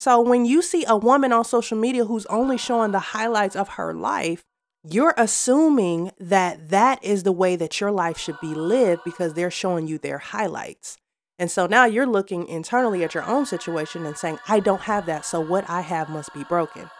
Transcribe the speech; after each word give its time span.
So 0.00 0.20
when 0.20 0.44
you 0.44 0.62
see 0.62 0.84
a 0.86 0.96
woman 0.96 1.32
on 1.32 1.44
social 1.44 1.76
media 1.76 2.04
who's 2.04 2.26
only 2.26 2.56
showing 2.56 2.92
the 2.92 2.98
highlights 3.00 3.56
of 3.56 3.70
her 3.70 3.92
life, 3.92 4.44
you're 4.84 5.14
assuming 5.16 6.12
that 6.20 6.70
that 6.70 7.02
is 7.04 7.24
the 7.24 7.32
way 7.32 7.56
that 7.56 7.80
your 7.80 7.90
life 7.90 8.16
should 8.16 8.38
be 8.40 8.54
lived 8.54 9.02
because 9.04 9.34
they're 9.34 9.50
showing 9.50 9.88
you 9.88 9.98
their 9.98 10.18
highlights. 10.18 10.98
And 11.38 11.50
so 11.50 11.66
now 11.66 11.84
you're 11.84 12.06
looking 12.06 12.46
internally 12.46 13.02
at 13.04 13.14
your 13.14 13.24
own 13.24 13.44
situation 13.44 14.06
and 14.06 14.16
saying, 14.16 14.38
I 14.48 14.60
don't 14.60 14.82
have 14.82 15.06
that. 15.06 15.24
So 15.24 15.40
what 15.40 15.68
I 15.68 15.80
have 15.80 16.08
must 16.08 16.32
be 16.32 16.44
broken. 16.44 16.90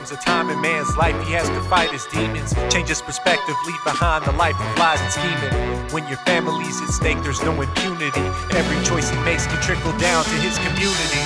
Comes 0.00 0.12
a 0.12 0.16
time 0.16 0.48
in 0.48 0.58
man's 0.62 0.96
life 0.96 1.14
he 1.26 1.34
has 1.34 1.46
to 1.50 1.60
fight 1.68 1.90
his 1.90 2.06
demons, 2.06 2.54
change 2.72 2.88
his 2.88 3.02
perspective, 3.02 3.54
leave 3.66 3.84
behind 3.84 4.24
the 4.24 4.32
life 4.32 4.58
of 4.58 4.78
lies 4.78 4.98
and 4.98 5.12
scheming. 5.12 5.92
When 5.92 6.08
your 6.08 6.16
family's 6.24 6.80
at 6.80 6.88
stake, 6.88 7.20
there's 7.22 7.42
no 7.42 7.52
impunity. 7.60 8.24
Every 8.56 8.82
choice 8.82 9.10
he 9.10 9.18
makes 9.28 9.46
can 9.46 9.60
trickle 9.60 9.92
down 9.98 10.24
to 10.24 10.36
his 10.40 10.56
community. 10.64 11.20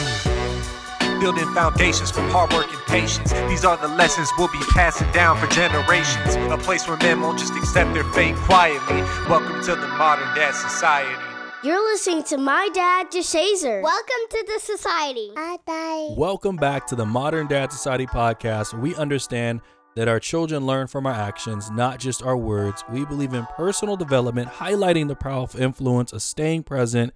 Building 1.21 1.47
foundations 1.55 2.11
from 2.11 2.29
hard 2.31 2.53
work 2.53 2.67
and 2.67 2.83
patience. 2.87 3.31
These 3.49 3.65
are 3.65 3.77
the 3.77 3.95
lessons 3.95 4.29
we'll 4.39 4.51
be 4.51 4.65
passing 4.71 5.11
down 5.13 5.39
for 5.39 5.47
generations. 5.47 6.35
A 6.51 6.59
place 6.59 6.89
where 6.89 6.97
men 6.97 7.21
won't 7.21 7.39
just 7.39 7.55
accept 7.55 7.95
their 7.95 8.11
fate 8.11 8.35
quietly. 8.35 9.03
Welcome 9.31 9.63
to 9.67 9.77
the 9.77 9.87
modern 9.87 10.35
dad 10.35 10.53
society. 10.53 11.24
You're 11.65 11.83
listening 11.83 12.23
to 12.25 12.37
My 12.37 12.69
Dad 12.75 13.11
DeShazer. 13.11 13.81
Welcome 13.81 14.25
to 14.29 14.45
the 14.47 14.61
society. 14.61 15.31
Bye 15.35 15.57
bye. 15.65 16.09
Welcome 16.11 16.57
back 16.57 16.87
to 16.89 16.95
the 16.95 17.07
Modern 17.07 17.47
Dad 17.47 17.73
Society 17.73 18.05
podcast, 18.05 18.79
we 18.79 18.95
understand 18.97 19.63
that 19.97 20.07
our 20.07 20.21
children 20.21 20.67
learn 20.67 20.89
from 20.89 21.07
our 21.07 21.15
actions, 21.15 21.71
not 21.71 21.99
just 21.99 22.23
our 22.23 22.37
words. 22.37 22.85
We 22.91 23.07
believe 23.07 23.33
in 23.33 23.47
personal 23.57 23.97
development, 23.97 24.51
highlighting 24.51 25.09
the 25.09 25.17
powerful 25.17 25.59
influence 25.59 26.13
of 26.13 26.21
staying 26.21 26.65
present 26.65 27.15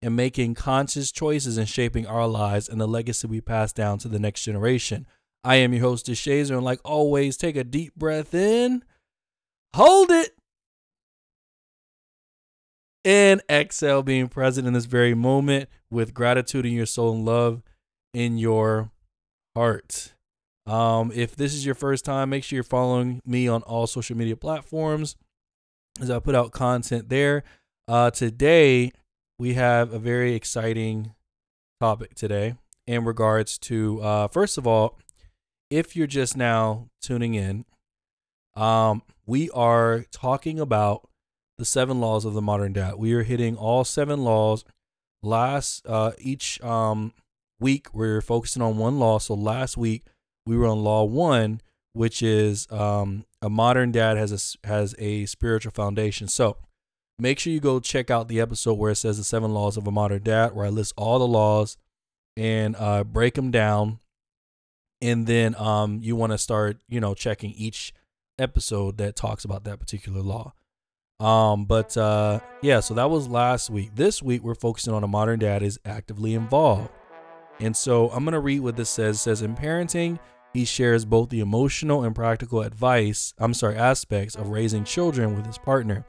and 0.00 0.16
making 0.16 0.54
conscious 0.54 1.12
choices 1.12 1.58
in 1.58 1.66
shaping 1.66 2.06
our 2.06 2.26
lives 2.26 2.70
and 2.70 2.80
the 2.80 2.88
legacy 2.88 3.26
we 3.26 3.42
pass 3.42 3.74
down 3.74 3.98
to 3.98 4.08
the 4.08 4.18
next 4.18 4.42
generation. 4.42 5.06
I 5.44 5.56
am 5.56 5.74
your 5.74 5.82
host, 5.82 6.06
DeShazer, 6.06 6.52
and 6.52 6.64
like 6.64 6.80
always, 6.82 7.36
take 7.36 7.56
a 7.56 7.64
deep 7.64 7.94
breath 7.94 8.32
in, 8.32 8.84
hold 9.74 10.10
it 10.10 10.30
and 13.04 13.42
exhale 13.50 14.02
being 14.02 14.28
present 14.28 14.66
in 14.66 14.72
this 14.72 14.84
very 14.84 15.14
moment 15.14 15.68
with 15.90 16.14
gratitude 16.14 16.66
in 16.66 16.72
your 16.72 16.86
soul 16.86 17.14
and 17.14 17.24
love 17.24 17.62
in 18.14 18.38
your 18.38 18.90
heart. 19.54 20.14
Um, 20.66 21.10
if 21.12 21.34
this 21.34 21.54
is 21.54 21.66
your 21.66 21.74
first 21.74 22.04
time, 22.04 22.30
make 22.30 22.44
sure 22.44 22.56
you're 22.56 22.64
following 22.64 23.20
me 23.26 23.48
on 23.48 23.62
all 23.62 23.86
social 23.86 24.16
media 24.16 24.36
platforms 24.36 25.16
as 26.00 26.10
I 26.10 26.18
put 26.20 26.34
out 26.34 26.52
content 26.52 27.08
there. 27.08 27.42
Uh, 27.88 28.10
today, 28.10 28.92
we 29.38 29.54
have 29.54 29.92
a 29.92 29.98
very 29.98 30.34
exciting 30.34 31.14
topic 31.80 32.14
today 32.14 32.54
in 32.86 33.04
regards 33.04 33.58
to, 33.58 34.00
uh, 34.00 34.28
first 34.28 34.56
of 34.56 34.66
all, 34.66 34.98
if 35.70 35.96
you're 35.96 36.06
just 36.06 36.36
now 36.36 36.88
tuning 37.00 37.34
in, 37.34 37.64
um, 38.54 39.02
we 39.26 39.50
are 39.50 40.04
talking 40.12 40.60
about 40.60 41.08
the 41.62 41.66
seven 41.66 42.00
laws 42.00 42.24
of 42.24 42.34
the 42.34 42.42
modern 42.42 42.72
dad. 42.72 42.96
We 42.96 43.12
are 43.12 43.22
hitting 43.22 43.56
all 43.56 43.84
seven 43.84 44.24
laws. 44.24 44.64
Last 45.22 45.86
uh, 45.86 46.10
each 46.18 46.60
um, 46.60 47.12
week, 47.60 47.86
we're 47.94 48.20
focusing 48.20 48.62
on 48.62 48.78
one 48.78 48.98
law. 48.98 49.20
So 49.20 49.34
last 49.34 49.76
week 49.76 50.02
we 50.44 50.56
were 50.56 50.66
on 50.66 50.82
law 50.82 51.04
one, 51.04 51.60
which 51.92 52.20
is 52.20 52.66
um, 52.72 53.26
a 53.40 53.48
modern 53.48 53.92
dad 53.92 54.16
has 54.16 54.32
a 54.32 54.66
has 54.66 54.96
a 54.98 55.24
spiritual 55.26 55.70
foundation. 55.70 56.26
So 56.26 56.56
make 57.16 57.38
sure 57.38 57.52
you 57.52 57.60
go 57.60 57.78
check 57.78 58.10
out 58.10 58.26
the 58.26 58.40
episode 58.40 58.74
where 58.74 58.90
it 58.90 58.96
says 58.96 59.18
the 59.18 59.22
seven 59.22 59.54
laws 59.54 59.76
of 59.76 59.86
a 59.86 59.92
modern 59.92 60.24
dad, 60.24 60.56
where 60.56 60.66
I 60.66 60.70
list 60.70 60.94
all 60.96 61.20
the 61.20 61.28
laws 61.28 61.76
and 62.36 62.74
uh, 62.76 63.04
break 63.04 63.34
them 63.34 63.52
down. 63.52 64.00
And 65.00 65.28
then 65.28 65.54
um, 65.54 66.00
you 66.02 66.16
want 66.16 66.32
to 66.32 66.38
start, 66.38 66.78
you 66.88 66.98
know, 66.98 67.14
checking 67.14 67.52
each 67.52 67.94
episode 68.36 68.98
that 68.98 69.14
talks 69.14 69.44
about 69.44 69.62
that 69.62 69.78
particular 69.78 70.22
law. 70.22 70.54
Um, 71.22 71.66
but 71.66 71.96
uh, 71.96 72.40
yeah, 72.62 72.80
so 72.80 72.94
that 72.94 73.08
was 73.08 73.28
last 73.28 73.70
week. 73.70 73.94
This 73.94 74.20
week 74.20 74.42
we're 74.42 74.56
focusing 74.56 74.92
on 74.92 75.04
a 75.04 75.08
modern 75.08 75.38
dad 75.38 75.62
is 75.62 75.78
actively 75.84 76.34
involved. 76.34 76.90
And 77.60 77.76
so 77.76 78.10
I'm 78.10 78.24
gonna 78.24 78.40
read 78.40 78.60
what 78.60 78.74
this 78.74 78.90
says. 78.90 79.16
It 79.16 79.20
says 79.20 79.42
in 79.42 79.54
parenting, 79.54 80.18
he 80.52 80.64
shares 80.64 81.04
both 81.04 81.28
the 81.28 81.38
emotional 81.38 82.02
and 82.02 82.12
practical 82.12 82.62
advice, 82.62 83.34
I'm 83.38 83.54
sorry, 83.54 83.76
aspects 83.76 84.34
of 84.34 84.48
raising 84.48 84.82
children 84.82 85.36
with 85.36 85.46
his 85.46 85.58
partner. 85.58 86.04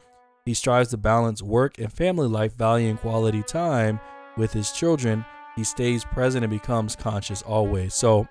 He 0.47 0.55
strives 0.55 0.89
to 0.89 0.97
balance 0.97 1.43
work 1.43 1.77
and 1.77 1.93
family 1.93 2.27
life, 2.27 2.55
valuing 2.55 2.97
quality 2.97 3.43
time 3.43 3.99
with 4.35 4.51
his 4.51 4.71
children. 4.71 5.23
He 5.55 5.63
stays 5.63 6.03
present 6.03 6.43
and 6.43 6.51
becomes 6.51 6.95
conscious 6.95 7.43
always. 7.43 7.93
So 7.93 8.27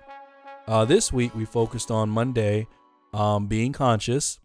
uh, 0.67 0.83
this 0.83 1.13
week 1.13 1.33
we 1.33 1.45
focused 1.45 1.91
on 1.91 2.09
Monday, 2.09 2.67
um, 3.13 3.47
being 3.47 3.71
conscious 3.71 4.39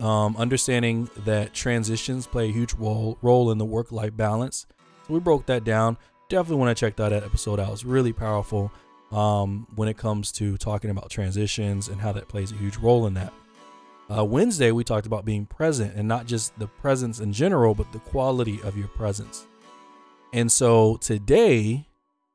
um, 0.00 0.36
understanding 0.36 1.08
that 1.24 1.54
transitions 1.54 2.26
play 2.26 2.48
a 2.48 2.52
huge 2.52 2.74
role 2.74 3.18
role 3.22 3.50
in 3.50 3.58
the 3.58 3.64
work 3.64 3.92
life 3.92 4.16
balance. 4.16 4.66
So 5.06 5.14
we 5.14 5.20
broke 5.20 5.46
that 5.46 5.64
down. 5.64 5.96
Definitely 6.28 6.56
want 6.56 6.76
to 6.76 6.80
check 6.80 6.96
that 6.96 7.12
episode 7.12 7.60
out. 7.60 7.72
It's 7.72 7.84
really 7.84 8.12
powerful 8.12 8.72
um, 9.12 9.66
when 9.74 9.88
it 9.88 9.96
comes 9.96 10.32
to 10.32 10.56
talking 10.56 10.90
about 10.90 11.10
transitions 11.10 11.88
and 11.88 12.00
how 12.00 12.12
that 12.12 12.28
plays 12.28 12.50
a 12.52 12.56
huge 12.56 12.76
role 12.76 13.06
in 13.06 13.14
that. 13.14 13.32
Uh, 14.14 14.24
Wednesday, 14.24 14.70
we 14.70 14.84
talked 14.84 15.06
about 15.06 15.24
being 15.24 15.46
present 15.46 15.94
and 15.94 16.06
not 16.06 16.26
just 16.26 16.58
the 16.58 16.66
presence 16.66 17.20
in 17.20 17.32
general, 17.32 17.74
but 17.74 17.90
the 17.92 17.98
quality 18.00 18.60
of 18.62 18.76
your 18.76 18.88
presence. 18.88 19.46
And 20.32 20.50
so 20.50 20.96
today, 20.96 21.86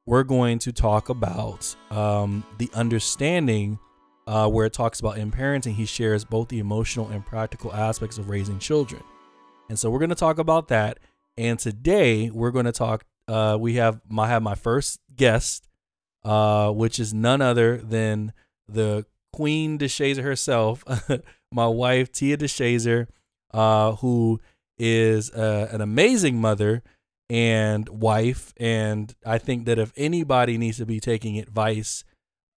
we're 0.06 0.24
going 0.24 0.58
to 0.60 0.72
talk 0.72 1.10
about 1.10 1.76
um, 1.92 2.44
the 2.58 2.70
understanding 2.74 3.78
uh, 4.30 4.48
where 4.48 4.68
it 4.68 4.74
talks 4.74 5.00
about 5.00 5.18
in 5.18 5.32
parenting, 5.32 5.74
he 5.74 5.88
shares 5.88 6.24
both 6.24 6.50
the 6.50 6.60
emotional 6.60 7.08
and 7.08 7.26
practical 7.26 7.74
aspects 7.74 8.20
of 8.20 8.30
raising 8.30 8.60
children. 8.60 9.02
And 9.70 9.80
so 9.80 9.90
we're 9.90 9.98
going 9.98 10.10
to 10.10 10.16
talk 10.16 10.38
about 10.38 10.68
that. 10.68 11.00
And 11.36 11.58
today 11.58 12.30
we're 12.30 12.52
going 12.52 12.66
to 12.66 12.72
talk. 12.72 13.06
Uh, 13.28 13.58
we 13.60 13.74
have 13.76 14.02
my 14.08 14.28
have 14.28 14.44
my 14.44 14.54
first 14.54 15.00
guest, 15.16 15.68
uh, 16.24 16.70
which 16.70 17.00
is 17.00 17.12
none 17.12 17.42
other 17.42 17.78
than 17.78 18.34
the 18.68 19.08
Queen 19.34 19.80
DeShazer 19.80 20.22
herself, 20.22 20.84
my 21.52 21.66
wife 21.66 22.12
Tia 22.12 22.38
DeShazer, 22.38 23.08
uh, 23.52 23.94
who 23.96 24.40
is 24.78 25.32
uh, 25.32 25.70
an 25.72 25.82
amazing 25.82 26.40
mother 26.40 26.84
and 27.32 27.90
wife. 27.90 28.54
And 28.58 29.16
I 29.26 29.40
think 29.40 29.66
that 29.66 29.80
if 29.80 29.92
anybody 29.98 30.60
needs 30.60 30.78
to 30.78 30.86
be 30.86 31.00
taking 31.00 31.40
advice 31.40 32.04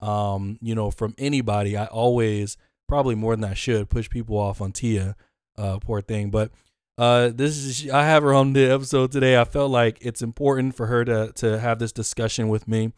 um, 0.02 0.58
you 0.60 0.74
know, 0.74 0.90
from 0.90 1.14
anybody. 1.16 1.76
I 1.76 1.86
always, 1.86 2.58
probably 2.88 3.14
more 3.14 3.36
than 3.36 3.44
I 3.44 3.54
should, 3.54 3.88
push 3.88 4.10
people 4.10 4.36
off 4.36 4.60
on 4.60 4.72
Tia, 4.72 5.16
uh, 5.56 5.78
poor 5.78 6.02
thing. 6.02 6.30
But 6.30 6.50
uh, 6.98 7.30
this 7.34 7.56
is 7.56 7.88
I 7.88 8.04
have 8.04 8.22
her 8.22 8.34
on 8.34 8.52
the 8.52 8.70
episode 8.70 9.12
today. 9.12 9.40
I 9.40 9.44
felt 9.44 9.70
like 9.70 9.98
it's 10.00 10.20
important 10.20 10.74
for 10.74 10.86
her 10.86 11.04
to 11.04 11.32
to 11.36 11.58
have 11.58 11.78
this 11.78 11.92
discussion 11.92 12.48
with 12.48 12.68
me, 12.68 12.92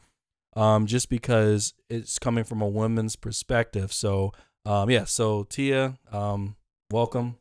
um, 0.56 0.86
just 0.86 1.08
because 1.08 1.74
it's 1.88 2.18
coming 2.18 2.44
from 2.44 2.60
a 2.60 2.68
woman's 2.68 3.14
perspective. 3.14 3.92
So, 3.92 4.32
um, 4.64 4.90
yeah. 4.90 5.04
So 5.04 5.44
Tia, 5.44 5.98
um, 6.10 6.56
welcome. 6.90 7.36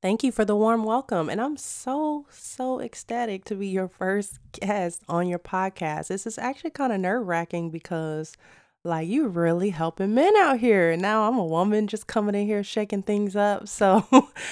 Thank 0.00 0.22
you 0.22 0.30
for 0.30 0.44
the 0.44 0.54
warm 0.54 0.84
welcome. 0.84 1.28
And 1.28 1.40
I'm 1.40 1.56
so, 1.56 2.26
so 2.30 2.80
ecstatic 2.80 3.44
to 3.46 3.56
be 3.56 3.66
your 3.66 3.88
first 3.88 4.38
guest 4.52 5.02
on 5.08 5.28
your 5.28 5.40
podcast. 5.40 6.06
This 6.06 6.24
is 6.24 6.38
actually 6.38 6.70
kind 6.70 6.92
of 6.92 7.00
nerve 7.00 7.26
wracking 7.26 7.70
because, 7.70 8.36
like, 8.84 9.08
you 9.08 9.26
really 9.26 9.70
helping 9.70 10.14
men 10.14 10.36
out 10.36 10.60
here. 10.60 10.96
Now 10.96 11.28
I'm 11.28 11.36
a 11.36 11.44
woman 11.44 11.88
just 11.88 12.06
coming 12.06 12.36
in 12.36 12.46
here 12.46 12.62
shaking 12.62 13.02
things 13.02 13.34
up. 13.34 13.66
So, 13.66 14.06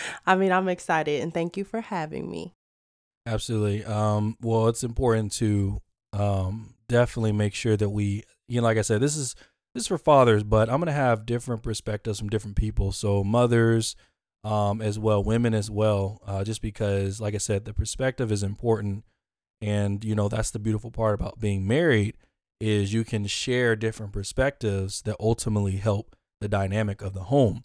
I 0.26 0.34
mean, 0.34 0.50
I'm 0.50 0.69
excited 0.69 1.22
and 1.22 1.32
thank 1.32 1.56
you 1.56 1.62
for 1.62 1.81
having 1.81 2.28
me. 2.28 2.52
Absolutely. 3.25 3.84
Um, 3.84 4.37
well, 4.42 4.66
it's 4.66 4.82
important 4.82 5.31
to 5.34 5.81
um, 6.12 6.75
definitely 6.88 7.32
make 7.32 7.54
sure 7.54 7.76
that 7.76 7.90
we, 7.90 8.25
you 8.49 8.60
know, 8.60 8.66
like 8.66 8.78
I 8.78 8.82
said, 8.82 9.00
this 9.00 9.16
is 9.16 9.37
this 9.75 9.82
is 9.82 9.88
for 9.88 9.99
fathers, 9.99 10.42
but 10.42 10.69
I'm 10.69 10.81
gonna 10.81 10.92
have 10.92 11.26
different 11.26 11.62
perspectives 11.62 12.19
from 12.19 12.31
different 12.31 12.56
people. 12.56 12.90
So 12.90 13.22
mothers, 13.22 13.94
um, 14.44 14.80
as 14.80 14.98
well, 14.98 15.22
women 15.24 15.54
as 15.54 15.70
well, 15.70 16.20
uh, 16.26 16.44
just 16.44 16.62
because, 16.62 17.20
like 17.20 17.34
I 17.34 17.38
said, 17.38 17.64
the 17.64 17.74
perspective 17.74 18.30
is 18.30 18.42
important. 18.42 19.04
And, 19.60 20.04
you 20.04 20.14
know, 20.14 20.28
that's 20.28 20.50
the 20.50 20.58
beautiful 20.58 20.90
part 20.90 21.14
about 21.14 21.40
being 21.40 21.66
married 21.66 22.16
is 22.60 22.92
you 22.92 23.04
can 23.04 23.26
share 23.26 23.74
different 23.74 24.12
perspectives 24.12 25.02
that 25.02 25.16
ultimately 25.18 25.76
help 25.76 26.14
the 26.40 26.48
dynamic 26.48 27.02
of 27.02 27.12
the 27.12 27.24
home. 27.24 27.64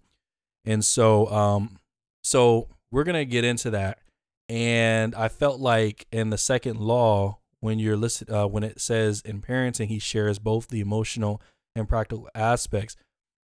And 0.65 0.83
so, 0.83 1.27
um, 1.27 1.79
so 2.23 2.67
we're 2.91 3.03
going 3.03 3.15
to 3.15 3.25
get 3.25 3.43
into 3.43 3.69
that. 3.71 3.99
and 4.51 5.15
I 5.15 5.29
felt 5.29 5.61
like 5.61 6.07
in 6.11 6.29
the 6.29 6.37
second 6.37 6.77
law, 6.77 7.39
when 7.61 7.79
you're 7.79 7.95
listed, 7.95 8.29
uh, 8.29 8.47
when 8.47 8.63
it 8.63 8.81
says 8.81 9.21
in 9.21 9.41
parenting, 9.41 9.87
he 9.87 9.97
shares 9.97 10.39
both 10.39 10.67
the 10.67 10.81
emotional 10.81 11.41
and 11.73 11.87
practical 11.87 12.27
aspects. 12.35 12.97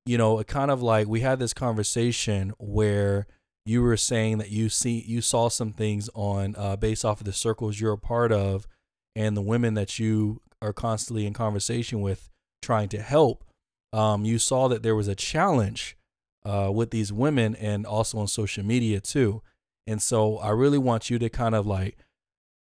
You 0.08 0.18
know, 0.18 0.40
it 0.40 0.48
kind 0.48 0.72
of 0.72 0.82
like 0.82 1.08
we 1.08 1.20
had 1.20 1.40
this 1.40 1.54
conversation 1.54 2.54
where 2.60 3.28
you 3.66 3.82
were 3.82 3.98
saying 3.98 4.38
that 4.38 4.50
you 4.50 4.70
see 4.70 5.04
you 5.06 5.20
saw 5.22 5.50
some 5.50 5.74
things 5.74 6.10
on 6.16 6.56
uh, 6.58 6.78
based 6.78 7.04
off 7.04 7.20
of 7.20 7.26
the 7.26 7.34
circles 7.34 7.80
you're 7.80 7.94
a 7.94 7.98
part 7.98 8.32
of, 8.32 8.68
and 9.16 9.36
the 9.36 9.42
women 9.42 9.74
that 9.74 10.00
you 10.00 10.42
are 10.62 10.74
constantly 10.74 11.26
in 11.26 11.34
conversation 11.34 12.02
with, 12.02 12.30
trying 12.62 12.90
to 12.90 13.02
help. 13.02 13.44
Um, 13.92 14.24
you 14.26 14.40
saw 14.40 14.68
that 14.70 14.84
there 14.84 14.96
was 14.96 15.08
a 15.08 15.16
challenge 15.16 15.98
uh, 16.46 16.72
with 16.74 16.92
these 16.92 17.12
women, 17.12 17.56
and 17.56 17.86
also 17.86 18.18
on 18.20 18.28
social 18.28 18.64
media 18.64 19.02
too. 19.02 19.42
And 19.86 20.02
so 20.02 20.38
I 20.38 20.50
really 20.50 20.78
want 20.78 21.10
you 21.10 21.20
to 21.20 21.30
kind 21.30 21.56
of 21.56 21.66
like, 21.68 21.98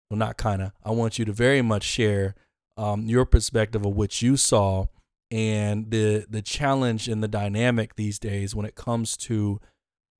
well, 0.09 0.17
not 0.17 0.37
kind 0.37 0.61
of, 0.61 0.71
I 0.83 0.91
want 0.91 1.19
you 1.19 1.25
to 1.25 1.33
very 1.33 1.61
much 1.61 1.83
share 1.83 2.35
um, 2.77 3.07
your 3.07 3.25
perspective 3.25 3.85
of 3.85 3.95
what 3.95 4.21
you 4.21 4.37
saw 4.37 4.85
and 5.31 5.91
the 5.91 6.25
the 6.29 6.41
challenge 6.41 7.07
and 7.07 7.23
the 7.23 7.27
dynamic 7.27 7.95
these 7.95 8.19
days 8.19 8.55
when 8.55 8.65
it 8.65 8.75
comes 8.75 9.17
to, 9.17 9.59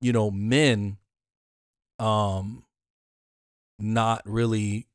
you 0.02 0.12
know, 0.12 0.32
men 0.32 0.98
um 2.00 2.66
not 3.80 4.22
really 4.26 4.88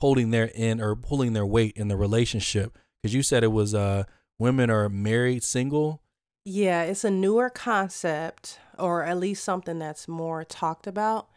holding 0.00 0.30
their 0.30 0.46
in 0.46 0.80
or 0.80 0.96
pulling 0.96 1.32
their 1.32 1.46
weight 1.46 1.76
in 1.76 1.88
the 1.88 1.96
relationship. 1.96 2.76
Because 3.02 3.14
you 3.14 3.22
said 3.22 3.42
it 3.42 3.48
was 3.48 3.74
uh 3.74 4.04
women 4.38 4.70
are 4.70 4.88
married 4.88 5.42
single? 5.42 6.02
Yeah, 6.44 6.82
it's 6.82 7.04
a 7.04 7.10
newer 7.10 7.50
concept, 7.50 8.58
or 8.76 9.04
at 9.04 9.18
least 9.18 9.44
something 9.44 9.78
that's 9.78 10.08
more 10.08 10.44
talked 10.44 10.88
about, 10.88 11.28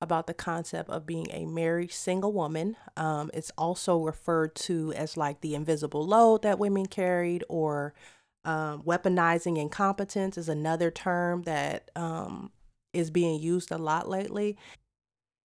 about 0.00 0.26
the 0.26 0.34
concept 0.34 0.88
of 0.90 1.06
being 1.06 1.26
a 1.32 1.44
married 1.44 1.92
single 1.92 2.32
woman. 2.32 2.76
Um, 2.96 3.30
it's 3.34 3.50
also 3.58 3.98
referred 3.98 4.54
to 4.56 4.92
as 4.92 5.16
like 5.16 5.40
the 5.40 5.54
invisible 5.54 6.06
load 6.06 6.42
that 6.42 6.58
women 6.58 6.86
carried, 6.86 7.44
or 7.48 7.94
um, 8.44 8.82
weaponizing 8.82 9.58
incompetence 9.58 10.38
is 10.38 10.48
another 10.48 10.90
term 10.90 11.42
that 11.42 11.90
um, 11.96 12.52
is 12.92 13.10
being 13.10 13.40
used 13.40 13.70
a 13.70 13.78
lot 13.78 14.08
lately. 14.08 14.56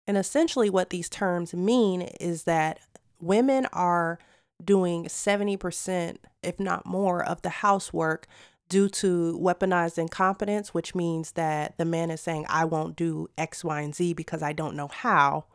And 0.07 0.17
essentially, 0.17 0.69
what 0.69 0.89
these 0.89 1.09
terms 1.09 1.53
mean 1.53 2.01
is 2.01 2.43
that 2.45 2.79
women 3.21 3.67
are 3.71 4.17
doing 4.63 5.05
70%, 5.05 6.17
if 6.41 6.59
not 6.59 6.85
more, 6.85 7.23
of 7.23 7.43
the 7.43 7.49
housework 7.49 8.27
due 8.69 8.87
to 8.87 9.37
weaponized 9.41 9.97
incompetence, 9.97 10.73
which 10.73 10.95
means 10.95 11.31
that 11.33 11.77
the 11.77 11.85
man 11.85 12.11
is 12.11 12.21
saying, 12.21 12.45
I 12.47 12.65
won't 12.65 12.95
do 12.95 13.29
X, 13.37 13.63
Y, 13.63 13.81
and 13.81 13.93
Z 13.93 14.13
because 14.13 14.41
I 14.43 14.53
don't 14.53 14.75
know 14.75 14.87
how, 14.87 15.45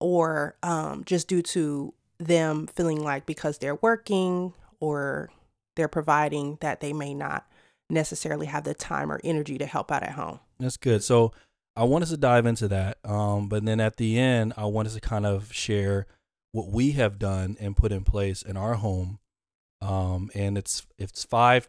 or 0.00 0.56
um, 0.62 1.04
just 1.04 1.28
due 1.28 1.42
to 1.42 1.94
them 2.18 2.66
feeling 2.66 3.02
like 3.02 3.24
because 3.24 3.58
they're 3.58 3.76
working 3.76 4.52
or 4.80 5.30
they're 5.76 5.88
providing 5.88 6.58
that 6.60 6.80
they 6.80 6.92
may 6.92 7.14
not 7.14 7.46
necessarily 7.88 8.46
have 8.46 8.64
the 8.64 8.74
time 8.74 9.10
or 9.10 9.20
energy 9.24 9.56
to 9.58 9.66
help 9.66 9.90
out 9.90 10.02
at 10.02 10.12
home. 10.12 10.40
That's 10.58 10.76
good. 10.76 11.02
So 11.02 11.32
I 11.76 11.84
want 11.84 12.02
us 12.02 12.10
to 12.10 12.16
dive 12.16 12.46
into 12.46 12.68
that. 12.68 12.98
Um, 13.04 13.48
but 13.48 13.64
then 13.64 13.80
at 13.80 13.96
the 13.96 14.18
end, 14.18 14.52
I 14.56 14.66
want 14.66 14.88
us 14.88 14.94
to 14.94 15.00
kind 15.00 15.24
of 15.24 15.52
share 15.52 16.06
what 16.52 16.68
we 16.68 16.92
have 16.92 17.18
done 17.18 17.56
and 17.60 17.76
put 17.76 17.92
in 17.92 18.04
place 18.04 18.42
in 18.42 18.56
our 18.56 18.74
home. 18.74 19.18
Um, 19.80 20.30
and 20.34 20.58
it's 20.58 20.86
it's 20.98 21.24
five 21.24 21.68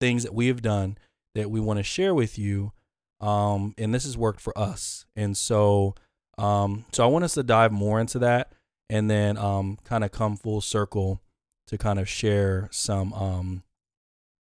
things 0.00 0.22
that 0.22 0.34
we 0.34 0.48
have 0.48 0.62
done 0.62 0.98
that 1.34 1.50
we 1.50 1.60
want 1.60 1.78
to 1.78 1.82
share 1.82 2.14
with 2.14 2.38
you. 2.38 2.72
Um, 3.20 3.74
and 3.76 3.94
this 3.94 4.04
has 4.04 4.16
worked 4.16 4.40
for 4.40 4.56
us. 4.58 5.06
And 5.16 5.36
so 5.36 5.94
um, 6.36 6.84
so 6.92 7.02
I 7.02 7.08
want 7.08 7.24
us 7.24 7.34
to 7.34 7.42
dive 7.42 7.72
more 7.72 8.00
into 8.00 8.20
that 8.20 8.52
and 8.90 9.10
then 9.10 9.36
um 9.36 9.78
kind 9.84 10.04
of 10.04 10.12
come 10.12 10.36
full 10.36 10.60
circle 10.60 11.20
to 11.66 11.76
kind 11.76 11.98
of 11.98 12.08
share 12.08 12.68
some 12.70 13.12
um 13.12 13.62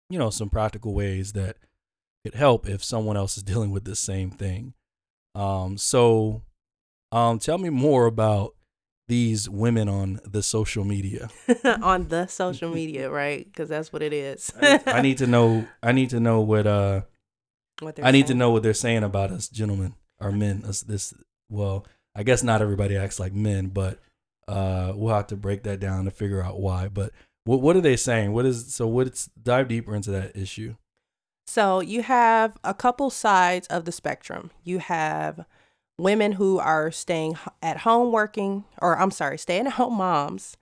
you 0.08 0.18
know 0.18 0.30
some 0.30 0.48
practical 0.48 0.94
ways 0.94 1.32
that 1.32 1.56
could 2.24 2.34
help 2.34 2.68
if 2.68 2.82
someone 2.82 3.16
else 3.16 3.36
is 3.36 3.42
dealing 3.44 3.70
with 3.70 3.84
the 3.84 3.96
same 3.96 4.30
thing. 4.30 4.74
Um, 5.34 5.76
so, 5.76 6.42
um, 7.12 7.38
tell 7.38 7.58
me 7.58 7.68
more 7.68 8.06
about 8.06 8.54
these 9.08 9.48
women 9.48 9.88
on 9.88 10.20
the 10.24 10.42
social 10.42 10.84
media. 10.84 11.28
on 11.82 12.08
the 12.08 12.26
social 12.26 12.70
media, 12.70 13.10
right? 13.10 13.44
Because 13.44 13.68
that's 13.68 13.92
what 13.92 14.02
it 14.02 14.12
is. 14.12 14.52
I, 14.60 14.80
I 14.86 15.00
need 15.00 15.18
to 15.18 15.26
know. 15.26 15.66
I 15.82 15.92
need 15.92 16.10
to 16.10 16.20
know 16.20 16.40
what. 16.40 16.66
Uh, 16.66 17.02
What 17.80 17.98
I 18.02 18.10
need 18.10 18.26
to 18.28 18.34
know 18.34 18.50
what 18.50 18.62
they're 18.62 18.74
saying 18.74 19.04
about 19.04 19.30
us, 19.30 19.48
gentlemen 19.48 19.94
or 20.20 20.32
men. 20.32 20.64
Us, 20.66 20.80
this. 20.80 21.14
Well, 21.48 21.86
I 22.14 22.22
guess 22.22 22.42
not 22.42 22.62
everybody 22.62 22.96
acts 22.96 23.20
like 23.20 23.32
men, 23.32 23.68
but 23.68 24.00
uh, 24.48 24.92
we'll 24.96 25.14
have 25.14 25.26
to 25.28 25.36
break 25.36 25.62
that 25.64 25.78
down 25.80 26.04
to 26.06 26.10
figure 26.10 26.42
out 26.42 26.58
why. 26.58 26.88
But 26.88 27.12
what 27.44 27.60
what 27.60 27.76
are 27.76 27.80
they 27.82 27.96
saying? 27.96 28.32
What 28.32 28.46
is 28.46 28.74
so? 28.74 28.86
What's 28.86 29.28
dive 29.40 29.68
deeper 29.68 29.94
into 29.94 30.10
that 30.10 30.36
issue? 30.36 30.74
So 31.46 31.80
you 31.80 32.02
have 32.02 32.56
a 32.64 32.74
couple 32.74 33.08
sides 33.10 33.68
of 33.68 33.84
the 33.84 33.92
spectrum. 33.92 34.50
You 34.64 34.78
have 34.80 35.44
women 35.98 36.32
who 36.32 36.58
are 36.58 36.90
staying 36.90 37.38
at 37.62 37.78
home 37.78 38.12
working, 38.12 38.64
or 38.80 38.98
I'm 38.98 39.10
sorry, 39.10 39.38
staying 39.38 39.66
at 39.66 39.74
home 39.74 39.94
moms 39.98 40.56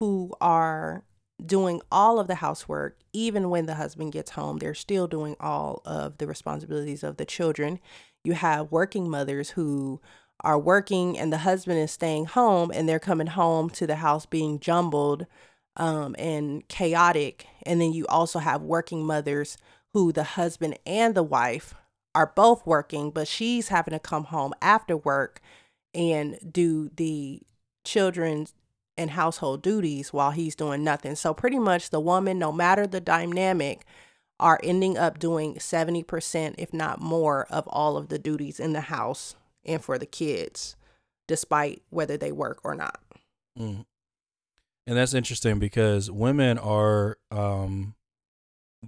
who 0.00 0.32
are 0.40 1.04
doing 1.44 1.80
all 1.90 2.18
of 2.18 2.26
the 2.26 2.36
housework, 2.36 2.98
even 3.12 3.50
when 3.50 3.66
the 3.66 3.74
husband 3.74 4.12
gets 4.12 4.32
home, 4.32 4.58
they're 4.58 4.74
still 4.74 5.06
doing 5.06 5.36
all 5.40 5.82
of 5.84 6.18
the 6.18 6.26
responsibilities 6.26 7.02
of 7.02 7.16
the 7.16 7.24
children. 7.24 7.80
You 8.24 8.34
have 8.34 8.70
working 8.70 9.08
mothers 9.08 9.50
who 9.50 10.00
are 10.44 10.58
working 10.58 11.18
and 11.18 11.32
the 11.32 11.38
husband 11.38 11.78
is 11.78 11.90
staying 11.90 12.26
home 12.26 12.70
and 12.72 12.88
they're 12.88 12.98
coming 12.98 13.28
home 13.28 13.70
to 13.70 13.86
the 13.86 13.96
house 13.96 14.26
being 14.26 14.58
jumbled 14.58 15.26
um, 15.76 16.14
and 16.18 16.66
chaotic. 16.68 17.46
And 17.64 17.80
then 17.80 17.92
you 17.92 18.06
also 18.06 18.38
have 18.38 18.62
working 18.62 19.04
mothers 19.04 19.56
who 19.92 20.12
the 20.12 20.24
husband 20.24 20.78
and 20.86 21.14
the 21.14 21.22
wife 21.22 21.74
are 22.14 22.32
both 22.34 22.66
working, 22.66 23.10
but 23.10 23.28
she's 23.28 23.68
having 23.68 23.92
to 23.92 23.98
come 23.98 24.24
home 24.24 24.52
after 24.60 24.96
work 24.96 25.40
and 25.94 26.38
do 26.50 26.90
the 26.96 27.40
children's 27.84 28.54
and 28.98 29.10
household 29.10 29.62
duties 29.62 30.12
while 30.12 30.32
he's 30.32 30.54
doing 30.54 30.84
nothing. 30.84 31.14
So 31.14 31.32
pretty 31.32 31.58
much 31.58 31.90
the 31.90 32.00
woman, 32.00 32.38
no 32.38 32.52
matter 32.52 32.86
the 32.86 33.00
dynamic, 33.00 33.84
are 34.38 34.60
ending 34.62 34.98
up 34.98 35.18
doing 35.18 35.54
70%, 35.54 36.54
if 36.58 36.72
not 36.74 37.00
more, 37.00 37.46
of 37.48 37.66
all 37.68 37.96
of 37.96 38.08
the 38.08 38.18
duties 38.18 38.60
in 38.60 38.72
the 38.72 38.82
house 38.82 39.34
and 39.64 39.82
for 39.82 39.98
the 39.98 40.06
kids, 40.06 40.76
despite 41.28 41.82
whether 41.90 42.16
they 42.16 42.32
work 42.32 42.60
or 42.64 42.74
not. 42.74 43.00
Mm. 43.58 43.84
And 44.86 44.96
that's 44.96 45.14
interesting 45.14 45.58
because 45.58 46.10
women 46.10 46.58
are 46.58 47.18
um, 47.30 47.94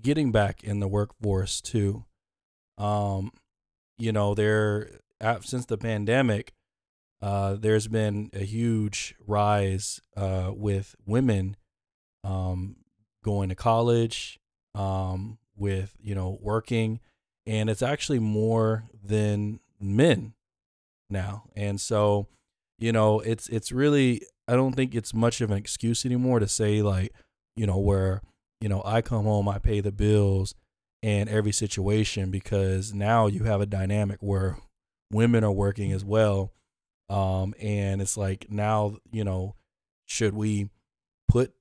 getting 0.00 0.32
back 0.32 0.64
in 0.64 0.80
the 0.80 0.88
workforce 0.88 1.60
too. 1.60 2.04
Um, 2.78 3.32
you 3.98 4.12
know, 4.12 4.34
they're 4.34 4.90
since 5.42 5.66
the 5.66 5.78
pandemic, 5.78 6.52
uh, 7.22 7.54
there's 7.54 7.88
been 7.88 8.30
a 8.34 8.44
huge 8.44 9.14
rise 9.26 10.00
uh, 10.16 10.50
with 10.54 10.94
women 11.06 11.56
um, 12.22 12.76
going 13.22 13.48
to 13.48 13.54
college, 13.54 14.38
um, 14.74 15.38
with 15.56 15.96
you 16.02 16.14
know 16.14 16.38
working, 16.42 17.00
and 17.46 17.70
it's 17.70 17.82
actually 17.82 18.18
more 18.18 18.84
than 19.02 19.60
men 19.80 20.34
now. 21.08 21.44
And 21.56 21.80
so, 21.80 22.28
you 22.78 22.92
know, 22.92 23.20
it's 23.20 23.48
it's 23.48 23.72
really 23.72 24.22
I 24.46 24.54
don't 24.54 24.74
think 24.74 24.94
it's 24.94 25.14
much 25.14 25.40
of 25.40 25.50
an 25.50 25.56
excuse 25.56 26.04
anymore 26.04 26.40
to 26.40 26.48
say 26.48 26.82
like, 26.82 27.12
you 27.56 27.66
know, 27.66 27.78
where 27.78 28.20
you 28.60 28.68
know 28.68 28.82
I 28.84 29.00
come 29.00 29.24
home, 29.24 29.48
I 29.48 29.58
pay 29.58 29.80
the 29.80 29.92
bills, 29.92 30.54
and 31.04 31.28
every 31.28 31.52
situation 31.52 32.30
because 32.30 32.94
now 32.94 33.26
you 33.26 33.44
have 33.44 33.60
a 33.60 33.66
dynamic 33.66 34.16
where 34.20 34.56
women 35.12 35.44
are 35.44 35.52
working 35.52 35.92
as 35.92 36.02
well, 36.02 36.54
um, 37.10 37.54
and 37.60 38.00
it's 38.00 38.16
like 38.16 38.46
now 38.50 38.96
you 39.12 39.22
know, 39.22 39.54
should 40.06 40.34
we 40.34 40.70
put 41.28 41.52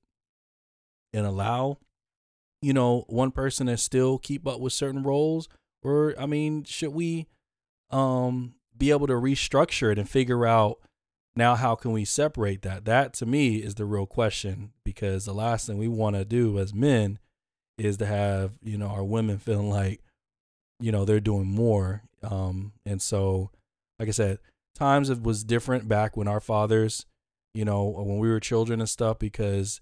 and 1.12 1.26
allow 1.26 1.76
you 2.62 2.72
know 2.72 3.04
one 3.08 3.30
person 3.30 3.66
to 3.66 3.76
still 3.76 4.16
keep 4.16 4.46
up 4.48 4.60
with 4.60 4.72
certain 4.72 5.02
roles? 5.02 5.46
Or 5.82 6.14
i 6.18 6.24
mean 6.24 6.64
should 6.64 6.94
we 6.94 7.26
um 7.90 8.54
be 8.74 8.90
able 8.90 9.06
to 9.06 9.12
restructure 9.12 9.92
it 9.92 9.98
and 9.98 10.08
figure 10.08 10.46
out 10.46 10.78
now 11.36 11.54
how 11.54 11.74
can 11.74 11.92
we 11.92 12.06
separate 12.06 12.62
that? 12.62 12.86
That 12.86 13.12
to 13.14 13.26
me 13.26 13.56
is 13.56 13.74
the 13.74 13.84
real 13.84 14.06
question 14.06 14.72
because 14.84 15.26
the 15.26 15.34
last 15.34 15.66
thing 15.66 15.76
we 15.76 15.88
want 15.88 16.16
to 16.16 16.24
do 16.24 16.58
as 16.58 16.72
men 16.72 17.18
is 17.78 17.96
to 17.96 18.06
have 18.06 18.52
you 18.62 18.78
know 18.78 18.88
our 18.88 19.04
women 19.04 19.38
feeling 19.38 19.70
like 19.70 20.00
you 20.80 20.92
know 20.92 21.04
they're 21.04 21.20
doing 21.20 21.46
more 21.46 22.02
um 22.22 22.72
and 22.86 23.00
so 23.02 23.50
like 23.98 24.08
i 24.08 24.12
said 24.12 24.38
times 24.74 25.10
it 25.10 25.22
was 25.22 25.44
different 25.44 25.88
back 25.88 26.16
when 26.16 26.28
our 26.28 26.40
fathers 26.40 27.06
you 27.52 27.64
know 27.64 27.84
when 27.84 28.18
we 28.18 28.28
were 28.28 28.40
children 28.40 28.80
and 28.80 28.88
stuff 28.88 29.18
because 29.18 29.80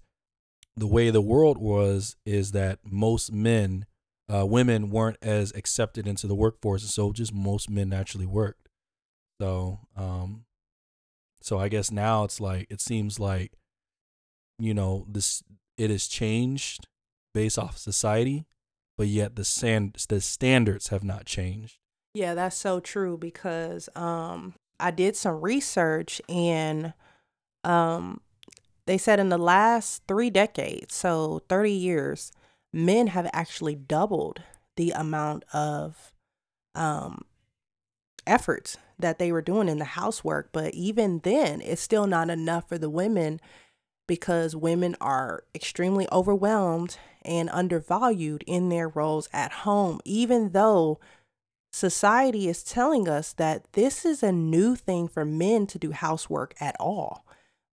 the 0.75 0.87
way 0.87 1.09
the 1.09 1.21
world 1.21 1.57
was 1.57 2.15
is 2.25 2.51
that 2.51 2.79
most 2.83 3.31
men 3.31 3.85
uh, 4.33 4.45
women 4.45 4.89
weren't 4.89 5.17
as 5.21 5.51
accepted 5.53 6.07
into 6.07 6.27
the 6.27 6.35
workforce 6.35 6.81
and 6.81 6.89
so 6.89 7.11
just 7.11 7.33
most 7.33 7.69
men 7.69 7.89
naturally 7.89 8.25
worked. 8.25 8.69
So 9.41 9.79
um 9.95 10.45
so 11.41 11.59
I 11.59 11.67
guess 11.67 11.91
now 11.91 12.23
it's 12.23 12.39
like 12.39 12.67
it 12.69 12.79
seems 12.79 13.19
like 13.19 13.51
you 14.59 14.73
know 14.73 15.05
this 15.09 15.43
it 15.77 15.89
has 15.89 16.07
changed 16.07 16.87
based 17.33 17.57
off 17.59 17.77
society, 17.77 18.45
but 18.97 19.07
yet 19.07 19.35
the 19.35 19.43
stand 19.43 19.97
the 20.09 20.21
standards 20.21 20.89
have 20.89 21.03
not 21.03 21.25
changed. 21.25 21.77
Yeah, 22.13 22.33
that's 22.35 22.57
so 22.57 22.79
true 22.79 23.17
because 23.17 23.89
um 23.95 24.53
I 24.79 24.91
did 24.91 25.15
some 25.15 25.41
research 25.41 26.21
and 26.29 26.93
um 27.63 28.21
they 28.85 28.97
said 28.97 29.19
in 29.19 29.29
the 29.29 29.37
last 29.37 30.03
3 30.07 30.29
decades, 30.29 30.93
so 30.93 31.41
30 31.47 31.71
years, 31.71 32.31
men 32.73 33.07
have 33.07 33.29
actually 33.31 33.75
doubled 33.75 34.41
the 34.75 34.91
amount 34.91 35.43
of 35.53 36.13
um 36.75 37.23
efforts 38.25 38.77
that 38.99 39.19
they 39.19 39.31
were 39.31 39.41
doing 39.41 39.67
in 39.67 39.79
the 39.79 39.85
housework, 39.85 40.49
but 40.51 40.73
even 40.73 41.19
then 41.23 41.61
it's 41.61 41.81
still 41.81 42.07
not 42.07 42.29
enough 42.29 42.69
for 42.69 42.77
the 42.77 42.89
women 42.89 43.39
because 44.07 44.55
women 44.55 44.95
are 44.99 45.43
extremely 45.55 46.07
overwhelmed 46.11 46.97
and 47.23 47.49
undervalued 47.51 48.43
in 48.45 48.69
their 48.69 48.89
roles 48.89 49.29
at 49.31 49.51
home, 49.51 49.99
even 50.05 50.51
though 50.51 50.99
society 51.71 52.47
is 52.47 52.63
telling 52.63 53.07
us 53.07 53.33
that 53.33 53.71
this 53.73 54.05
is 54.05 54.21
a 54.21 54.31
new 54.31 54.75
thing 54.75 55.07
for 55.07 55.25
men 55.25 55.65
to 55.67 55.79
do 55.79 55.91
housework 55.91 56.53
at 56.59 56.75
all. 56.79 57.25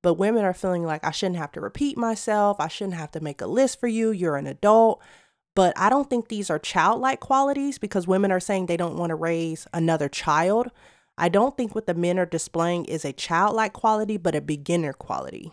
But 0.02 0.14
women 0.14 0.44
are 0.44 0.54
feeling 0.54 0.84
like 0.84 1.04
I 1.04 1.10
shouldn't 1.10 1.38
have 1.38 1.52
to 1.52 1.60
repeat 1.60 1.98
myself. 1.98 2.58
I 2.58 2.68
shouldn't 2.68 2.96
have 2.96 3.10
to 3.12 3.20
make 3.20 3.42
a 3.42 3.46
list 3.46 3.78
for 3.78 3.88
you. 3.88 4.10
You're 4.10 4.36
an 4.36 4.46
adult. 4.46 5.02
But 5.54 5.76
I 5.76 5.90
don't 5.90 6.08
think 6.08 6.28
these 6.28 6.48
are 6.48 6.58
childlike 6.58 7.20
qualities 7.20 7.76
because 7.78 8.06
women 8.06 8.32
are 8.32 8.40
saying 8.40 8.66
they 8.66 8.78
don't 8.78 8.96
want 8.96 9.10
to 9.10 9.16
raise 9.16 9.66
another 9.74 10.08
child. 10.08 10.70
I 11.18 11.28
don't 11.28 11.54
think 11.54 11.74
what 11.74 11.86
the 11.86 11.92
men 11.92 12.18
are 12.18 12.24
displaying 12.24 12.86
is 12.86 13.04
a 13.04 13.12
childlike 13.12 13.74
quality, 13.74 14.16
but 14.16 14.34
a 14.34 14.40
beginner 14.40 14.94
quality. 14.94 15.52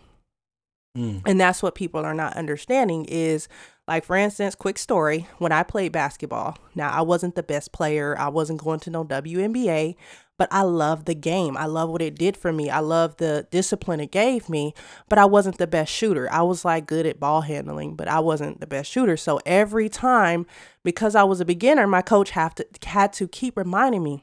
Mm. 0.98 1.22
And 1.24 1.40
that's 1.40 1.62
what 1.62 1.74
people 1.74 2.04
are 2.04 2.14
not 2.14 2.36
understanding 2.36 3.04
is 3.06 3.48
like 3.88 4.04
for 4.04 4.16
instance, 4.16 4.54
quick 4.54 4.76
story, 4.78 5.26
when 5.38 5.50
I 5.50 5.62
played 5.62 5.92
basketball. 5.92 6.58
Now, 6.74 6.90
I 6.90 7.00
wasn't 7.00 7.34
the 7.34 7.42
best 7.42 7.72
player. 7.72 8.16
I 8.18 8.28
wasn't 8.28 8.62
going 8.62 8.80
to 8.80 8.90
no 8.90 9.02
WNBA, 9.02 9.96
but 10.36 10.48
I 10.52 10.62
love 10.62 11.06
the 11.06 11.14
game. 11.14 11.56
I 11.56 11.64
love 11.64 11.88
what 11.88 12.02
it 12.02 12.14
did 12.14 12.36
for 12.36 12.52
me. 12.52 12.68
I 12.68 12.80
love 12.80 13.16
the 13.16 13.46
discipline 13.50 14.00
it 14.00 14.12
gave 14.12 14.50
me, 14.50 14.74
but 15.08 15.18
I 15.18 15.24
wasn't 15.24 15.56
the 15.56 15.66
best 15.66 15.90
shooter. 15.90 16.30
I 16.30 16.42
was 16.42 16.66
like 16.66 16.86
good 16.86 17.06
at 17.06 17.18
ball 17.18 17.40
handling, 17.40 17.96
but 17.96 18.08
I 18.08 18.20
wasn't 18.20 18.60
the 18.60 18.66
best 18.66 18.90
shooter. 18.90 19.16
So 19.16 19.40
every 19.46 19.88
time 19.88 20.46
because 20.84 21.14
I 21.14 21.24
was 21.24 21.40
a 21.40 21.46
beginner, 21.46 21.86
my 21.86 22.02
coach 22.02 22.30
have 22.30 22.54
to 22.56 22.66
had 22.84 23.14
to 23.14 23.26
keep 23.26 23.56
reminding 23.56 24.02
me, 24.02 24.22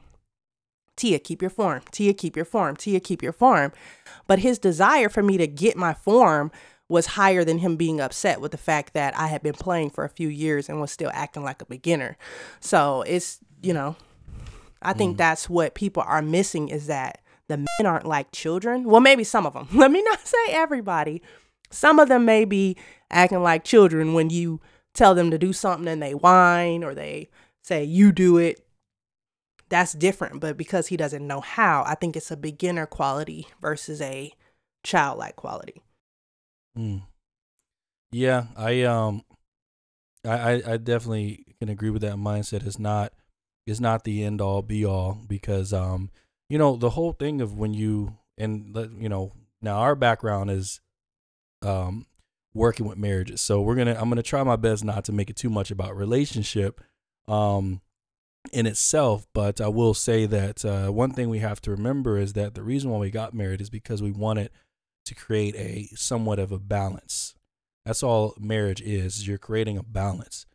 Tia, 0.96 1.18
keep 1.18 1.42
your 1.42 1.50
form. 1.50 1.82
Tia, 1.90 2.14
keep 2.14 2.36
your 2.36 2.44
form. 2.44 2.76
Tia, 2.76 3.00
keep 3.00 3.22
your 3.22 3.32
form. 3.32 3.72
But 4.26 4.40
his 4.40 4.58
desire 4.58 5.08
for 5.08 5.22
me 5.22 5.36
to 5.36 5.46
get 5.46 5.76
my 5.76 5.94
form 5.94 6.50
was 6.88 7.06
higher 7.06 7.44
than 7.44 7.58
him 7.58 7.76
being 7.76 8.00
upset 8.00 8.40
with 8.40 8.52
the 8.52 8.58
fact 8.58 8.94
that 8.94 9.16
I 9.18 9.26
had 9.26 9.42
been 9.42 9.54
playing 9.54 9.90
for 9.90 10.04
a 10.04 10.08
few 10.08 10.28
years 10.28 10.68
and 10.68 10.80
was 10.80 10.92
still 10.92 11.10
acting 11.12 11.42
like 11.42 11.60
a 11.60 11.66
beginner. 11.66 12.16
So 12.60 13.02
it's, 13.02 13.40
you 13.60 13.72
know, 13.72 13.96
I 14.82 14.92
think 14.92 15.14
mm. 15.14 15.18
that's 15.18 15.50
what 15.50 15.74
people 15.74 16.04
are 16.06 16.22
missing 16.22 16.68
is 16.68 16.86
that 16.86 17.20
the 17.48 17.56
men 17.56 17.86
aren't 17.86 18.06
like 18.06 18.32
children. 18.32 18.84
Well, 18.84 19.00
maybe 19.00 19.24
some 19.24 19.46
of 19.46 19.52
them. 19.52 19.68
Let 19.74 19.90
me 19.90 20.02
not 20.02 20.26
say 20.26 20.50
everybody. 20.50 21.22
Some 21.70 21.98
of 21.98 22.08
them 22.08 22.24
may 22.24 22.44
be 22.44 22.76
acting 23.10 23.42
like 23.42 23.64
children 23.64 24.14
when 24.14 24.30
you 24.30 24.60
tell 24.94 25.14
them 25.14 25.30
to 25.30 25.38
do 25.38 25.52
something 25.52 25.88
and 25.88 26.02
they 26.02 26.14
whine 26.14 26.84
or 26.84 26.94
they 26.94 27.28
say, 27.62 27.84
you 27.84 28.12
do 28.12 28.38
it. 28.38 28.65
That's 29.68 29.92
different. 29.92 30.40
But 30.40 30.56
because 30.56 30.88
he 30.88 30.96
doesn't 30.96 31.26
know 31.26 31.40
how, 31.40 31.84
I 31.86 31.94
think 31.94 32.16
it's 32.16 32.30
a 32.30 32.36
beginner 32.36 32.86
quality 32.86 33.48
versus 33.60 34.00
a 34.00 34.32
childlike 34.84 35.36
quality. 35.36 35.82
Mm. 36.78 37.02
Yeah, 38.12 38.46
I 38.56 38.82
um, 38.82 39.22
I 40.24 40.62
I 40.66 40.76
definitely 40.76 41.44
can 41.58 41.68
agree 41.68 41.90
with 41.90 42.02
that 42.02 42.14
mindset. 42.14 42.66
It's 42.66 42.78
not 42.78 43.12
it's 43.66 43.80
not 43.80 44.04
the 44.04 44.22
end 44.24 44.40
all 44.40 44.62
be 44.62 44.84
all 44.84 45.18
because 45.26 45.72
um, 45.72 46.10
you 46.48 46.58
know, 46.58 46.76
the 46.76 46.90
whole 46.90 47.12
thing 47.12 47.40
of 47.40 47.58
when 47.58 47.74
you 47.74 48.16
and 48.38 48.76
you 48.98 49.08
know 49.08 49.32
now 49.60 49.78
our 49.78 49.94
background 49.94 50.50
is 50.50 50.80
um 51.62 52.06
working 52.54 52.86
with 52.86 52.98
marriages, 52.98 53.40
so 53.40 53.60
we're 53.60 53.74
gonna 53.74 53.96
I'm 53.98 54.08
gonna 54.08 54.22
try 54.22 54.42
my 54.42 54.56
best 54.56 54.84
not 54.84 55.04
to 55.06 55.12
make 55.12 55.30
it 55.30 55.36
too 55.36 55.50
much 55.50 55.70
about 55.70 55.96
relationship 55.96 56.80
um 57.28 57.80
in 58.52 58.66
itself, 58.66 59.26
but 59.32 59.60
I 59.60 59.68
will 59.68 59.94
say 59.94 60.26
that 60.26 60.64
uh, 60.64 60.88
one 60.88 61.10
thing 61.10 61.28
we 61.28 61.38
have 61.40 61.60
to 61.62 61.70
remember 61.70 62.18
is 62.18 62.32
that 62.34 62.54
the 62.54 62.62
reason 62.62 62.90
why 62.90 62.98
we 62.98 63.10
got 63.10 63.34
married 63.34 63.60
is 63.60 63.70
because 63.70 64.02
we 64.02 64.12
wanted 64.12 64.50
to 65.06 65.14
create 65.14 65.54
a 65.56 65.88
somewhat 65.94 66.38
of 66.38 66.52
a 66.52 66.58
balance. 66.58 67.34
That's 67.84 68.02
all 68.02 68.34
marriage 68.38 68.80
is. 68.80 69.26
You're 69.26 69.38
creating 69.38 69.78
a 69.78 69.82
balance. 69.82 70.46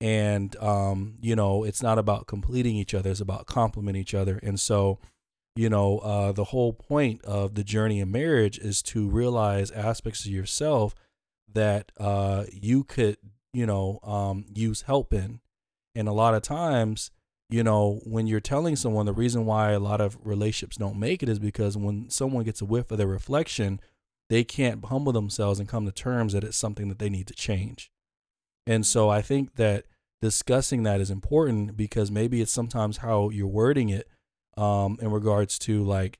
And 0.00 0.56
um, 0.56 1.14
you 1.20 1.36
know, 1.36 1.62
it's 1.62 1.82
not 1.82 1.98
about 1.98 2.26
completing 2.26 2.76
each 2.76 2.92
other, 2.92 3.10
it's 3.10 3.20
about 3.20 3.46
complementing 3.46 4.02
each 4.02 4.14
other. 4.14 4.40
And 4.42 4.58
so, 4.58 4.98
you 5.54 5.70
know, 5.70 5.98
uh, 5.98 6.32
the 6.32 6.44
whole 6.44 6.72
point 6.72 7.24
of 7.24 7.54
the 7.54 7.62
journey 7.62 8.00
in 8.00 8.10
marriage 8.10 8.58
is 8.58 8.82
to 8.82 9.08
realize 9.08 9.70
aspects 9.70 10.24
of 10.24 10.32
yourself 10.32 10.94
that 11.52 11.92
uh, 11.98 12.44
you 12.52 12.82
could, 12.82 13.16
you 13.52 13.64
know, 13.64 14.00
um, 14.02 14.44
use 14.52 14.82
help 14.82 15.12
in. 15.14 15.40
And 15.94 16.08
a 16.08 16.12
lot 16.12 16.34
of 16.34 16.42
times, 16.42 17.10
you 17.52 17.62
know, 17.62 18.00
when 18.04 18.26
you're 18.26 18.40
telling 18.40 18.76
someone 18.76 19.06
the 19.06 19.12
reason 19.12 19.44
why 19.44 19.72
a 19.72 19.78
lot 19.78 20.00
of 20.00 20.16
relationships 20.24 20.76
don't 20.76 20.98
make 20.98 21.22
it 21.22 21.28
is 21.28 21.38
because 21.38 21.76
when 21.76 22.08
someone 22.08 22.44
gets 22.44 22.62
a 22.62 22.64
whiff 22.64 22.90
of 22.90 22.98
their 22.98 23.06
reflection, 23.06 23.80
they 24.30 24.42
can't 24.42 24.86
humble 24.86 25.12
themselves 25.12 25.60
and 25.60 25.68
come 25.68 25.84
to 25.84 25.92
terms 25.92 26.32
that 26.32 26.44
it's 26.44 26.56
something 26.56 26.88
that 26.88 26.98
they 26.98 27.10
need 27.10 27.26
to 27.26 27.34
change. 27.34 27.90
And 28.66 28.86
so 28.86 29.10
I 29.10 29.20
think 29.20 29.56
that 29.56 29.84
discussing 30.22 30.84
that 30.84 31.00
is 31.00 31.10
important 31.10 31.76
because 31.76 32.10
maybe 32.10 32.40
it's 32.40 32.52
sometimes 32.52 32.98
how 32.98 33.28
you're 33.28 33.46
wording 33.46 33.90
it 33.90 34.08
um, 34.56 34.96
in 35.02 35.10
regards 35.10 35.58
to 35.60 35.82
like, 35.82 36.18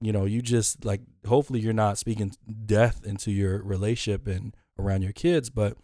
you 0.00 0.12
know, 0.12 0.24
you 0.24 0.40
just 0.40 0.84
like, 0.84 1.02
hopefully 1.26 1.60
you're 1.60 1.72
not 1.72 1.98
speaking 1.98 2.32
death 2.64 3.04
into 3.04 3.30
your 3.30 3.62
relationship 3.62 4.26
and 4.26 4.56
around 4.78 5.02
your 5.02 5.12
kids, 5.12 5.50
but 5.50 5.76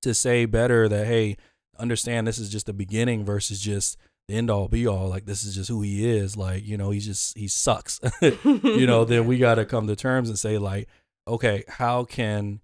to 0.00 0.14
say 0.14 0.44
better 0.46 0.88
that, 0.88 1.06
hey, 1.06 1.36
understand 1.82 2.26
this 2.26 2.38
is 2.38 2.48
just 2.48 2.66
the 2.66 2.72
beginning 2.72 3.24
versus 3.24 3.60
just 3.60 3.98
the 4.28 4.36
end 4.36 4.50
all 4.50 4.68
be 4.68 4.86
all. 4.86 5.08
Like 5.08 5.26
this 5.26 5.44
is 5.44 5.56
just 5.56 5.68
who 5.68 5.82
he 5.82 6.08
is. 6.08 6.36
Like 6.36 6.64
you 6.64 6.78
know 6.78 6.90
he's 6.90 7.06
just 7.06 7.36
he 7.36 7.48
sucks. 7.48 8.00
You 8.44 8.86
know 8.86 9.04
then 9.04 9.26
we 9.26 9.38
got 9.38 9.56
to 9.56 9.64
come 9.64 9.86
to 9.88 9.96
terms 9.96 10.28
and 10.28 10.38
say 10.38 10.58
like 10.58 10.88
okay 11.26 11.64
how 11.68 12.04
can 12.04 12.60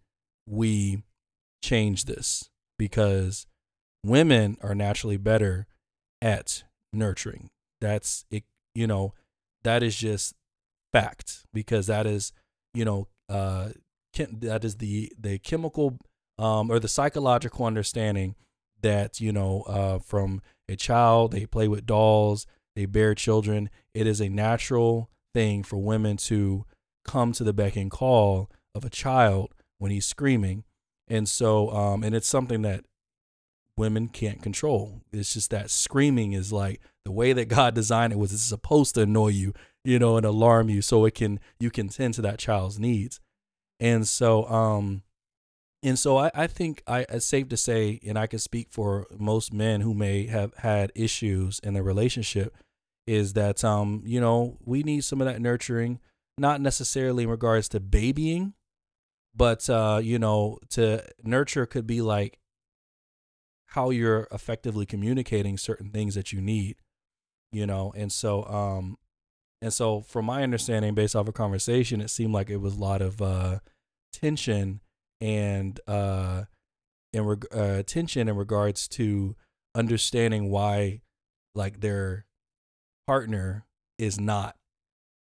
we 0.46 1.02
change 1.62 2.04
this? 2.04 2.48
Because 2.78 3.46
women 4.04 4.56
are 4.62 4.74
naturally 4.74 5.16
better 5.16 5.66
at 6.22 6.62
nurturing. 6.92 7.50
That's 7.80 8.24
it 8.30 8.44
you 8.74 8.86
know 8.86 9.12
that 9.64 9.82
is 9.82 9.96
just 9.96 10.34
fact 10.92 11.44
because 11.52 11.88
that 11.88 12.06
is 12.06 12.32
you 12.72 12.84
know 12.84 13.08
uh 13.28 13.70
that 14.14 14.64
is 14.64 14.76
the 14.76 15.12
the 15.18 15.38
chemical 15.38 15.98
um 16.38 16.70
or 16.70 16.78
the 16.78 16.88
psychological 16.88 17.66
understanding 17.66 18.34
that 18.82 19.20
you 19.20 19.32
know 19.32 19.62
uh 19.62 19.98
from 19.98 20.42
a 20.68 20.76
child, 20.76 21.32
they 21.32 21.46
play 21.46 21.66
with 21.68 21.86
dolls, 21.86 22.46
they 22.76 22.86
bear 22.86 23.14
children. 23.14 23.70
It 23.94 24.06
is 24.06 24.20
a 24.20 24.28
natural 24.28 25.10
thing 25.34 25.62
for 25.62 25.78
women 25.78 26.16
to 26.18 26.64
come 27.04 27.32
to 27.32 27.44
the 27.44 27.52
beck 27.52 27.76
and 27.76 27.90
call 27.90 28.50
of 28.74 28.84
a 28.84 28.90
child 28.90 29.54
when 29.78 29.90
he's 29.90 30.06
screaming. 30.06 30.64
And 31.08 31.28
so, 31.28 31.70
um, 31.70 32.04
and 32.04 32.14
it's 32.14 32.28
something 32.28 32.62
that 32.62 32.84
women 33.76 34.08
can't 34.08 34.42
control. 34.42 35.00
It's 35.12 35.32
just 35.32 35.50
that 35.50 35.70
screaming 35.70 36.32
is 36.32 36.52
like 36.52 36.80
the 37.04 37.12
way 37.12 37.32
that 37.32 37.48
God 37.48 37.74
designed 37.74 38.12
it 38.12 38.18
was 38.18 38.32
it's 38.32 38.42
supposed 38.42 38.94
to 38.96 39.02
annoy 39.02 39.28
you, 39.28 39.54
you 39.84 39.98
know, 39.98 40.16
and 40.16 40.26
alarm 40.26 40.68
you 40.68 40.82
so 40.82 41.04
it 41.04 41.14
can 41.14 41.40
you 41.58 41.70
can 41.70 41.88
tend 41.88 42.14
to 42.14 42.22
that 42.22 42.38
child's 42.38 42.78
needs. 42.78 43.20
And 43.80 44.06
so 44.06 44.44
um 44.48 45.02
and 45.82 45.98
so 45.98 46.16
I, 46.16 46.30
I 46.34 46.46
think 46.46 46.82
I, 46.86 47.06
it's 47.08 47.26
safe 47.26 47.48
to 47.48 47.56
say, 47.56 48.00
and 48.06 48.18
I 48.18 48.26
can 48.26 48.40
speak 48.40 48.68
for 48.70 49.06
most 49.16 49.52
men 49.52 49.80
who 49.80 49.94
may 49.94 50.26
have 50.26 50.54
had 50.58 50.90
issues 50.94 51.60
in 51.62 51.74
their 51.74 51.82
relationship, 51.82 52.56
is 53.06 53.34
that 53.34 53.62
um, 53.64 54.02
you 54.04 54.20
know, 54.20 54.58
we 54.64 54.82
need 54.82 55.04
some 55.04 55.20
of 55.20 55.26
that 55.26 55.40
nurturing, 55.40 56.00
not 56.36 56.60
necessarily 56.60 57.24
in 57.24 57.30
regards 57.30 57.68
to 57.70 57.80
babying, 57.80 58.54
but 59.34 59.70
uh, 59.70 60.00
you 60.02 60.18
know, 60.18 60.58
to 60.70 61.04
nurture 61.22 61.64
could 61.64 61.86
be 61.86 62.02
like 62.02 62.38
how 63.72 63.90
you're 63.90 64.26
effectively 64.32 64.86
communicating 64.86 65.56
certain 65.56 65.90
things 65.90 66.14
that 66.16 66.32
you 66.32 66.40
need, 66.40 66.76
you 67.52 67.66
know, 67.66 67.92
and 67.96 68.10
so 68.10 68.44
um 68.44 68.96
and 69.60 69.72
so 69.72 70.00
from 70.00 70.24
my 70.24 70.42
understanding 70.42 70.94
based 70.94 71.14
off 71.14 71.26
a 71.26 71.28
of 71.28 71.34
conversation, 71.34 72.00
it 72.00 72.08
seemed 72.08 72.32
like 72.32 72.50
it 72.50 72.56
was 72.56 72.74
a 72.74 72.80
lot 72.80 73.00
of 73.00 73.22
uh 73.22 73.58
tension 74.12 74.80
and 75.20 75.80
uh, 75.86 76.44
in 77.12 77.24
reg- 77.24 77.46
uh, 77.54 77.76
attention 77.78 78.28
in 78.28 78.36
regards 78.36 78.88
to 78.88 79.36
understanding 79.74 80.50
why 80.50 81.00
like 81.54 81.80
their 81.80 82.26
partner 83.06 83.64
is 83.98 84.20
not 84.20 84.56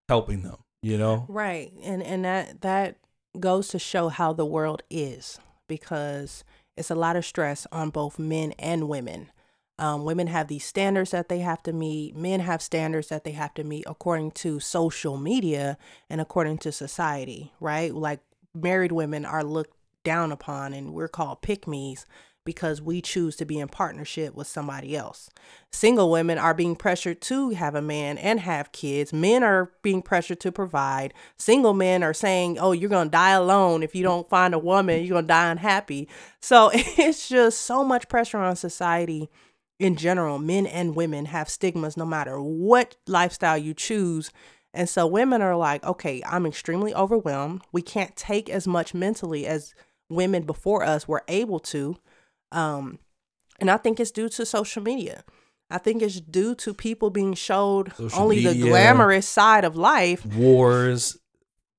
helping 0.09 0.43
them 0.43 0.57
You 0.81 0.97
know? 0.97 1.25
Right. 1.29 1.71
And 1.81 2.03
and 2.03 2.25
that 2.25 2.61
that 2.61 2.97
goes 3.39 3.69
to 3.69 3.79
show 3.79 4.09
how 4.09 4.33
the 4.33 4.45
world 4.45 4.83
is 4.89 5.39
because 5.67 6.43
it's 6.77 6.91
a 6.91 6.95
lot 6.95 7.15
of 7.15 7.25
stress 7.25 7.65
on 7.71 7.89
both 7.89 8.19
men 8.19 8.51
and 8.59 8.89
women. 8.89 9.31
Um, 9.79 10.05
women 10.05 10.27
have 10.27 10.49
these 10.49 10.65
standards 10.65 11.11
that 11.11 11.29
they 11.29 11.39
have 11.39 11.63
to 11.63 11.73
meet. 11.73 12.15
Men 12.15 12.41
have 12.41 12.61
standards 12.61 13.07
that 13.07 13.23
they 13.23 13.31
have 13.31 13.53
to 13.55 13.63
meet 13.63 13.85
according 13.87 14.31
to 14.31 14.59
social 14.59 15.17
media 15.17 15.77
and 16.09 16.21
according 16.21 16.59
to 16.59 16.71
society, 16.71 17.53
right? 17.59 17.93
Like 17.93 18.19
married 18.53 18.91
women 18.91 19.25
are 19.25 19.43
looked 19.43 19.75
down 20.03 20.31
upon 20.31 20.73
and 20.73 20.93
we're 20.93 21.07
called 21.07 21.41
pick 21.41 21.67
me's 21.67 22.05
because 22.45 22.81
we 22.81 23.01
choose 23.01 23.35
to 23.37 23.45
be 23.45 23.59
in 23.59 23.67
partnership 23.67 24.35
with 24.35 24.47
somebody 24.47 24.95
else. 24.95 25.29
Single 25.71 26.11
women 26.11 26.37
are 26.37 26.53
being 26.53 26.75
pressured 26.75 27.21
to 27.21 27.51
have 27.51 27.73
a 27.73 27.81
man 27.81 28.17
and 28.17 28.39
have 28.41 28.71
kids. 28.71 29.13
Men 29.13 29.43
are 29.43 29.71
being 29.81 30.01
pressured 30.01 30.39
to 30.41 30.51
provide. 30.51 31.13
Single 31.37 31.73
men 31.73 32.03
are 32.03 32.13
saying, 32.13 32.59
oh, 32.59 32.73
you're 32.73 32.89
going 32.89 33.07
to 33.07 33.11
die 33.11 33.31
alone. 33.31 33.81
If 33.81 33.95
you 33.95 34.03
don't 34.03 34.29
find 34.29 34.53
a 34.53 34.59
woman, 34.59 35.01
you're 35.01 35.15
going 35.15 35.23
to 35.23 35.27
die 35.27 35.51
unhappy. 35.51 36.09
So 36.41 36.69
it's 36.73 37.29
just 37.29 37.61
so 37.61 37.83
much 37.83 38.09
pressure 38.09 38.39
on 38.39 38.55
society 38.55 39.29
in 39.79 39.95
general. 39.95 40.37
Men 40.37 40.65
and 40.65 40.95
women 40.95 41.25
have 41.25 41.49
stigmas 41.49 41.95
no 41.95 42.05
matter 42.05 42.41
what 42.41 42.97
lifestyle 43.07 43.57
you 43.57 43.73
choose. 43.73 44.31
And 44.73 44.89
so 44.89 45.07
women 45.07 45.41
are 45.41 45.55
like, 45.55 45.83
okay, 45.85 46.21
I'm 46.25 46.45
extremely 46.45 46.93
overwhelmed. 46.93 47.61
We 47.71 47.81
can't 47.83 48.15
take 48.15 48.49
as 48.49 48.67
much 48.67 48.93
mentally 48.93 49.45
as 49.45 49.73
women 50.15 50.43
before 50.43 50.83
us 50.83 51.07
were 51.07 51.23
able 51.27 51.59
to. 51.59 51.97
Um, 52.51 52.99
and 53.59 53.69
I 53.69 53.77
think 53.77 53.99
it's 53.99 54.11
due 54.11 54.29
to 54.29 54.45
social 54.45 54.83
media. 54.83 55.23
I 55.69 55.77
think 55.77 56.01
it's 56.01 56.19
due 56.19 56.55
to 56.55 56.73
people 56.73 57.09
being 57.09 57.33
showed 57.33 57.93
Social 57.95 58.21
only 58.21 58.43
the 58.43 58.53
glamorous 58.53 59.27
side 59.27 59.65
of 59.65 59.75
life. 59.75 60.25
Wars, 60.25 61.17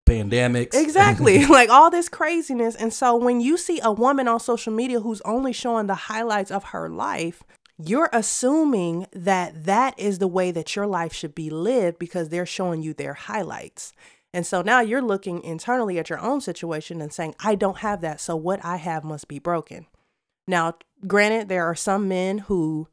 pandemics. 0.07 0.75
Exactly. 0.75 1.47
like 1.47 1.71
all 1.71 1.91
this 1.91 2.09
craziness. 2.09 2.75
And 2.75 2.93
so 2.93 3.17
when 3.17 3.41
you 3.41 3.57
see 3.57 3.81
a 3.83 3.93
woman 3.93 4.29
on 4.29 4.41
social 4.41 4.73
media 4.73 5.00
who's 5.00 5.21
only 5.23 5.53
showing 5.53 5.87
the 5.87 5.95
highlights 5.95 6.50
of 6.50 6.64
her 6.64 6.88
life, 6.88 7.43
you're 7.79 8.11
assuming 8.12 9.07
that 9.12 9.64
that 9.64 9.99
is 9.99 10.19
the 10.19 10.29
way 10.29 10.50
that 10.50 10.76
your 10.76 10.87
life 10.87 11.12
should 11.12 11.35
be 11.35 11.50
lived 11.50 11.99
because 11.99 12.29
they're 12.29 12.47
showing 12.47 12.83
you 12.83 12.95
their 12.95 13.14
highlights. 13.14 13.93
And 14.35 14.45
so 14.45 14.62
now 14.62 14.81
you're 14.81 15.00
looking 15.00 15.45
internally 15.45 15.97
at 15.97 16.11
your 16.11 16.19
own 16.19 16.41
situation 16.41 17.00
and 17.00 17.12
saying, 17.12 17.37
I 17.38 17.55
don't 17.55 17.79
have 17.79 18.00
that. 18.00 18.21
So 18.21 18.35
what 18.35 18.62
I 18.64 18.79
have 18.79 19.05
must 19.05 19.29
be 19.29 19.38
broken. 19.38 19.87
Now, 20.49 20.75
granted, 21.07 21.49
there 21.49 21.64
are 21.64 21.76
some 21.76 22.09
men 22.09 22.38
who, 22.38 22.88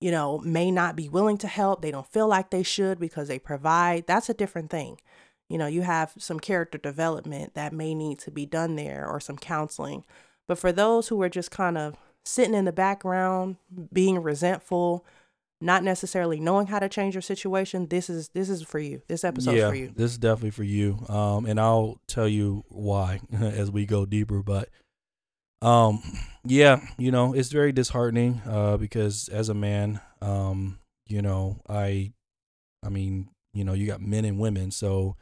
you 0.00 0.10
know, 0.10 0.38
may 0.38 0.72
not 0.72 0.96
be 0.96 1.08
willing 1.08 1.38
to 1.38 1.46
help. 1.46 1.80
They 1.80 1.92
don't 1.92 2.10
feel 2.10 2.26
like 2.26 2.50
they 2.50 2.64
should 2.64 2.98
because 2.98 3.28
they 3.28 3.38
provide. 3.38 4.08
That's 4.08 4.28
a 4.28 4.34
different 4.34 4.68
thing. 4.68 5.00
You 5.48 5.58
know, 5.58 5.68
you 5.68 5.82
have 5.82 6.12
some 6.18 6.40
character 6.40 6.76
development 6.76 7.54
that 7.54 7.72
may 7.72 7.94
need 7.94 8.18
to 8.20 8.32
be 8.32 8.44
done 8.44 8.74
there 8.74 9.06
or 9.08 9.20
some 9.20 9.38
counseling. 9.38 10.04
But 10.48 10.58
for 10.58 10.72
those 10.72 11.06
who 11.06 11.22
are 11.22 11.28
just 11.28 11.52
kind 11.52 11.78
of 11.78 11.94
sitting 12.24 12.54
in 12.54 12.64
the 12.64 12.72
background, 12.72 13.58
being 13.92 14.20
resentful, 14.20 15.06
not 15.60 15.84
necessarily 15.84 16.40
knowing 16.40 16.66
how 16.68 16.78
to 16.78 16.88
change 16.88 17.14
your 17.14 17.22
situation, 17.22 17.86
this 17.88 18.08
is 18.08 18.30
this 18.30 18.48
is 18.48 18.62
for 18.62 18.78
you. 18.78 19.02
This 19.08 19.24
episode's 19.24 19.58
yeah, 19.58 19.68
for 19.68 19.74
you. 19.74 19.92
this 19.94 20.12
is 20.12 20.18
definitely 20.18 20.50
for 20.50 20.64
you. 20.64 21.04
Um, 21.08 21.44
and 21.44 21.60
I'll 21.60 22.00
tell 22.06 22.28
you 22.28 22.64
why 22.68 23.20
as 23.32 23.70
we 23.70 23.84
go 23.84 24.06
deeper. 24.06 24.42
But 24.42 24.70
um, 25.62 26.02
yeah, 26.44 26.80
you 26.98 27.10
know, 27.10 27.34
it's 27.34 27.50
very 27.50 27.72
disheartening. 27.72 28.40
Uh, 28.46 28.76
because 28.78 29.28
as 29.28 29.48
a 29.48 29.54
man, 29.54 30.00
um, 30.22 30.78
you 31.06 31.20
know, 31.20 31.60
I, 31.68 32.12
I 32.84 32.88
mean, 32.88 33.28
you 33.52 33.64
know, 33.64 33.74
you 33.74 33.86
got 33.86 34.00
men 34.00 34.24
and 34.24 34.38
women, 34.38 34.70
so 34.70 35.16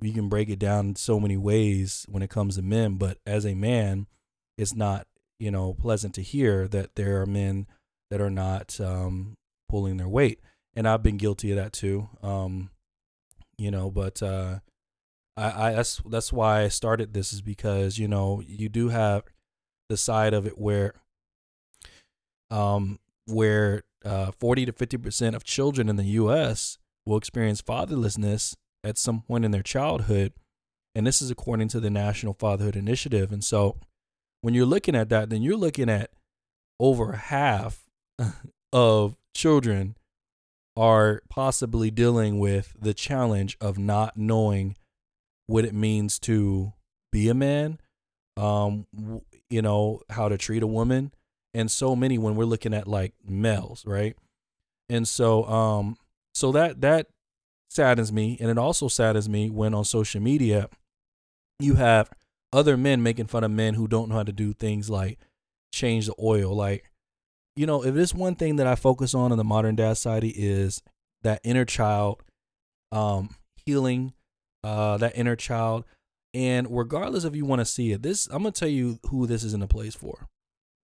you 0.00 0.12
can 0.12 0.28
break 0.28 0.48
it 0.48 0.58
down 0.58 0.94
so 0.96 1.18
many 1.18 1.36
ways 1.36 2.06
when 2.08 2.22
it 2.22 2.30
comes 2.30 2.56
to 2.56 2.62
men. 2.62 2.94
But 2.94 3.18
as 3.26 3.44
a 3.44 3.54
man, 3.54 4.06
it's 4.56 4.74
not 4.74 5.06
you 5.40 5.50
know 5.50 5.74
pleasant 5.74 6.14
to 6.14 6.22
hear 6.22 6.68
that 6.68 6.94
there 6.94 7.20
are 7.20 7.26
men 7.26 7.66
that 8.10 8.20
are 8.20 8.30
not 8.30 8.78
um, 8.80 9.36
pulling 9.70 9.96
their 9.96 10.08
weight, 10.08 10.40
and 10.74 10.88
I've 10.88 11.02
been 11.02 11.16
guilty 11.16 11.52
of 11.52 11.56
that 11.56 11.72
too. 11.72 12.08
Um, 12.22 12.70
you 13.56 13.70
know, 13.70 13.90
but 13.90 14.20
uh, 14.22 14.58
I, 15.36 15.68
I 15.68 15.72
that's 15.72 16.02
that's 16.04 16.32
why 16.32 16.62
I 16.62 16.68
started 16.68 17.14
this 17.14 17.32
is 17.32 17.40
because 17.40 17.98
you 17.98 18.08
know 18.08 18.42
you 18.44 18.68
do 18.68 18.88
have 18.88 19.22
the 19.88 19.96
side 19.96 20.34
of 20.34 20.46
it 20.46 20.58
where 20.58 20.94
um 22.50 22.98
where 23.26 23.82
uh 24.04 24.32
40 24.32 24.66
to 24.66 24.72
50 24.72 24.96
percent 24.98 25.36
of 25.36 25.44
children 25.44 25.88
in 25.88 25.96
the 25.96 26.04
U.S. 26.04 26.78
will 27.06 27.16
experience 27.16 27.62
fatherlessness 27.62 28.56
at 28.82 28.98
some 28.98 29.20
point 29.20 29.44
in 29.44 29.52
their 29.52 29.62
childhood, 29.62 30.32
and 30.94 31.06
this 31.06 31.22
is 31.22 31.30
according 31.30 31.68
to 31.68 31.80
the 31.80 31.90
National 31.90 32.34
Fatherhood 32.34 32.76
Initiative. 32.76 33.30
And 33.30 33.44
so, 33.44 33.78
when 34.40 34.54
you're 34.54 34.66
looking 34.66 34.96
at 34.96 35.10
that, 35.10 35.30
then 35.30 35.42
you're 35.42 35.56
looking 35.56 35.88
at 35.88 36.10
over 36.80 37.12
half 37.12 37.84
of 38.72 39.16
children 39.34 39.96
are 40.76 41.22
possibly 41.28 41.90
dealing 41.90 42.38
with 42.38 42.74
the 42.80 42.94
challenge 42.94 43.56
of 43.60 43.78
not 43.78 44.16
knowing 44.16 44.76
what 45.46 45.64
it 45.64 45.74
means 45.74 46.18
to 46.20 46.72
be 47.12 47.28
a 47.28 47.34
man, 47.34 47.78
um, 48.36 48.86
you 49.48 49.60
know, 49.60 50.00
how 50.10 50.28
to 50.28 50.38
treat 50.38 50.62
a 50.62 50.66
woman, 50.66 51.12
and 51.52 51.70
so 51.70 51.96
many 51.96 52.18
when 52.18 52.36
we're 52.36 52.44
looking 52.44 52.72
at 52.72 52.86
like 52.86 53.12
males, 53.26 53.84
right? 53.84 54.16
And 54.88 55.06
so, 55.06 55.44
um, 55.44 55.96
so 56.34 56.52
that 56.52 56.80
that 56.80 57.08
saddens 57.68 58.12
me, 58.12 58.36
and 58.40 58.50
it 58.50 58.58
also 58.58 58.88
saddens 58.88 59.28
me 59.28 59.50
when 59.50 59.74
on 59.74 59.84
social 59.84 60.20
media 60.20 60.68
you 61.58 61.74
have 61.74 62.10
other 62.52 62.76
men 62.76 63.02
making 63.02 63.26
fun 63.26 63.44
of 63.44 63.50
men 63.50 63.74
who 63.74 63.86
don't 63.86 64.08
know 64.08 64.16
how 64.16 64.22
to 64.22 64.32
do 64.32 64.52
things 64.52 64.88
like 64.88 65.18
change 65.72 66.06
the 66.06 66.14
oil, 66.20 66.54
like 66.54 66.89
you 67.60 67.66
know, 67.66 67.84
if 67.84 67.94
there's 67.94 68.14
one 68.14 68.36
thing 68.36 68.56
that 68.56 68.66
I 68.66 68.74
focus 68.74 69.12
on 69.12 69.32
in 69.32 69.36
the 69.36 69.44
modern 69.44 69.76
dad 69.76 69.92
society 69.92 70.30
is 70.34 70.82
that 71.22 71.42
inner 71.44 71.66
child 71.66 72.22
um 72.90 73.36
healing, 73.66 74.14
uh 74.64 74.96
that 74.96 75.14
inner 75.14 75.36
child. 75.36 75.84
And 76.32 76.66
regardless 76.70 77.24
if 77.24 77.36
you 77.36 77.44
want 77.44 77.58
to 77.58 77.66
see 77.66 77.92
it, 77.92 78.02
this 78.02 78.28
I'm 78.28 78.44
gonna 78.44 78.52
tell 78.52 78.66
you 78.66 78.98
who 79.10 79.26
this 79.26 79.44
isn't 79.44 79.62
a 79.62 79.68
place 79.68 79.94
for. 79.94 80.26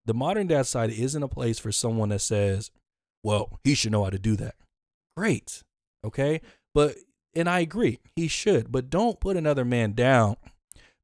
The 0.06 0.14
modern 0.14 0.48
dad 0.48 0.64
society 0.64 1.04
isn't 1.04 1.22
a 1.22 1.28
place 1.28 1.60
for 1.60 1.74
someone 1.74 2.08
that 2.10 2.20
says, 2.20 2.72
Well, 3.26 3.60
he 3.66 3.76
should 3.76 3.92
know 3.92 4.06
how 4.06 4.12
to 4.12 4.20
do 4.20 4.38
that. 4.38 4.56
Great. 5.18 5.64
Okay. 6.06 6.40
But 6.74 6.96
and 7.36 7.50
I 7.50 7.60
agree, 7.60 8.00
he 8.16 8.30
should, 8.30 8.72
but 8.72 8.90
don't 8.90 9.20
put 9.20 9.36
another 9.36 9.66
man 9.66 9.92
down 9.92 10.38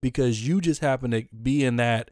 because 0.01 0.47
you 0.47 0.61
just 0.61 0.79
happen 0.79 1.11
to 1.11 1.25
be 1.43 1.65
in 1.65 1.75
that 1.75 2.11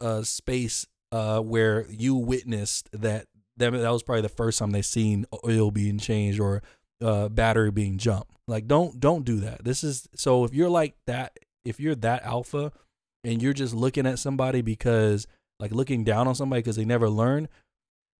uh 0.00 0.22
space 0.22 0.86
uh, 1.12 1.40
where 1.40 1.86
you 1.88 2.14
witnessed 2.14 2.88
that 2.92 3.26
that 3.56 3.70
that 3.72 3.90
was 3.90 4.02
probably 4.02 4.22
the 4.22 4.28
first 4.28 4.58
time 4.58 4.70
they 4.70 4.82
seen 4.82 5.26
oil 5.46 5.70
being 5.70 5.98
changed 5.98 6.40
or 6.40 6.62
uh, 7.00 7.28
battery 7.28 7.70
being 7.70 7.98
jumped. 7.98 8.32
Like 8.48 8.66
don't 8.66 9.00
don't 9.00 9.24
do 9.24 9.40
that. 9.40 9.64
This 9.64 9.82
is 9.82 10.08
so 10.14 10.44
if 10.44 10.54
you're 10.54 10.70
like 10.70 10.94
that, 11.06 11.38
if 11.64 11.80
you're 11.80 11.94
that 11.96 12.22
alpha 12.24 12.72
and 13.24 13.42
you're 13.42 13.52
just 13.52 13.74
looking 13.74 14.06
at 14.06 14.18
somebody 14.18 14.62
because 14.62 15.26
like 15.58 15.72
looking 15.72 16.04
down 16.04 16.28
on 16.28 16.34
somebody 16.34 16.60
because 16.60 16.76
they 16.76 16.84
never 16.84 17.08
learn, 17.08 17.48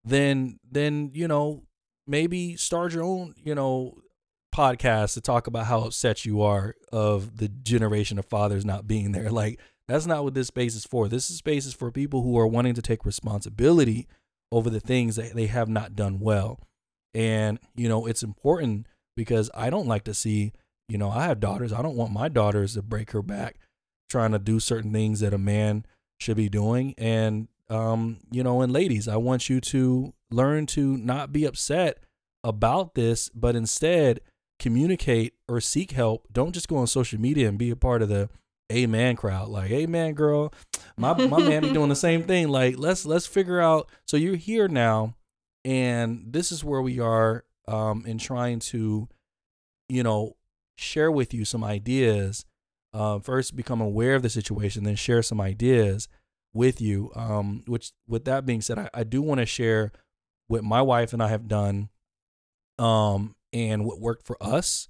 then 0.05 0.59
then 0.69 1.11
you 1.15 1.29
know 1.29 1.63
maybe 2.07 2.57
start 2.57 2.93
your 2.93 3.05
own 3.05 3.35
you 3.37 3.55
know 3.55 3.99
podcast 4.55 5.15
to 5.15 5.21
talk 5.21 5.47
about 5.47 5.67
how 5.67 5.81
upset 5.81 6.25
you 6.25 6.41
are 6.41 6.75
of 6.91 7.37
the 7.37 7.49
generation 7.49 8.19
of 8.19 8.25
fathers 8.25 8.65
not 8.65 8.87
being 8.87 9.13
there. 9.13 9.31
Like 9.37 9.61
that's 9.89 10.07
not 10.07 10.25
what 10.25 10.35
this 10.35 10.49
space 10.49 10.75
is 10.75 10.85
for. 10.85 11.09
This 11.09 11.25
space 11.27 11.67
is 11.67 11.75
for 11.75 11.91
people 11.91 12.23
who 12.23 12.39
are 12.39 12.47
wanting 12.47 12.75
to 12.75 12.83
take 12.83 13.05
responsibility 13.05 14.07
over 14.51 14.71
the 14.71 14.81
things 14.81 15.17
that 15.17 15.35
they 15.35 15.47
have 15.47 15.69
not 15.69 15.97
done 15.97 16.21
well. 16.21 16.61
And, 17.15 17.59
you 17.75 17.89
know, 17.89 18.07
it's 18.07 18.23
important 18.23 18.87
because 19.17 19.51
I 19.55 19.71
don't 19.71 19.87
like 19.87 20.05
to 20.05 20.15
see, 20.15 20.53
you 20.89 20.99
know, 20.99 21.11
I 21.11 21.25
have 21.25 21.41
daughters. 21.41 21.73
I 21.73 21.83
don't 21.83 21.97
want 21.97 22.13
my 22.13 22.29
daughters 22.29 22.75
to 22.75 22.83
break 22.83 23.13
her 23.13 23.23
back 23.23 23.57
trying 24.09 24.33
to 24.33 24.39
do 24.39 24.61
certain 24.61 24.93
things 24.93 25.21
that 25.21 25.35
a 25.35 25.39
man 25.39 25.85
should 26.19 26.37
be 26.37 26.49
doing. 26.49 26.95
And, 26.97 27.49
um, 27.69 28.19
you 28.31 28.43
know, 28.43 28.61
and 28.63 28.73
ladies, 28.73 29.09
I 29.09 29.17
want 29.17 29.49
you 29.49 29.61
to 29.61 30.15
learn 30.31 30.67
to 30.67 30.97
not 30.97 31.33
be 31.33 31.45
upset 31.45 31.99
about 32.45 32.95
this, 32.95 33.29
but 33.31 33.57
instead 33.57 34.21
communicate 34.59 35.35
or 35.49 35.61
seek 35.61 35.93
help. 35.93 36.27
Don't 36.33 36.53
just 36.53 36.69
go 36.69 36.77
on 36.77 36.87
social 36.87 37.21
media 37.21 37.49
and 37.49 37.59
be 37.59 37.71
a 37.71 37.77
part 37.77 38.03
of 38.03 38.09
the 38.09 38.29
amen 38.73 39.15
crowd 39.17 39.49
like 39.49 39.71
amen 39.71 40.13
girl 40.13 40.53
my 40.97 41.15
my 41.27 41.39
man 41.39 41.63
be 41.63 41.73
doing 41.73 41.89
the 41.89 41.97
same 41.97 42.25
thing 42.25 42.49
like 42.49 42.77
let's 42.79 43.07
let's 43.07 43.27
figure 43.27 43.61
out 43.61 43.89
so 44.07 44.17
you're 44.17 44.37
here 44.37 44.67
now 44.67 45.15
and 45.65 46.25
this 46.33 46.51
is 46.51 46.65
where 46.65 46.83
we 46.83 46.99
are 46.99 47.45
um 47.69 48.05
in 48.07 48.19
trying 48.19 48.59
to 48.59 49.09
you 49.89 50.03
know 50.03 50.37
share 50.77 51.11
with 51.11 51.33
you 51.33 51.45
some 51.45 51.63
ideas 51.63 52.45
uh, 52.93 53.19
first 53.19 53.55
become 53.55 53.81
aware 53.81 54.15
of 54.15 54.23
the 54.23 54.31
situation 54.31 54.85
then 54.85 54.97
share 54.97 55.23
some 55.23 55.41
ideas 55.41 56.09
with 56.55 56.81
you 56.81 57.13
um 57.15 57.63
which 57.67 57.93
with 58.09 58.25
that 58.25 58.47
being 58.47 58.61
said 58.61 58.79
i, 58.79 58.89
I 58.95 59.05
do 59.05 59.23
want 59.23 59.41
to 59.41 59.47
share 59.47 59.93
what 60.49 60.65
my 60.65 60.83
wife 60.83 61.13
and 61.13 61.23
i 61.23 61.29
have 61.29 61.47
done 61.47 61.91
um 62.79 63.37
and 63.53 63.85
what 63.85 64.01
worked 64.01 64.27
for 64.27 64.37
us 64.43 64.89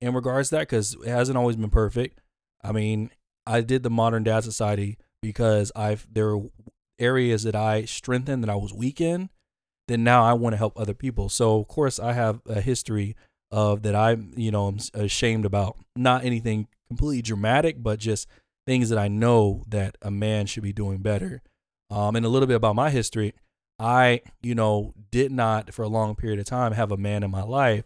in 0.00 0.14
regards 0.14 0.48
to 0.48 0.56
that 0.56 0.60
because 0.62 0.94
it 0.94 1.08
hasn't 1.08 1.38
always 1.38 1.56
been 1.56 1.70
perfect. 1.70 2.19
I 2.62 2.72
mean, 2.72 3.10
I 3.46 3.60
did 3.60 3.82
the 3.82 3.90
Modern 3.90 4.24
Dad 4.24 4.44
Society 4.44 4.98
because 5.22 5.72
I've 5.74 6.06
there 6.12 6.36
were 6.36 6.48
areas 6.98 7.42
that 7.44 7.56
I 7.56 7.84
strengthened 7.84 8.42
that 8.42 8.50
I 8.50 8.56
was 8.56 8.72
weak 8.72 9.00
in. 9.00 9.30
Then 9.88 10.04
now 10.04 10.22
I 10.22 10.34
want 10.34 10.52
to 10.52 10.58
help 10.58 10.78
other 10.78 10.94
people. 10.94 11.28
So 11.28 11.58
of 11.58 11.68
course 11.68 11.98
I 11.98 12.12
have 12.12 12.40
a 12.46 12.60
history 12.60 13.16
of 13.50 13.82
that 13.82 13.94
I 13.94 14.16
you 14.36 14.50
know 14.50 14.68
I'm 14.68 14.78
ashamed 14.94 15.44
about. 15.44 15.76
Not 15.96 16.24
anything 16.24 16.68
completely 16.88 17.22
dramatic, 17.22 17.82
but 17.82 17.98
just 17.98 18.28
things 18.66 18.88
that 18.90 18.98
I 18.98 19.08
know 19.08 19.64
that 19.68 19.96
a 20.02 20.10
man 20.10 20.46
should 20.46 20.62
be 20.62 20.72
doing 20.72 20.98
better. 20.98 21.42
Um, 21.90 22.14
and 22.14 22.24
a 22.24 22.28
little 22.28 22.46
bit 22.46 22.56
about 22.56 22.76
my 22.76 22.90
history. 22.90 23.34
I, 23.80 24.20
you 24.42 24.54
know, 24.54 24.92
did 25.10 25.32
not 25.32 25.72
for 25.72 25.82
a 25.82 25.88
long 25.88 26.14
period 26.14 26.38
of 26.38 26.44
time 26.44 26.72
have 26.72 26.92
a 26.92 26.96
man 26.96 27.22
in 27.22 27.30
my 27.30 27.42
life. 27.42 27.84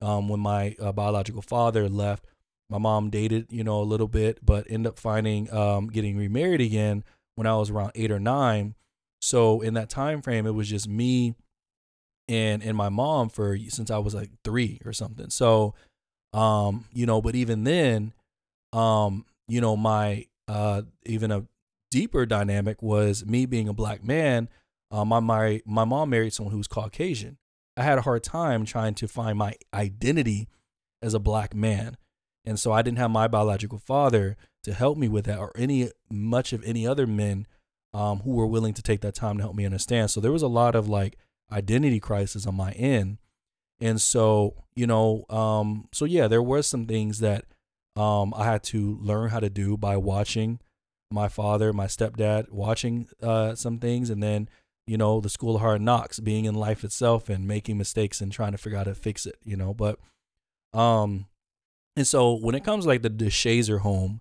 Um, 0.00 0.28
when 0.28 0.40
my 0.40 0.74
uh, 0.80 0.92
biological 0.92 1.42
father 1.42 1.88
left, 1.88 2.24
my 2.70 2.78
mom 2.78 3.10
dated, 3.10 3.46
you 3.50 3.64
know, 3.64 3.80
a 3.80 3.84
little 3.84 4.08
bit, 4.08 4.44
but 4.44 4.66
ended 4.70 4.90
up 4.90 4.98
finding 4.98 5.52
um, 5.52 5.88
getting 5.88 6.16
remarried 6.16 6.60
again 6.60 7.04
when 7.34 7.46
I 7.46 7.56
was 7.56 7.70
around 7.70 7.92
eight 7.94 8.10
or 8.10 8.20
nine. 8.20 8.74
So 9.20 9.60
in 9.60 9.74
that 9.74 9.88
time 9.88 10.22
frame, 10.22 10.46
it 10.46 10.54
was 10.54 10.68
just 10.68 10.88
me 10.88 11.34
and 12.28 12.62
and 12.62 12.76
my 12.76 12.88
mom 12.88 13.28
for 13.28 13.56
since 13.68 13.90
I 13.90 13.98
was 13.98 14.14
like 14.14 14.30
three 14.44 14.80
or 14.84 14.92
something. 14.92 15.30
So, 15.30 15.74
um, 16.32 16.86
you 16.92 17.06
know, 17.06 17.20
but 17.20 17.34
even 17.34 17.64
then, 17.64 18.12
um, 18.72 19.24
you 19.48 19.60
know, 19.60 19.76
my 19.76 20.26
uh, 20.48 20.82
even 21.06 21.30
a 21.30 21.46
deeper 21.90 22.26
dynamic 22.26 22.82
was 22.82 23.24
me 23.24 23.46
being 23.46 23.68
a 23.68 23.72
black 23.72 24.02
man. 24.04 24.48
Um, 24.90 25.08
my 25.08 25.20
my 25.20 25.60
my 25.66 25.84
mom 25.84 26.10
married 26.10 26.32
someone 26.32 26.52
who 26.52 26.58
was 26.58 26.68
Caucasian. 26.68 27.38
I 27.76 27.82
had 27.82 27.98
a 27.98 28.02
hard 28.02 28.22
time 28.22 28.64
trying 28.64 28.94
to 28.94 29.08
find 29.08 29.36
my 29.36 29.54
identity 29.72 30.48
as 31.02 31.14
a 31.14 31.18
black 31.18 31.54
man, 31.54 31.96
and 32.44 32.58
so 32.58 32.72
I 32.72 32.82
didn't 32.82 32.98
have 32.98 33.10
my 33.10 33.28
biological 33.28 33.78
father 33.78 34.36
to 34.64 34.74
help 34.74 34.96
me 34.98 35.08
with 35.08 35.24
that, 35.26 35.38
or 35.38 35.52
any 35.56 35.90
much 36.10 36.52
of 36.52 36.62
any 36.64 36.86
other 36.86 37.06
men 37.06 37.46
um, 37.92 38.20
who 38.20 38.32
were 38.32 38.46
willing 38.46 38.74
to 38.74 38.82
take 38.82 39.00
that 39.02 39.14
time 39.14 39.36
to 39.36 39.42
help 39.42 39.54
me 39.54 39.64
understand. 39.64 40.10
So 40.10 40.20
there 40.20 40.32
was 40.32 40.42
a 40.42 40.48
lot 40.48 40.74
of 40.74 40.88
like 40.88 41.16
identity 41.52 42.00
crisis 42.00 42.46
on 42.46 42.54
my 42.54 42.72
end, 42.72 43.18
and 43.80 44.00
so 44.00 44.64
you 44.74 44.86
know, 44.86 45.24
um, 45.30 45.88
so 45.92 46.04
yeah, 46.04 46.28
there 46.28 46.42
were 46.42 46.62
some 46.62 46.86
things 46.86 47.20
that 47.20 47.44
um, 47.96 48.34
I 48.36 48.44
had 48.44 48.62
to 48.64 48.98
learn 49.00 49.30
how 49.30 49.40
to 49.40 49.50
do 49.50 49.76
by 49.76 49.96
watching 49.96 50.60
my 51.10 51.28
father, 51.28 51.72
my 51.72 51.86
stepdad, 51.86 52.50
watching 52.50 53.08
uh, 53.22 53.54
some 53.54 53.78
things, 53.78 54.10
and 54.10 54.22
then 54.22 54.48
you 54.86 54.96
know 54.96 55.20
the 55.20 55.30
school 55.30 55.54
of 55.56 55.60
hard 55.60 55.80
knocks, 55.80 56.20
being 56.20 56.44
in 56.44 56.54
life 56.54 56.84
itself 56.84 57.28
and 57.28 57.46
making 57.46 57.78
mistakes 57.78 58.20
and 58.20 58.32
trying 58.32 58.52
to 58.52 58.58
figure 58.58 58.78
out 58.78 58.86
how 58.86 58.92
to 58.92 58.98
fix 58.98 59.26
it. 59.26 59.36
You 59.44 59.56
know, 59.56 59.72
but 59.72 59.98
um, 60.72 61.26
and 61.96 62.06
so 62.06 62.34
when 62.34 62.54
it 62.54 62.64
comes 62.64 62.86
like 62.86 63.02
the 63.02 63.10
DeShazer 63.10 63.80
home, 63.80 64.20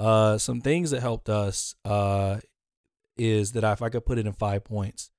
uh, 0.00 0.38
some 0.38 0.60
things 0.60 0.90
that 0.90 1.00
helped 1.00 1.28
us 1.28 1.74
uh 1.84 2.38
is 3.16 3.52
that 3.52 3.64
if 3.64 3.82
I 3.82 3.88
could 3.88 4.06
put 4.06 4.18
it 4.18 4.26
in 4.26 4.32
five 4.32 4.64
points, 4.64 5.10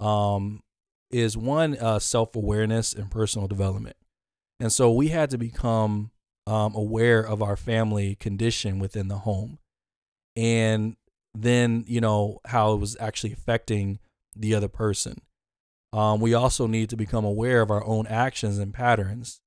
um, 0.00 0.62
is 1.10 1.36
one 1.36 1.76
uh 1.78 1.98
self 1.98 2.34
awareness 2.36 2.92
and 2.92 3.10
personal 3.10 3.48
development, 3.48 3.96
and 4.60 4.72
so 4.72 4.90
we 4.90 5.08
had 5.08 5.30
to 5.30 5.38
become 5.38 6.10
um, 6.46 6.74
aware 6.74 7.20
of 7.20 7.42
our 7.42 7.56
family 7.56 8.16
condition 8.16 8.78
within 8.80 9.08
the 9.08 9.18
home 9.18 9.58
and 10.36 10.96
then 11.34 11.84
you 11.86 12.00
know 12.00 12.40
how 12.46 12.72
it 12.72 12.78
was 12.78 12.96
actually 13.00 13.32
affecting 13.32 13.98
the 14.34 14.54
other 14.54 14.68
person. 14.68 15.20
Um, 15.92 16.20
we 16.20 16.32
also 16.32 16.66
need 16.66 16.88
to 16.90 16.96
become 16.96 17.24
aware 17.24 17.60
of 17.60 17.70
our 17.70 17.84
own 17.84 18.06
actions 18.06 18.58
and 18.58 18.72
patterns 18.72 19.41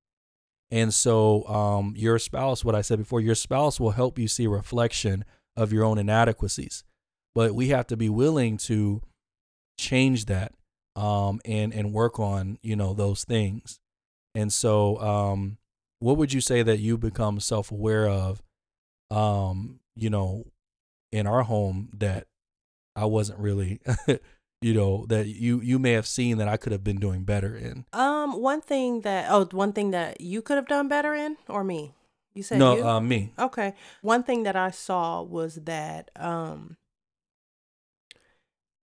and 0.71 0.93
so 0.93 1.47
um, 1.47 1.93
your 1.95 2.17
spouse 2.19 2.65
what 2.65 2.75
i 2.75 2.81
said 2.81 2.99
before 2.99 3.21
your 3.21 3.35
spouse 3.35 3.79
will 3.79 3.91
help 3.91 4.17
you 4.17 4.27
see 4.27 4.47
reflection 4.47 5.23
of 5.57 5.71
your 5.71 5.83
own 5.83 5.97
inadequacies. 5.97 6.83
But 7.33 7.53
we 7.53 7.69
have 7.69 7.87
to 7.87 7.97
be 7.97 8.09
willing 8.09 8.57
to 8.57 9.01
change 9.77 10.25
that 10.25 10.53
um, 10.95 11.41
and 11.43 11.73
and 11.73 11.93
work 11.93 12.19
on 12.19 12.57
you 12.61 12.75
know 12.75 12.93
those 12.93 13.23
things. 13.23 13.79
And 14.33 14.51
so 14.51 14.99
um, 14.99 15.57
what 15.99 16.17
would 16.17 16.33
you 16.33 16.41
say 16.41 16.61
that 16.63 16.79
you 16.79 16.97
become 16.97 17.39
self-aware 17.39 18.07
of 18.07 18.41
um 19.11 19.79
you 19.95 20.09
know 20.09 20.45
in 21.11 21.27
our 21.27 21.43
home 21.43 21.89
that 21.93 22.25
i 22.95 23.05
wasn't 23.05 23.37
really 23.37 23.79
you 24.61 24.73
know 24.73 25.05
that 25.09 25.27
you 25.27 25.61
you 25.61 25.77
may 25.77 25.91
have 25.91 26.07
seen 26.07 26.37
that 26.37 26.47
i 26.47 26.57
could 26.57 26.71
have 26.71 26.83
been 26.83 26.99
doing 26.99 27.23
better 27.23 27.55
in 27.55 27.85
Um, 27.93 28.41
one 28.41 28.61
thing 28.61 29.01
that 29.01 29.27
oh, 29.29 29.45
one 29.51 29.73
thing 29.73 29.91
that 29.91 30.21
you 30.21 30.41
could 30.41 30.55
have 30.57 30.67
done 30.67 30.87
better 30.87 31.13
in, 31.13 31.37
or 31.47 31.63
me? 31.63 31.93
You 32.33 32.43
said 32.43 32.59
no 32.59 32.77
you? 32.77 32.87
uh 32.87 32.99
me 32.99 33.31
Okay. 33.39 33.73
One 34.01 34.23
thing 34.23 34.43
that 34.43 34.55
I 34.55 34.71
saw 34.71 35.21
was 35.21 35.55
that 35.65 36.09
um 36.15 36.77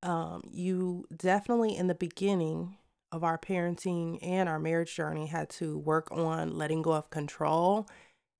um 0.02 0.42
you 0.50 1.04
definitely 1.14 1.76
in 1.76 1.86
the 1.86 1.94
beginning 1.94 2.76
of 3.10 3.22
our 3.24 3.38
parenting 3.38 4.18
and 4.22 4.48
our 4.48 4.58
marriage 4.58 4.94
journey 4.94 5.26
had 5.26 5.50
to 5.50 5.78
work 5.78 6.10
on 6.10 6.56
letting 6.56 6.82
go 6.82 6.92
of 6.92 7.10
control 7.10 7.86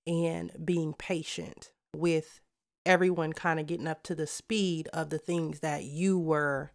and 0.07 0.51
being 0.65 0.95
patient 0.95 1.73
with 1.95 2.41
everyone 2.87 3.33
kind 3.33 3.61
of 3.61 3.67
getting 3.67 3.87
up 3.87 4.03
to 4.03 4.15
the 4.15 4.27
speed 4.27 4.89
of 4.93 5.11
the 5.11 5.19
things 5.19 5.61
that 5.61 5.85
you 5.85 6.19
were 6.19 6.73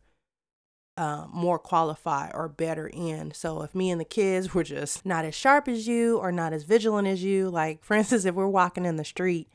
um, 0.98 1.30
more 1.32 1.60
qualified 1.60 2.32
or 2.34 2.50
better 2.50 2.88
in. 2.88 3.32
So 3.34 3.62
if 3.62 3.76
me 3.76 3.92
and 3.92 4.02
the 4.02 4.06
kids 4.06 4.54
were 4.54 4.64
just 4.64 5.06
not 5.06 5.26
as 5.26 5.36
sharp 5.36 5.68
as 5.68 5.88
you 5.88 6.18
or 6.18 6.32
not 6.32 6.54
as 6.54 6.64
vigilant 6.64 7.08
as 7.08 7.24
you, 7.24 7.50
like 7.50 7.84
for 7.84 7.96
instance, 7.96 8.26
if 8.26 8.36
we're 8.36 8.48
walking 8.48 8.86
in 8.86 8.98
the 8.98 9.06
street 9.06 9.50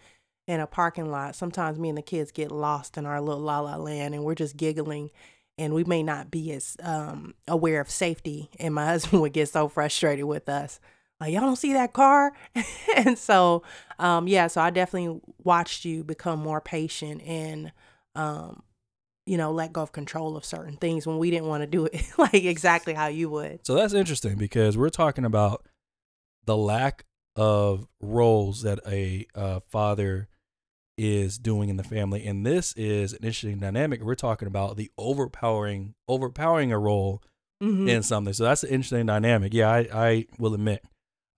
in 0.46 0.60
a 0.60 0.66
parking 0.66 1.10
lot, 1.10 1.36
sometimes 1.36 1.78
me 1.78 1.88
and 1.88 1.98
the 1.98 2.02
kids 2.02 2.30
get 2.30 2.50
lost 2.50 2.96
in 2.96 3.06
our 3.06 3.20
little 3.20 3.42
la 3.42 3.60
la 3.60 3.76
land 3.76 4.14
and 4.14 4.24
we're 4.24 4.34
just 4.34 4.56
giggling 4.56 5.10
and 5.58 5.74
we 5.74 5.84
may 5.84 6.02
not 6.02 6.30
be 6.30 6.50
as 6.52 6.76
um, 6.82 7.34
aware 7.46 7.80
of 7.80 7.90
safety. 7.90 8.50
And 8.58 8.74
my 8.74 8.86
husband 8.92 9.20
would 9.22 9.32
get 9.32 9.48
so 9.48 9.68
frustrated 9.68 10.24
with 10.24 10.48
us. 10.48 10.80
Like, 11.20 11.32
y'all 11.32 11.42
don't 11.42 11.56
see 11.56 11.72
that 11.74 11.92
car? 11.92 12.32
and 12.96 13.16
so, 13.16 13.62
um, 13.98 14.26
yeah, 14.26 14.48
so 14.48 14.60
I 14.60 14.70
definitely 14.70 15.20
watched 15.44 15.84
you 15.84 16.02
become 16.02 16.40
more 16.40 16.60
patient 16.60 17.22
and, 17.22 17.70
um, 18.16 18.62
you 19.26 19.36
know, 19.36 19.52
let 19.52 19.72
go 19.72 19.82
of 19.82 19.92
control 19.92 20.36
of 20.36 20.44
certain 20.44 20.76
things 20.76 21.06
when 21.06 21.18
we 21.18 21.30
didn't 21.30 21.46
want 21.46 21.62
to 21.62 21.66
do 21.66 21.86
it 21.86 22.02
like 22.18 22.34
exactly 22.34 22.94
how 22.94 23.06
you 23.06 23.30
would. 23.30 23.64
so 23.66 23.74
that's 23.74 23.94
interesting 23.94 24.36
because 24.36 24.76
we're 24.76 24.88
talking 24.90 25.24
about 25.24 25.66
the 26.44 26.56
lack 26.56 27.04
of 27.36 27.86
roles 28.00 28.62
that 28.62 28.80
a 28.86 29.26
uh, 29.34 29.60
father 29.70 30.28
is 30.98 31.38
doing 31.38 31.70
in 31.70 31.76
the 31.78 31.84
family 31.84 32.26
and 32.26 32.44
this 32.44 32.74
is 32.74 33.12
an 33.14 33.18
interesting 33.22 33.58
dynamic 33.58 34.02
we're 34.02 34.14
talking 34.14 34.46
about 34.46 34.76
the 34.76 34.90
overpowering 34.98 35.94
overpowering 36.06 36.70
a 36.70 36.78
role 36.78 37.22
Mhm. 37.62 37.88
in 37.88 38.02
something 38.02 38.34
so 38.34 38.44
that's 38.44 38.62
an 38.64 38.68
interesting 38.70 39.06
dynamic 39.06 39.54
yeah 39.54 39.70
i 39.70 39.78
i 39.94 40.26
will 40.38 40.52
admit 40.52 40.84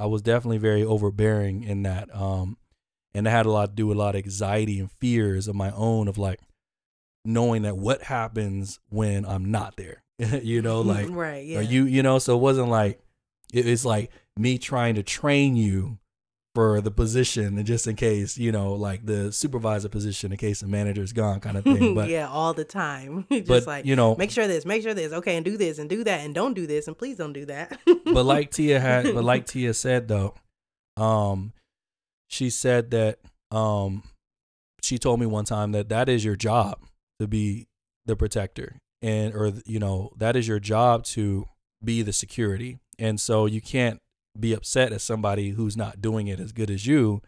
i 0.00 0.06
was 0.06 0.22
definitely 0.22 0.58
very 0.58 0.82
overbearing 0.82 1.62
in 1.62 1.82
that 1.84 2.12
um 2.14 2.56
and 3.14 3.26
it 3.28 3.30
had 3.30 3.46
a 3.46 3.50
lot 3.52 3.66
to 3.66 3.74
do 3.74 3.86
with 3.86 3.96
a 3.96 4.00
lot 4.00 4.16
of 4.16 4.24
anxiety 4.24 4.80
and 4.80 4.90
fears 4.90 5.46
of 5.46 5.54
my 5.54 5.70
own 5.72 6.08
of 6.08 6.18
like 6.18 6.40
knowing 7.24 7.62
that 7.62 7.76
what 7.76 8.02
happens 8.02 8.78
when 8.88 9.24
i'm 9.24 9.50
not 9.50 9.76
there 9.76 10.02
you 10.18 10.62
know 10.62 10.80
like 10.82 11.06
right, 11.10 11.44
yeah. 11.44 11.60
you 11.60 11.84
you 11.84 12.02
know 12.02 12.18
so 12.18 12.36
it 12.36 12.40
wasn't 12.40 12.68
like 12.68 13.00
it, 13.52 13.66
it's 13.66 13.84
like 13.84 14.10
me 14.36 14.58
trying 14.58 14.94
to 14.94 15.02
train 15.02 15.56
you 15.56 15.98
for 16.54 16.80
the 16.80 16.90
position 16.90 17.58
and 17.58 17.66
just 17.66 17.86
in 17.88 17.96
case 17.96 18.38
you 18.38 18.52
know 18.52 18.74
like 18.74 19.04
the 19.06 19.32
supervisor 19.32 19.88
position 19.88 20.30
in 20.30 20.38
case 20.38 20.60
the 20.60 20.68
manager's 20.68 21.12
gone 21.12 21.40
kind 21.40 21.56
of 21.56 21.64
thing 21.64 21.94
but 21.96 22.08
yeah, 22.08 22.28
all 22.28 22.54
the 22.54 22.64
time. 22.64 23.26
just 23.30 23.48
but 23.48 23.66
like 23.66 23.84
you 23.84 23.96
know 23.96 24.14
make 24.14 24.30
sure 24.30 24.46
this, 24.46 24.64
make 24.64 24.82
sure 24.82 24.94
this, 24.94 25.12
okay, 25.12 25.36
and 25.36 25.44
do 25.44 25.56
this 25.56 25.78
and 25.78 25.90
do 25.90 26.04
that 26.04 26.20
and 26.24 26.32
don't 26.34 26.54
do 26.54 26.66
this 26.66 26.86
and 26.86 26.96
please 26.96 27.16
don't 27.16 27.32
do 27.32 27.44
that. 27.46 27.76
but 28.04 28.24
like 28.24 28.52
tia 28.52 28.78
had 28.78 29.12
but 29.12 29.24
like 29.24 29.46
tia 29.46 29.74
said 29.74 30.06
though 30.06 30.34
um 30.96 31.52
she 32.28 32.48
said 32.50 32.92
that 32.92 33.18
um 33.50 34.04
she 34.80 34.96
told 34.96 35.18
me 35.18 35.26
one 35.26 35.44
time 35.44 35.72
that 35.72 35.88
that 35.88 36.08
is 36.08 36.24
your 36.24 36.36
job 36.36 36.78
to 37.24 37.28
be 37.28 37.66
the 38.06 38.14
protector 38.14 38.76
and 39.02 39.34
or 39.34 39.52
you 39.66 39.78
know 39.78 40.10
that 40.16 40.36
is 40.36 40.48
your 40.48 40.60
job 40.60 41.04
to 41.04 41.46
be 41.82 42.02
the 42.02 42.12
security. 42.12 42.78
And 42.98 43.20
so 43.20 43.46
you 43.46 43.60
can't 43.60 44.00
be 44.38 44.52
upset 44.52 44.92
at 44.92 45.00
somebody 45.00 45.50
who's 45.50 45.76
not 45.76 46.00
doing 46.00 46.26
it 46.26 46.40
as 46.40 46.52
good 46.52 46.70
as 46.70 46.86
you 46.86 47.20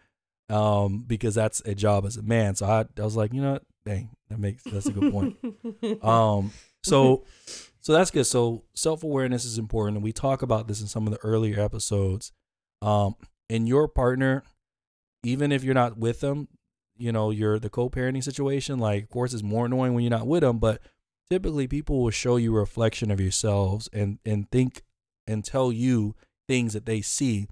um 0.48 1.04
because 1.06 1.34
that's 1.34 1.60
a 1.60 1.74
job 1.74 2.06
as 2.06 2.16
a 2.16 2.22
man. 2.22 2.54
So 2.54 2.66
i, 2.66 2.84
I 2.98 3.04
was 3.04 3.16
like 3.16 3.32
you 3.32 3.42
know 3.42 3.52
what? 3.54 3.62
Dang 3.84 4.10
that 4.30 4.38
makes 4.38 4.62
that's 4.64 4.86
a 4.86 4.92
good 4.92 5.12
point. 5.12 5.36
Um 6.04 6.52
so 6.82 7.24
so 7.80 7.92
that's 7.92 8.10
good. 8.10 8.24
So 8.26 8.64
self-awareness 8.74 9.44
is 9.44 9.58
important. 9.58 9.96
And 9.96 10.04
we 10.04 10.12
talk 10.12 10.42
about 10.42 10.68
this 10.68 10.80
in 10.80 10.86
some 10.88 11.06
of 11.06 11.12
the 11.12 11.20
earlier 11.20 11.60
episodes. 11.60 12.32
Um 12.80 13.16
and 13.50 13.68
your 13.68 13.88
partner 13.88 14.42
even 15.22 15.52
if 15.52 15.64
you're 15.64 15.74
not 15.74 15.98
with 15.98 16.20
them 16.20 16.48
you 16.96 17.12
know 17.12 17.30
you're 17.30 17.58
the 17.58 17.70
co-parenting 17.70 18.22
situation 18.22 18.78
like 18.78 19.02
of 19.02 19.10
course 19.10 19.32
it's 19.32 19.42
more 19.42 19.66
annoying 19.66 19.94
when 19.94 20.02
you're 20.04 20.10
not 20.10 20.26
with 20.26 20.42
them 20.42 20.58
but 20.58 20.80
typically 21.30 21.66
people 21.66 22.02
will 22.02 22.10
show 22.10 22.36
you 22.36 22.54
a 22.54 22.60
reflection 22.60 23.10
of 23.10 23.20
yourselves 23.20 23.88
and 23.92 24.18
and 24.24 24.50
think 24.50 24.82
and 25.26 25.44
tell 25.44 25.72
you 25.72 26.14
things 26.48 26.72
that 26.72 26.86
they 26.86 27.00
see 27.00 27.46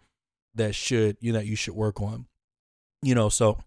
that 0.54 0.74
should 0.74 1.16
you 1.20 1.32
know 1.32 1.38
that 1.38 1.46
you 1.46 1.56
should 1.56 1.74
work 1.74 2.00
on 2.00 2.26
you 3.02 3.14
know 3.14 3.28
so 3.28 3.58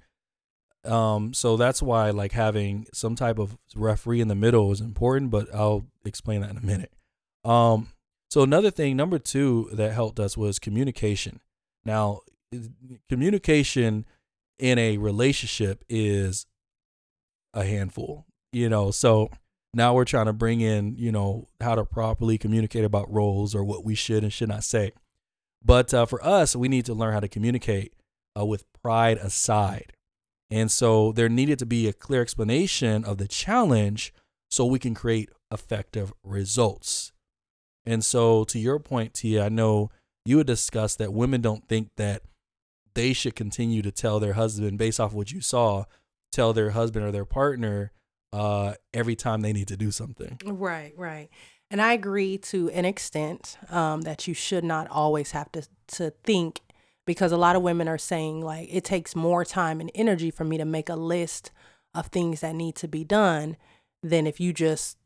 um 0.86 1.34
so 1.34 1.58
that's 1.58 1.82
why 1.82 2.10
like 2.12 2.32
having 2.32 2.88
some 2.94 3.16
type 3.16 3.38
of 3.38 3.58
referee 3.76 4.22
in 4.22 4.28
the 4.30 4.36
middle 4.36 4.72
is 4.72 4.80
important 4.80 5.30
but 5.30 5.54
i'll 5.54 5.86
explain 6.06 6.42
that 6.42 6.50
in 6.50 6.58
a 6.58 6.66
minute. 6.66 6.92
Um 7.44 7.90
so 8.30 8.42
another 8.42 8.72
thing 8.72 8.98
number 8.98 9.20
two 9.20 9.70
that 9.74 9.94
helped 9.94 10.20
us 10.20 10.36
was 10.36 10.60
communication. 10.60 11.40
Now 11.86 12.22
communication 13.10 14.06
in 14.60 14.80
a 14.80 14.98
relationship 14.98 15.84
is 15.90 16.46
a 17.54 17.64
handful 17.64 18.28
you 18.52 18.70
know? 18.70 18.92
So 18.92 19.30
now 19.74 19.94
we're 19.94 20.06
trying 20.06 20.26
to 20.26 20.34
bring 20.34 20.62
in 20.62 20.96
you 20.98 21.12
know 21.12 21.48
how 21.62 21.76
to 21.76 21.86
properly 21.86 22.38
communicate 22.38 22.84
about 22.84 23.12
roles 23.12 23.54
or 23.54 23.64
what 23.64 23.86
we 23.86 23.96
should 23.96 24.24
and 24.24 24.34
should 24.34 24.50
not 24.50 24.64
say. 24.64 24.92
But 25.64 25.94
uh, 25.94 26.06
for 26.06 26.24
us 26.26 26.56
we 26.56 26.68
need 26.68 26.86
to 26.86 26.94
learn 26.94 27.14
how 27.14 27.20
to 27.20 27.28
communicate 27.28 27.94
uh, 28.38 28.46
with 28.46 28.66
pride 28.82 29.18
aside. 29.18 29.94
And 30.50 30.72
so 30.72 31.12
there 31.12 31.30
needed 31.30 31.60
to 31.60 31.66
be 31.66 31.88
a 31.88 31.94
clear 31.94 32.22
explanation 32.22 33.04
of 33.04 33.18
the 33.18 33.28
challenge 33.28 34.14
so 34.50 34.66
we 34.66 34.80
can 34.80 34.94
create 34.94 35.30
effective 35.52 36.14
results. 36.24 37.12
And 37.86 38.04
so 38.04 38.44
to 38.46 38.60
your 38.60 38.80
point 38.80 39.14
tia 39.14 39.46
i 39.46 39.50
know 39.50 39.90
you 40.26 40.40
had 40.40 40.48
discussed 40.48 40.98
that 40.98 41.14
women 41.14 41.42
don't 41.42 41.68
think 41.68 41.90
that 41.96 42.22
they 42.98 43.14
should 43.14 43.36
continue 43.36 43.84
to 43.84 43.92
tell 43.92 44.20
their 44.20 44.34
husband 44.34 44.80
based 44.80 45.00
off 45.00 45.14
what 45.14 45.32
you 45.32 45.40
saw 45.40 45.86
tell 46.32 46.52
their 46.52 46.72
husband 46.72 47.06
or 47.06 47.12
their 47.12 47.26
partner 47.26 47.92
uh, 48.34 48.74
every 48.94 49.16
time 49.16 49.42
they 49.42 49.54
need 49.54 49.68
to 49.68 49.78
do 49.78 49.92
something. 49.92 50.40
Right, 50.44 50.94
right. 50.98 51.30
And 51.70 51.80
I 51.82 51.94
agree 51.94 52.38
to 52.40 52.70
an 52.72 52.86
extent 52.86 53.58
um, 53.70 54.02
that 54.02 54.28
you 54.28 54.34
should 54.34 54.64
not 54.64 54.90
always 54.90 55.32
have 55.32 55.52
to 55.52 55.68
to 55.90 56.12
think 56.24 56.62
because 57.06 57.32
a 57.32 57.38
lot 57.38 57.56
of 57.56 57.62
women 57.62 57.88
are 57.88 57.98
saying 57.98 58.42
like 58.42 58.68
it 58.72 58.84
takes 58.84 59.16
more 59.16 59.46
time 59.46 59.80
and 59.80 59.92
energy 59.94 60.32
for 60.32 60.44
me 60.44 60.58
to 60.58 60.66
make 60.66 60.90
a 60.90 60.96
list 60.96 61.52
of 61.94 62.08
things 62.08 62.42
that 62.42 62.56
need 62.56 62.76
to 62.76 62.88
be 62.88 63.04
done 63.04 63.58
than 64.02 64.26
if 64.26 64.40
you 64.40 64.52
just 64.52 64.98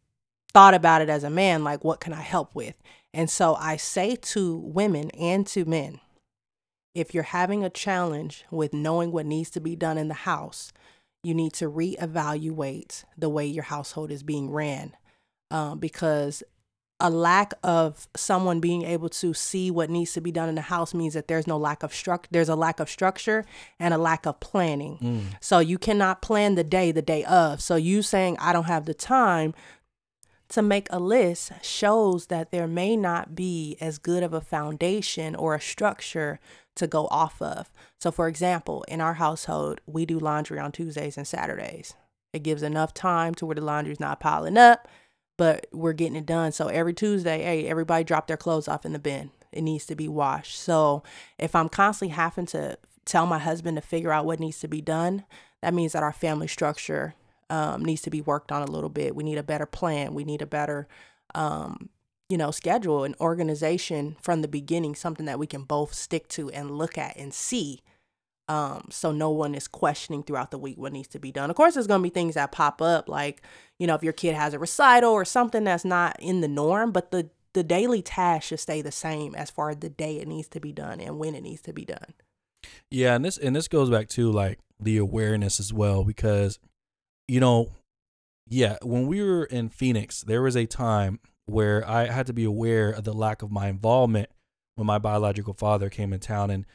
thought 0.53 0.73
about 0.73 1.01
it 1.01 1.09
as 1.09 1.23
a 1.23 1.29
man 1.29 1.63
like 1.63 1.83
what 1.83 1.99
can 1.99 2.13
I 2.13 2.21
help 2.21 2.55
with. 2.55 2.75
And 3.13 3.29
so 3.29 3.55
I 3.55 3.75
say 3.77 4.15
to 4.15 4.57
women 4.57 5.09
and 5.11 5.45
to 5.47 5.65
men 5.65 5.99
if 6.93 7.13
you're 7.13 7.23
having 7.23 7.63
a 7.63 7.69
challenge 7.69 8.45
with 8.51 8.73
knowing 8.73 9.11
what 9.11 9.25
needs 9.25 9.49
to 9.51 9.59
be 9.59 9.75
done 9.75 9.97
in 9.97 10.07
the 10.07 10.13
house, 10.13 10.73
you 11.23 11.33
need 11.33 11.53
to 11.53 11.69
reevaluate 11.69 13.03
the 13.17 13.29
way 13.29 13.45
your 13.45 13.63
household 13.63 14.11
is 14.11 14.23
being 14.23 14.49
ran 14.49 14.93
um, 15.51 15.79
because 15.79 16.43
a 17.01 17.09
lack 17.09 17.53
of 17.63 18.07
someone 18.15 18.59
being 18.59 18.83
able 18.83 19.09
to 19.09 19.33
see 19.33 19.71
what 19.71 19.89
needs 19.89 20.13
to 20.13 20.21
be 20.21 20.31
done 20.31 20.47
in 20.47 20.55
the 20.55 20.61
house 20.61 20.93
means 20.93 21.15
that 21.15 21.27
there's 21.27 21.47
no 21.47 21.57
lack 21.57 21.81
of 21.81 21.93
structure 21.93 22.29
there's 22.31 22.47
a 22.47 22.55
lack 22.55 22.79
of 22.79 22.89
structure 22.89 23.43
and 23.79 23.93
a 23.93 23.97
lack 23.97 24.25
of 24.27 24.39
planning 24.39 24.99
mm. 25.01 25.23
so 25.41 25.57
you 25.57 25.79
cannot 25.79 26.21
plan 26.21 26.53
the 26.53 26.63
day 26.63 26.91
the 26.91 27.01
day 27.01 27.23
of 27.25 27.59
so 27.59 27.75
you 27.75 28.03
saying 28.03 28.37
i 28.39 28.53
don't 28.53 28.65
have 28.65 28.85
the 28.85 28.93
time 28.93 29.53
to 30.51 30.61
make 30.61 30.87
a 30.89 30.99
list 30.99 31.51
shows 31.61 32.27
that 32.27 32.51
there 32.51 32.67
may 32.67 32.95
not 32.95 33.35
be 33.35 33.77
as 33.81 33.97
good 33.97 34.21
of 34.21 34.33
a 34.33 34.41
foundation 34.41 35.35
or 35.35 35.55
a 35.55 35.61
structure 35.61 36.39
to 36.75 36.87
go 36.87 37.07
off 37.07 37.41
of. 37.41 37.71
So, 37.99 38.11
for 38.11 38.27
example, 38.27 38.83
in 38.87 39.01
our 39.01 39.15
household, 39.15 39.81
we 39.85 40.05
do 40.05 40.19
laundry 40.19 40.59
on 40.59 40.71
Tuesdays 40.71 41.17
and 41.17 41.27
Saturdays. 41.27 41.93
It 42.33 42.43
gives 42.43 42.63
enough 42.63 42.93
time 42.93 43.33
to 43.35 43.45
where 43.45 43.55
the 43.55 43.61
laundry's 43.61 43.99
not 43.99 44.19
piling 44.19 44.57
up, 44.57 44.87
but 45.37 45.67
we're 45.71 45.93
getting 45.93 46.15
it 46.15 46.25
done. 46.25 46.51
So, 46.51 46.67
every 46.67 46.93
Tuesday, 46.93 47.43
hey, 47.43 47.67
everybody 47.67 48.03
drop 48.03 48.27
their 48.27 48.37
clothes 48.37 48.67
off 48.67 48.85
in 48.85 48.93
the 48.93 48.99
bin. 48.99 49.31
It 49.51 49.61
needs 49.61 49.85
to 49.87 49.95
be 49.95 50.07
washed. 50.07 50.57
So, 50.57 51.03
if 51.37 51.55
I'm 51.55 51.69
constantly 51.69 52.13
having 52.13 52.45
to 52.47 52.77
tell 53.05 53.25
my 53.25 53.39
husband 53.39 53.77
to 53.77 53.81
figure 53.81 54.11
out 54.11 54.25
what 54.25 54.39
needs 54.39 54.59
to 54.59 54.67
be 54.67 54.81
done, 54.81 55.23
that 55.61 55.73
means 55.73 55.93
that 55.93 56.03
our 56.03 56.13
family 56.13 56.47
structure 56.47 57.15
um, 57.51 57.85
needs 57.85 58.01
to 58.01 58.09
be 58.09 58.21
worked 58.21 58.51
on 58.51 58.63
a 58.63 58.71
little 58.71 58.89
bit. 58.89 59.15
We 59.15 59.23
need 59.23 59.37
a 59.37 59.43
better 59.43 59.67
plan. 59.67 60.15
We 60.15 60.23
need 60.23 60.41
a 60.41 60.47
better 60.47 60.87
um, 61.35 61.89
you 62.31 62.37
know, 62.37 62.49
schedule 62.49 63.03
and 63.03 63.13
organization 63.19 64.15
from 64.21 64.41
the 64.41 64.47
beginning, 64.47 64.95
something 64.95 65.25
that 65.25 65.37
we 65.37 65.45
can 65.45 65.63
both 65.63 65.93
stick 65.93 66.29
to 66.29 66.49
and 66.51 66.71
look 66.71 66.97
at 66.97 67.17
and 67.17 67.33
see. 67.33 67.81
Um, 68.47 68.87
so 68.89 69.11
no 69.11 69.29
one 69.29 69.53
is 69.53 69.67
questioning 69.67 70.23
throughout 70.23 70.49
the 70.49 70.57
week 70.57 70.77
what 70.77 70.93
needs 70.93 71.09
to 71.09 71.19
be 71.19 71.31
done. 71.31 71.49
Of 71.49 71.57
course, 71.57 71.73
there's 71.73 71.87
gonna 71.87 72.01
be 72.01 72.09
things 72.09 72.35
that 72.35 72.53
pop 72.53 72.81
up, 72.81 73.09
like, 73.09 73.41
you 73.79 73.85
know, 73.85 73.95
if 73.95 74.03
your 74.03 74.13
kid 74.13 74.33
has 74.33 74.53
a 74.53 74.59
recital 74.59 75.11
or 75.11 75.25
something 75.25 75.65
that's 75.65 75.83
not 75.83 76.15
in 76.19 76.39
the 76.39 76.47
norm, 76.47 76.91
but 76.91 77.11
the 77.11 77.29
the 77.53 77.63
daily 77.63 78.01
task 78.01 78.47
should 78.47 78.61
stay 78.61 78.81
the 78.81 78.93
same 78.93 79.35
as 79.35 79.51
far 79.51 79.69
as 79.69 79.77
the 79.77 79.89
day 79.89 80.19
it 80.19 80.27
needs 80.27 80.47
to 80.47 80.61
be 80.61 80.71
done 80.71 81.01
and 81.01 81.19
when 81.19 81.35
it 81.35 81.43
needs 81.43 81.61
to 81.61 81.73
be 81.73 81.83
done. 81.83 82.13
Yeah, 82.89 83.15
and 83.15 83.25
this 83.25 83.37
and 83.37 83.53
this 83.53 83.67
goes 83.67 83.89
back 83.89 84.07
to 84.09 84.31
like 84.31 84.59
the 84.79 84.97
awareness 84.97 85.59
as 85.59 85.73
well, 85.73 86.05
because 86.05 86.59
you 87.31 87.39
know, 87.39 87.71
yeah, 88.49 88.77
when 88.81 89.07
we 89.07 89.23
were 89.23 89.45
in 89.45 89.69
Phoenix, 89.69 90.19
there 90.21 90.41
was 90.41 90.57
a 90.57 90.65
time 90.65 91.21
where 91.45 91.89
I 91.89 92.07
had 92.07 92.27
to 92.27 92.33
be 92.33 92.43
aware 92.43 92.89
of 92.89 93.05
the 93.05 93.13
lack 93.13 93.41
of 93.41 93.49
my 93.49 93.69
involvement 93.69 94.29
when 94.75 94.85
my 94.85 94.97
biological 94.97 95.53
father 95.53 95.89
came 95.89 96.11
in 96.11 96.19
town. 96.19 96.49
And 96.49 96.65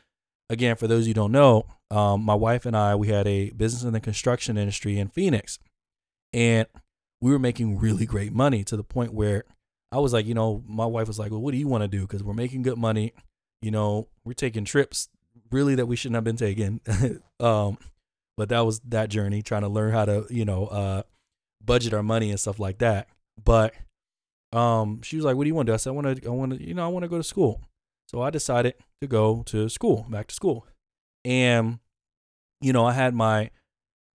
again, 0.49 0.77
for 0.77 0.87
those 0.87 1.07
you 1.07 1.12
don't 1.12 1.31
know, 1.31 1.66
um, 1.90 2.23
my 2.23 2.35
wife 2.35 2.64
and 2.64 2.75
I, 2.75 2.95
we 2.95 3.09
had 3.09 3.29
a 3.29 3.51
business 3.51 3.83
in 3.83 3.92
the 3.92 4.01
construction 4.01 4.57
industry 4.57 4.99
in 4.99 5.09
Phoenix. 5.09 5.59
And 6.33 6.66
we 7.21 7.33
were 7.33 7.38
making 7.38 7.79
really 7.79 8.07
great 8.07 8.33
money 8.33 8.64
to 8.64 8.79
the 8.79 8.85
point 8.85 9.12
where 9.12 9.45
I 9.92 9.99
was 9.99 10.14
like, 10.14 10.25
you 10.25 10.33
know, 10.33 10.64
my 10.66 10.87
wife 10.87 11.07
was 11.07 11.19
like, 11.19 11.33
well, 11.33 11.42
what 11.42 11.53
do 11.53 11.59
you 11.59 11.69
want 11.69 11.83
to 11.83 11.88
do? 11.88 12.01
Because 12.01 12.23
we're 12.23 12.33
making 12.33 12.62
good 12.62 12.79
money. 12.79 13.12
You 13.61 13.73
know, 13.73 14.09
we're 14.25 14.33
taking 14.33 14.64
trips 14.64 15.11
really 15.51 15.75
that 15.75 15.85
we 15.85 15.97
shouldn't 15.97 16.14
have 16.14 16.25
been 16.25 16.38
taking. 16.38 16.81
um, 17.40 17.77
but 18.37 18.49
that 18.51 18.61
was 18.61 18.81
that 18.81 19.09
journey, 19.09 19.42
trying 19.42 19.62
to 19.62 19.68
learn 19.68 19.92
how 19.92 20.05
to, 20.05 20.27
you 20.31 20.44
know, 20.44 20.66
uh, 20.66 21.03
budget 21.64 21.94
our 21.94 22.03
money 22.03 22.31
and 22.31 22.38
stuff 22.38 22.59
like 22.59 22.79
that. 22.79 23.09
But 23.42 23.75
um, 24.53 25.03
she 25.03 25.16
was 25.16 25.25
like, 25.25 25.37
"What 25.37 25.44
do 25.44 25.49
you 25.49 25.55
want 25.55 25.66
to 25.66 25.70
do?" 25.70 25.75
I 25.75 25.79
said, 25.79 25.90
"I 25.90 25.92
want 25.92 26.22
to, 26.22 26.27
I 26.29 26.31
want 26.31 26.53
to, 26.53 26.66
you 26.66 26.75
know, 26.75 26.85
I 26.85 26.88
want 26.88 27.05
to 27.05 27.09
go 27.09 27.16
to 27.16 27.25
school." 27.25 27.62
So 28.09 28.22
I 28.22 28.31
decided 28.31 28.75
to 29.01 29.07
go 29.07 29.42
to 29.46 29.68
school, 29.68 30.07
back 30.09 30.29
to 30.29 30.35
school, 30.35 30.66
and 31.25 31.81
you 32.61 32.72
know, 32.72 32.87
I 32.87 32.92
had 32.92 33.14
my, 33.14 33.51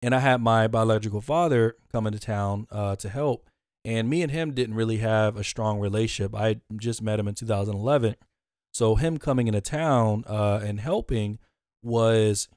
and 0.02 0.14
I 0.14 0.20
had 0.20 0.42
my 0.42 0.68
biological 0.68 1.22
father 1.22 1.76
come 1.92 2.06
into 2.06 2.20
town 2.20 2.68
uh, 2.72 2.96
to 2.98 3.10
help, 3.10 3.50
and 3.86 4.10
me 4.10 4.22
and 4.22 4.32
him 4.32 4.54
didn't 4.54 4.76
really 4.76 4.98
have 4.98 5.38
a 5.38 5.44
strong 5.44 5.80
relationship. 5.80 6.36
I 6.36 6.58
just 6.76 7.02
met 7.02 7.20
him 7.20 7.28
in 7.28 7.36
2011, 7.36 8.16
so 8.74 8.96
him 8.96 9.18
coming 9.18 9.48
into 9.48 9.62
town 9.62 10.24
uh, 10.28 10.60
and 10.64 10.80
helping 10.80 11.40
was, 11.82 12.50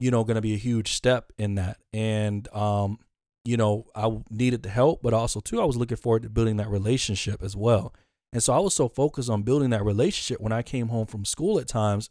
you 0.00 0.10
know, 0.10 0.24
going 0.24 0.34
to 0.34 0.40
be 0.40 0.54
a 0.54 0.58
huge 0.58 0.94
step 0.94 1.32
in 1.38 1.54
that, 1.54 1.78
and 1.92 2.52
um, 2.52 2.98
you 3.44 3.56
know, 3.56 3.86
I 3.94 4.10
needed 4.30 4.62
the 4.62 4.68
help, 4.68 5.02
but 5.02 5.14
also 5.14 5.40
too, 5.40 5.60
I 5.60 5.64
was 5.64 5.76
looking 5.76 5.96
forward 5.96 6.24
to 6.24 6.30
building 6.30 6.56
that 6.56 6.68
relationship 6.68 7.42
as 7.42 7.56
well. 7.56 7.94
And 8.32 8.42
so 8.42 8.52
I 8.52 8.58
was 8.58 8.74
so 8.74 8.88
focused 8.88 9.30
on 9.30 9.42
building 9.42 9.70
that 9.70 9.84
relationship 9.84 10.40
when 10.40 10.52
I 10.52 10.62
came 10.62 10.88
home 10.88 11.06
from 11.06 11.24
school 11.24 11.58
at 11.58 11.66
times, 11.66 12.10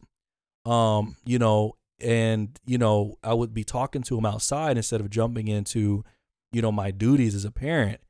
um, 0.66 1.16
you 1.26 1.40
know, 1.40 1.76
and 2.02 2.58
you 2.66 2.78
know, 2.78 3.18
I 3.24 3.34
would 3.34 3.54
be 3.54 3.64
talking 3.64 4.02
to 4.04 4.18
him 4.18 4.26
outside 4.26 4.78
instead 4.78 5.02
of 5.02 5.10
jumping 5.10 5.48
into, 5.48 6.04
you 6.52 6.62
know, 6.62 6.72
my 6.72 6.92
duties 6.92 7.36
as 7.36 7.46
a 7.46 7.52
parent. 7.52 8.02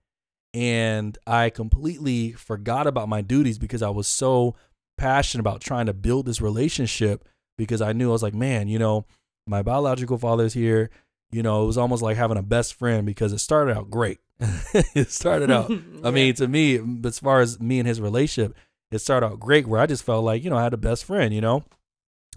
And 0.53 1.17
I 1.27 1.51
completely 1.51 2.31
forgot 2.31 2.87
about 2.87 3.09
my 3.09 3.21
duties 3.21 3.59
because 3.59 3.83
I 3.83 3.89
was 3.89 4.07
so 4.07 4.55
passionate 4.97 5.41
about 5.41 5.61
trying 5.61 5.85
to 5.85 5.93
build 5.93 6.25
this 6.25 6.41
relationship 6.41 7.27
because 7.57 7.81
I 7.81 7.93
knew 7.93 8.09
I 8.09 8.13
was 8.13 8.23
like, 8.23 8.33
man, 8.33 8.67
you 8.67 8.79
know, 8.79 9.05
my 9.49 9.61
biological 9.61 10.17
father's 10.17 10.53
here 10.53 10.89
you 11.31 11.43
know, 11.43 11.63
it 11.63 11.67
was 11.67 11.77
almost 11.77 12.01
like 12.01 12.17
having 12.17 12.37
a 12.37 12.43
best 12.43 12.73
friend 12.73 13.05
because 13.05 13.33
it 13.33 13.39
started 13.39 13.77
out 13.77 13.89
great. 13.89 14.19
it 14.39 15.11
started 15.11 15.51
out. 15.51 15.71
I 16.03 16.11
mean, 16.11 16.33
to 16.35 16.47
me, 16.47 16.79
as 17.05 17.19
far 17.19 17.41
as 17.41 17.59
me 17.59 17.79
and 17.79 17.87
his 17.87 18.01
relationship, 18.01 18.55
it 18.91 18.99
started 18.99 19.27
out 19.27 19.39
great 19.39 19.67
where 19.67 19.79
I 19.79 19.85
just 19.85 20.03
felt 20.03 20.23
like, 20.23 20.43
you 20.43 20.49
know, 20.49 20.57
I 20.57 20.63
had 20.63 20.73
a 20.73 20.77
best 20.77 21.05
friend, 21.05 21.33
you 21.33 21.41
know, 21.41 21.63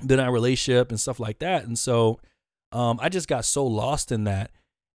then 0.03 0.20
our 0.20 0.31
relationship 0.31 0.90
and 0.90 1.01
stuff 1.01 1.18
like 1.18 1.38
that. 1.38 1.64
And 1.64 1.79
so 1.79 2.20
um, 2.70 2.98
I 3.01 3.09
just 3.09 3.29
got 3.29 3.44
so 3.44 3.66
lost 3.66 4.12
in 4.12 4.25
that. 4.25 4.51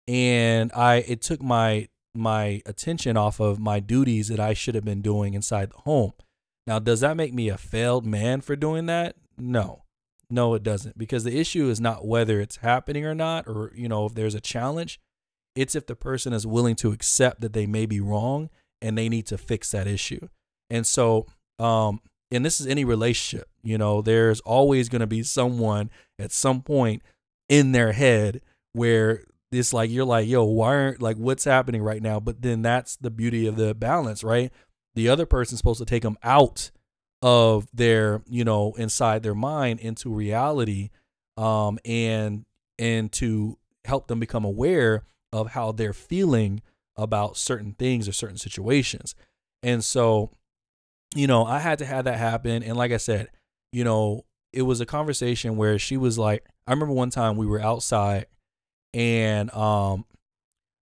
And 0.07 0.71
I, 0.73 0.97
it 1.07 1.21
took 1.21 1.41
my, 1.41 1.87
my 2.13 2.61
attention 2.65 3.15
off 3.15 3.39
of 3.39 3.59
my 3.59 3.79
duties 3.79 4.27
that 4.27 4.39
I 4.39 4.53
should 4.53 4.75
have 4.75 4.85
been 4.85 5.01
doing 5.01 5.33
inside 5.33 5.71
the 5.71 5.77
home. 5.79 6.13
Now, 6.67 6.79
does 6.79 6.99
that 6.99 7.15
make 7.15 7.33
me 7.33 7.47
a 7.47 7.57
failed 7.57 8.05
man 8.05 8.41
for 8.41 8.55
doing 8.55 8.87
that? 8.87 9.15
No. 9.37 9.84
No, 10.29 10.53
it 10.53 10.63
doesn't. 10.63 10.97
Because 10.97 11.23
the 11.23 11.37
issue 11.37 11.69
is 11.69 11.79
not 11.79 12.05
whether 12.05 12.39
it's 12.39 12.57
happening 12.57 13.05
or 13.05 13.15
not, 13.15 13.47
or, 13.47 13.71
you 13.75 13.87
know, 13.87 14.05
if 14.05 14.15
there's 14.15 14.35
a 14.35 14.41
challenge. 14.41 14.99
It's 15.55 15.75
if 15.75 15.85
the 15.85 15.95
person 15.95 16.33
is 16.33 16.45
willing 16.45 16.75
to 16.77 16.91
accept 16.91 17.41
that 17.41 17.53
they 17.53 17.65
may 17.65 17.85
be 17.85 18.01
wrong 18.01 18.49
and 18.81 18.97
they 18.97 19.07
need 19.07 19.25
to 19.27 19.37
fix 19.37 19.71
that 19.71 19.87
issue. 19.87 20.27
And 20.69 20.85
so, 20.85 21.27
um, 21.59 22.01
and 22.31 22.43
this 22.43 22.59
is 22.59 22.67
any 22.67 22.83
relationship, 22.83 23.47
you 23.63 23.77
know, 23.77 24.01
there's 24.01 24.41
always 24.41 24.89
going 24.89 24.99
to 24.99 25.07
be 25.07 25.23
someone 25.23 25.89
at 26.19 26.31
some 26.31 26.61
point 26.61 27.03
in 27.47 27.71
their 27.71 27.93
head 27.93 28.41
where 28.73 29.23
it's 29.51 29.71
like, 29.71 29.89
you're 29.89 30.03
like, 30.03 30.27
yo, 30.27 30.43
why 30.43 30.75
aren't, 30.75 31.01
like, 31.01 31.15
what's 31.17 31.45
happening 31.45 31.81
right 31.81 32.01
now? 32.01 32.19
But 32.19 32.41
then 32.41 32.61
that's 32.61 32.97
the 32.97 33.11
beauty 33.11 33.47
of 33.47 33.55
the 33.55 33.73
balance, 33.73 34.23
right? 34.23 34.51
The 34.95 35.07
other 35.07 35.25
person's 35.25 35.59
supposed 35.59 35.79
to 35.79 35.85
take 35.85 36.03
them 36.03 36.17
out 36.23 36.71
of 37.25 37.67
their 37.73 38.21
you 38.29 38.43
know 38.43 38.71
inside 38.73 39.23
their 39.23 39.33
mind 39.33 39.79
into 39.79 40.13
reality 40.13 40.91
um 41.37 41.79
and 41.83 42.45
and 42.77 43.11
to 43.11 43.57
help 43.83 44.05
them 44.05 44.19
become 44.19 44.45
aware 44.45 45.01
of 45.33 45.49
how 45.49 45.71
they're 45.71 45.91
feeling 45.91 46.61
about 46.95 47.35
certain 47.35 47.73
things 47.73 48.07
or 48.07 48.11
certain 48.11 48.37
situations. 48.37 49.15
And 49.63 49.83
so 49.83 50.29
you 51.15 51.25
know 51.25 51.45
i 51.45 51.57
had 51.57 51.79
to 51.79 51.85
have 51.85 52.05
that 52.05 52.19
happen. 52.19 52.61
And 52.61 52.77
like 52.77 52.91
i 52.91 52.97
said 52.97 53.29
you 53.71 53.83
know 53.83 54.23
it 54.53 54.61
was 54.61 54.79
a 54.79 54.85
conversation 54.85 55.57
where 55.57 55.79
she 55.79 55.97
was 55.97 56.19
like 56.19 56.45
i 56.67 56.71
remember 56.71 56.93
one 56.93 57.09
time 57.09 57.37
we 57.37 57.47
were 57.47 57.59
outside 57.59 58.27
and 58.93 59.51
um 59.53 60.05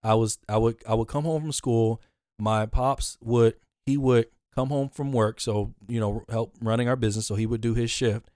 i 0.04 0.16
was 0.16 0.40
i 0.50 0.58
would 0.58 0.78
i 0.90 0.96
would 0.96 1.08
come 1.08 1.24
home 1.24 1.44
from 1.44 1.52
school. 1.52 2.02
My 2.40 2.66
pops 2.66 3.20
would 3.22 3.56
he 3.86 3.96
would 3.96 4.26
come 4.54 4.70
home 4.70 4.90
from 4.90 5.12
work, 5.12 5.40
so 5.40 5.74
you 5.88 6.00
know, 6.00 6.24
help 6.30 6.56
running 6.62 6.88
our 6.88 6.96
business. 6.96 7.28
So 7.28 7.36
he 7.36 7.46
would 7.46 7.62
do 7.62 7.74
his 7.74 7.92
shift, 7.92 8.30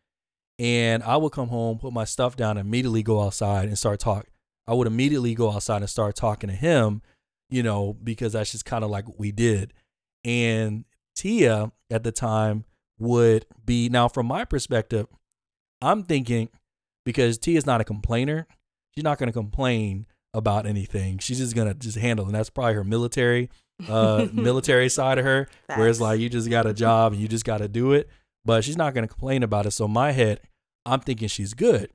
and 0.60 1.04
I 1.04 1.18
would 1.18 1.32
come 1.32 1.50
home, 1.50 1.78
put 1.78 1.94
my 1.94 2.06
stuff 2.06 2.36
down, 2.36 2.58
and 2.58 2.68
immediately 2.68 3.04
go 3.04 3.22
outside 3.22 3.68
and 3.68 3.78
start 3.78 4.00
talk. 4.00 4.28
I 4.68 4.74
would 4.74 4.88
immediately 4.88 5.36
go 5.36 5.52
outside 5.52 5.82
and 5.82 5.90
start 5.90 6.16
talking 6.16 6.50
to 6.50 6.56
him, 6.56 7.02
you 7.50 7.62
know, 7.62 7.96
because 8.04 8.34
that's 8.34 8.52
just 8.52 8.66
kind 8.66 8.84
of 8.84 8.90
like 8.90 9.08
what 9.08 9.20
we 9.20 9.32
did. 9.32 9.74
And 10.24 10.86
Tia 11.16 11.72
at 11.92 12.04
the 12.04 12.12
time 12.12 12.66
would 12.98 13.46
be 13.64 13.90
now 13.90 14.08
from 14.08 14.26
my 14.26 14.46
perspective, 14.46 15.08
I'm 15.82 16.04
thinking 16.04 16.50
because 17.06 17.38
Tia's 17.38 17.66
not 17.66 17.82
a 17.82 17.84
complainer, 17.84 18.48
she's 18.96 19.04
not 19.04 19.20
going 19.20 19.28
to 19.28 19.34
complain 19.34 20.08
about 20.34 20.66
anything. 20.66 21.18
She's 21.20 21.38
just 21.38 21.56
going 21.56 21.68
to 21.68 21.74
just 21.74 21.98
handle, 21.98 22.26
and 22.26 22.36
that's 22.36 22.50
probably 22.50 22.74
her 22.74 22.84
military 22.84 23.50
uh 23.90 24.28
military 24.34 24.90
side 24.90 25.18
of 25.18 25.26
her 25.26 25.48
Facts. 25.68 25.80
where 25.80 25.90
it's 25.90 26.00
like 26.00 26.20
you 26.20 26.30
just 26.30 26.50
got 26.50 26.66
a 26.66 26.74
job 26.74 27.14
and 27.14 27.22
you 27.22 27.28
just 27.28 27.46
got 27.46 27.58
to 27.60 27.68
do 27.68 27.94
it. 27.94 28.10
But 28.44 28.64
she's 28.64 28.78
not 28.78 28.94
going 28.94 29.08
to 29.08 29.12
complain 29.12 29.42
about 29.44 29.66
it. 29.66 29.72
So 29.72 29.88
my 29.88 30.12
head 30.12 30.40
i'm 30.86 31.00
thinking 31.00 31.28
she's 31.28 31.54
good. 31.54 31.90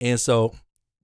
And 0.00 0.20
so 0.20 0.54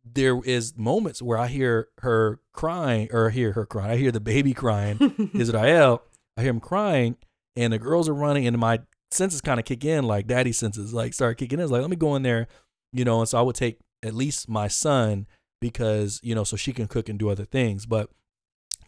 there 0.04 0.38
is 0.44 0.76
moments 0.76 1.22
where 1.22 1.38
i 1.38 1.46
hear 1.46 1.88
her 2.00 2.38
crying 2.52 3.08
or 3.10 3.30
hear 3.30 3.52
her 3.52 3.64
crying 3.64 3.90
i 3.92 3.96
hear 3.96 4.12
the 4.12 4.20
baby 4.20 4.52
crying 4.52 5.30
israel 5.34 6.02
i 6.36 6.42
hear 6.42 6.50
him 6.50 6.60
crying 6.60 7.16
and 7.56 7.72
the 7.72 7.78
girls 7.78 8.06
are 8.06 8.14
running 8.14 8.46
and 8.46 8.58
my 8.58 8.78
senses 9.10 9.40
kind 9.40 9.58
of 9.58 9.64
kick 9.64 9.82
in 9.82 10.04
like 10.04 10.26
daddy 10.26 10.52
senses 10.52 10.92
like 10.92 11.14
start 11.14 11.38
kicking 11.38 11.58
in 11.58 11.62
it's 11.62 11.72
like 11.72 11.80
let 11.80 11.88
me 11.88 11.96
go 11.96 12.14
in 12.16 12.22
there 12.22 12.46
you 12.92 13.02
know 13.02 13.20
and 13.20 13.30
so 13.30 13.38
i 13.38 13.40
would 13.40 13.56
take 13.56 13.78
at 14.02 14.12
least 14.14 14.46
my 14.46 14.68
son 14.68 15.26
because 15.64 16.20
you 16.22 16.34
know 16.34 16.44
so 16.44 16.56
she 16.56 16.74
can 16.74 16.86
cook 16.86 17.08
and 17.08 17.18
do 17.18 17.30
other 17.30 17.46
things. 17.46 17.86
But 17.86 18.10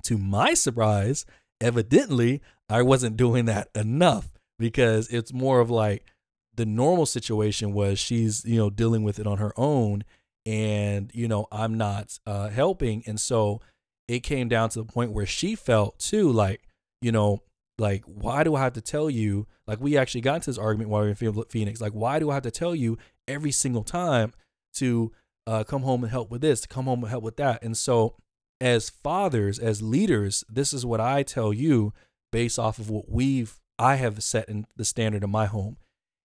to 0.06 0.18
my 0.18 0.54
surprise, 0.54 1.26
evidently, 1.60 2.42
I 2.68 2.82
wasn't 2.82 3.16
doing 3.16 3.44
that 3.46 3.68
enough 3.74 4.32
because 4.58 5.08
it's 5.08 5.32
more 5.32 5.60
of 5.60 5.70
like 5.70 6.04
the 6.54 6.66
normal 6.66 7.06
situation 7.06 7.72
was 7.72 7.98
she's, 7.98 8.44
you 8.44 8.56
know, 8.56 8.70
dealing 8.70 9.04
with 9.04 9.18
it 9.18 9.26
on 9.26 9.38
her 9.38 9.52
own 9.56 10.04
and, 10.44 11.10
you 11.14 11.28
know, 11.28 11.46
I'm 11.52 11.76
not 11.76 12.18
uh, 12.26 12.48
helping. 12.48 13.02
And 13.06 13.20
so 13.20 13.60
it 14.08 14.20
came 14.20 14.48
down 14.48 14.70
to 14.70 14.78
the 14.78 14.84
point 14.84 15.12
where 15.12 15.26
she 15.26 15.54
felt 15.54 15.98
too 15.98 16.30
like, 16.30 16.62
you 17.02 17.12
know, 17.12 17.42
like, 17.78 18.04
why 18.04 18.42
do 18.44 18.54
I 18.54 18.60
have 18.60 18.72
to 18.74 18.80
tell 18.80 19.10
you? 19.10 19.46
Like, 19.66 19.80
we 19.80 19.98
actually 19.98 20.22
got 20.22 20.36
into 20.36 20.50
this 20.50 20.58
argument 20.58 20.88
while 20.88 21.02
we 21.02 21.08
were 21.12 21.30
in 21.30 21.44
Phoenix. 21.50 21.80
Like, 21.80 21.92
why 21.92 22.18
do 22.18 22.30
I 22.30 22.34
have 22.34 22.44
to 22.44 22.50
tell 22.50 22.74
you 22.74 22.96
every 23.28 23.50
single 23.50 23.84
time 23.84 24.32
to 24.76 25.12
uh, 25.46 25.64
come 25.64 25.82
home 25.82 26.02
and 26.02 26.10
help 26.10 26.30
with 26.30 26.40
this, 26.40 26.62
to 26.62 26.68
come 26.68 26.86
home 26.86 27.02
and 27.02 27.10
help 27.10 27.22
with 27.24 27.36
that? 27.36 27.62
And 27.62 27.76
so 27.76 28.14
as 28.60 28.90
fathers, 28.90 29.58
as 29.58 29.82
leaders, 29.82 30.44
this 30.48 30.72
is 30.72 30.86
what 30.86 31.00
I 31.00 31.22
tell 31.22 31.52
you 31.52 31.92
based 32.32 32.58
off 32.58 32.78
of 32.78 32.90
what 32.90 33.10
we've 33.10 33.58
I 33.78 33.96
have 33.96 34.22
set 34.22 34.48
in 34.48 34.66
the 34.76 34.84
standard 34.84 35.22
in 35.22 35.30
my 35.30 35.46
home 35.46 35.76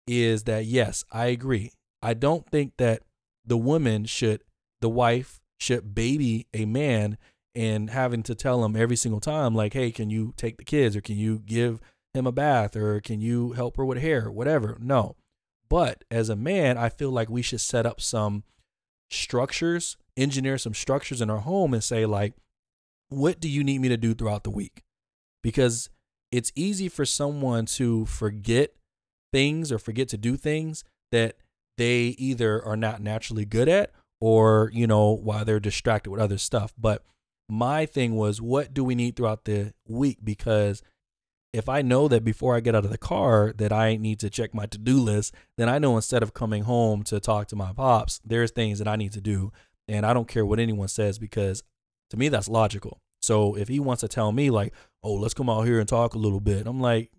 is 0.07 0.45
that 0.45 0.67
yes, 0.67 1.05
I 1.13 1.27
agree. 1.27 1.73
I 2.03 2.15
don't 2.15 2.49
think 2.49 2.75
that 2.79 3.03
the 3.45 3.57
woman 3.57 4.05
should 4.05 4.43
the 4.81 4.89
wife 4.89 5.41
should 5.59 5.95
baby 5.95 6.47
a 6.55 6.65
man 6.65 7.19
and 7.55 7.91
having 7.91 8.23
to 8.23 8.35
tell 8.35 8.65
him 8.65 8.77
every 8.77 8.97
single 8.97 9.21
time 9.21 9.55
like, 9.55 9.73
"Hey, 9.73 9.91
can 9.91 10.11
you 10.11 10.33
take 10.37 10.57
the 10.57 10.65
kids 10.65 10.97
or 10.97 11.01
can 11.01 11.17
you 11.17 11.41
give 11.41 11.81
him 12.15 12.27
a 12.27 12.33
bath 12.33 12.77
or 12.77 13.01
can 13.01 13.21
you 13.21 13.53
help 13.53 13.77
her 13.77 13.85
with 13.85 13.99
hair, 13.99 14.31
whatever." 14.31 14.79
No. 14.81 15.17
But 15.69 16.05
as 16.11 16.29
a 16.29 16.37
man, 16.37 16.79
I 16.79 16.89
feel 16.89 17.11
like 17.11 17.29
we 17.29 17.43
should 17.43 17.61
set 17.61 17.87
up 17.87 18.01
some 18.01 18.45
structures 19.11 19.97
engineer 20.21 20.59
some 20.59 20.75
structures 20.75 21.21
in 21.21 21.31
our 21.31 21.39
home 21.39 21.73
and 21.73 21.83
say 21.83 22.07
like 22.07 22.35
what 23.11 23.41
do 23.41 23.49
you 23.49 23.65
need 23.65 23.81
me 23.81 23.89
to 23.89 23.97
do 23.97 24.15
throughout 24.15 24.45
the 24.45 24.51
week? 24.51 24.85
Because 25.43 25.91
it's 26.31 26.53
easy 26.55 26.89
for 26.89 27.05
someone 27.05 27.67
to 27.67 28.07
forget 28.07 28.75
things 29.33 29.71
or 29.73 29.79
forget 29.79 30.09
to 30.09 30.17
do 30.17 30.37
things 30.37 30.85
that 31.11 31.37
they 31.77 32.15
either 32.19 32.65
are 32.65 32.77
not 32.77 33.03
naturally 33.03 33.45
good 33.45 33.69
at 33.69 33.91
or 34.21 34.71
you 34.73 34.87
know 34.87 35.11
while 35.11 35.45
they're 35.45 35.61
distracted 35.61 36.11
with 36.11 36.21
other 36.21 36.39
stuff. 36.39 36.73
But 36.79 37.05
my 37.49 37.85
thing 37.85 38.15
was 38.15 38.41
what 38.41 38.73
do 38.73 38.85
we 38.85 38.95
need 38.95 39.17
throughout 39.17 39.45
the 39.45 39.75
week? 39.89 40.19
Because 40.23 40.83
if 41.53 41.69
I 41.69 41.83
know 41.83 42.07
that 42.07 42.25
before 42.25 42.55
I 42.55 42.61
get 42.61 42.77
out 42.77 42.85
of 42.85 42.93
the 42.93 42.99
car 42.99 43.53
that 43.57 43.73
I 43.73 43.97
need 43.97 44.21
to 44.21 44.31
check 44.31 44.55
my 44.55 44.67
to-do 44.67 45.01
list, 45.01 45.35
then 45.59 45.69
I 45.69 45.81
know 45.81 45.97
instead 45.97 46.23
of 46.23 46.33
coming 46.33 46.63
home 46.63 47.03
to 47.05 47.19
talk 47.19 47.49
to 47.49 47.57
my 47.57 47.73
pops, 47.73 48.21
there's 48.25 48.53
things 48.53 48.79
that 48.79 48.87
I 48.87 48.95
need 48.95 49.13
to 49.13 49.21
do 49.21 49.51
and 49.89 50.05
I 50.05 50.13
don't 50.13 50.29
care 50.29 50.47
what 50.47 50.59
anyone 50.59 50.89
says 50.89 51.19
because 51.19 51.63
to 52.11 52.17
me 52.17 52.29
that's 52.29 52.49
logical. 52.49 53.01
So 53.21 53.55
if 53.57 53.69
he 53.69 53.81
wants 53.81 54.01
to 54.01 54.09
tell 54.09 54.33
me 54.33 54.51
like, 54.51 54.73
"Oh, 55.03 55.15
let's 55.15 55.35
come 55.35 55.51
out 55.51 55.67
here 55.67 55.79
and 55.79 55.89
talk 55.89 56.15
a 56.15 56.19
little 56.19 56.41
bit," 56.41 56.67
I'm 56.67 56.81
like, 56.81 57.11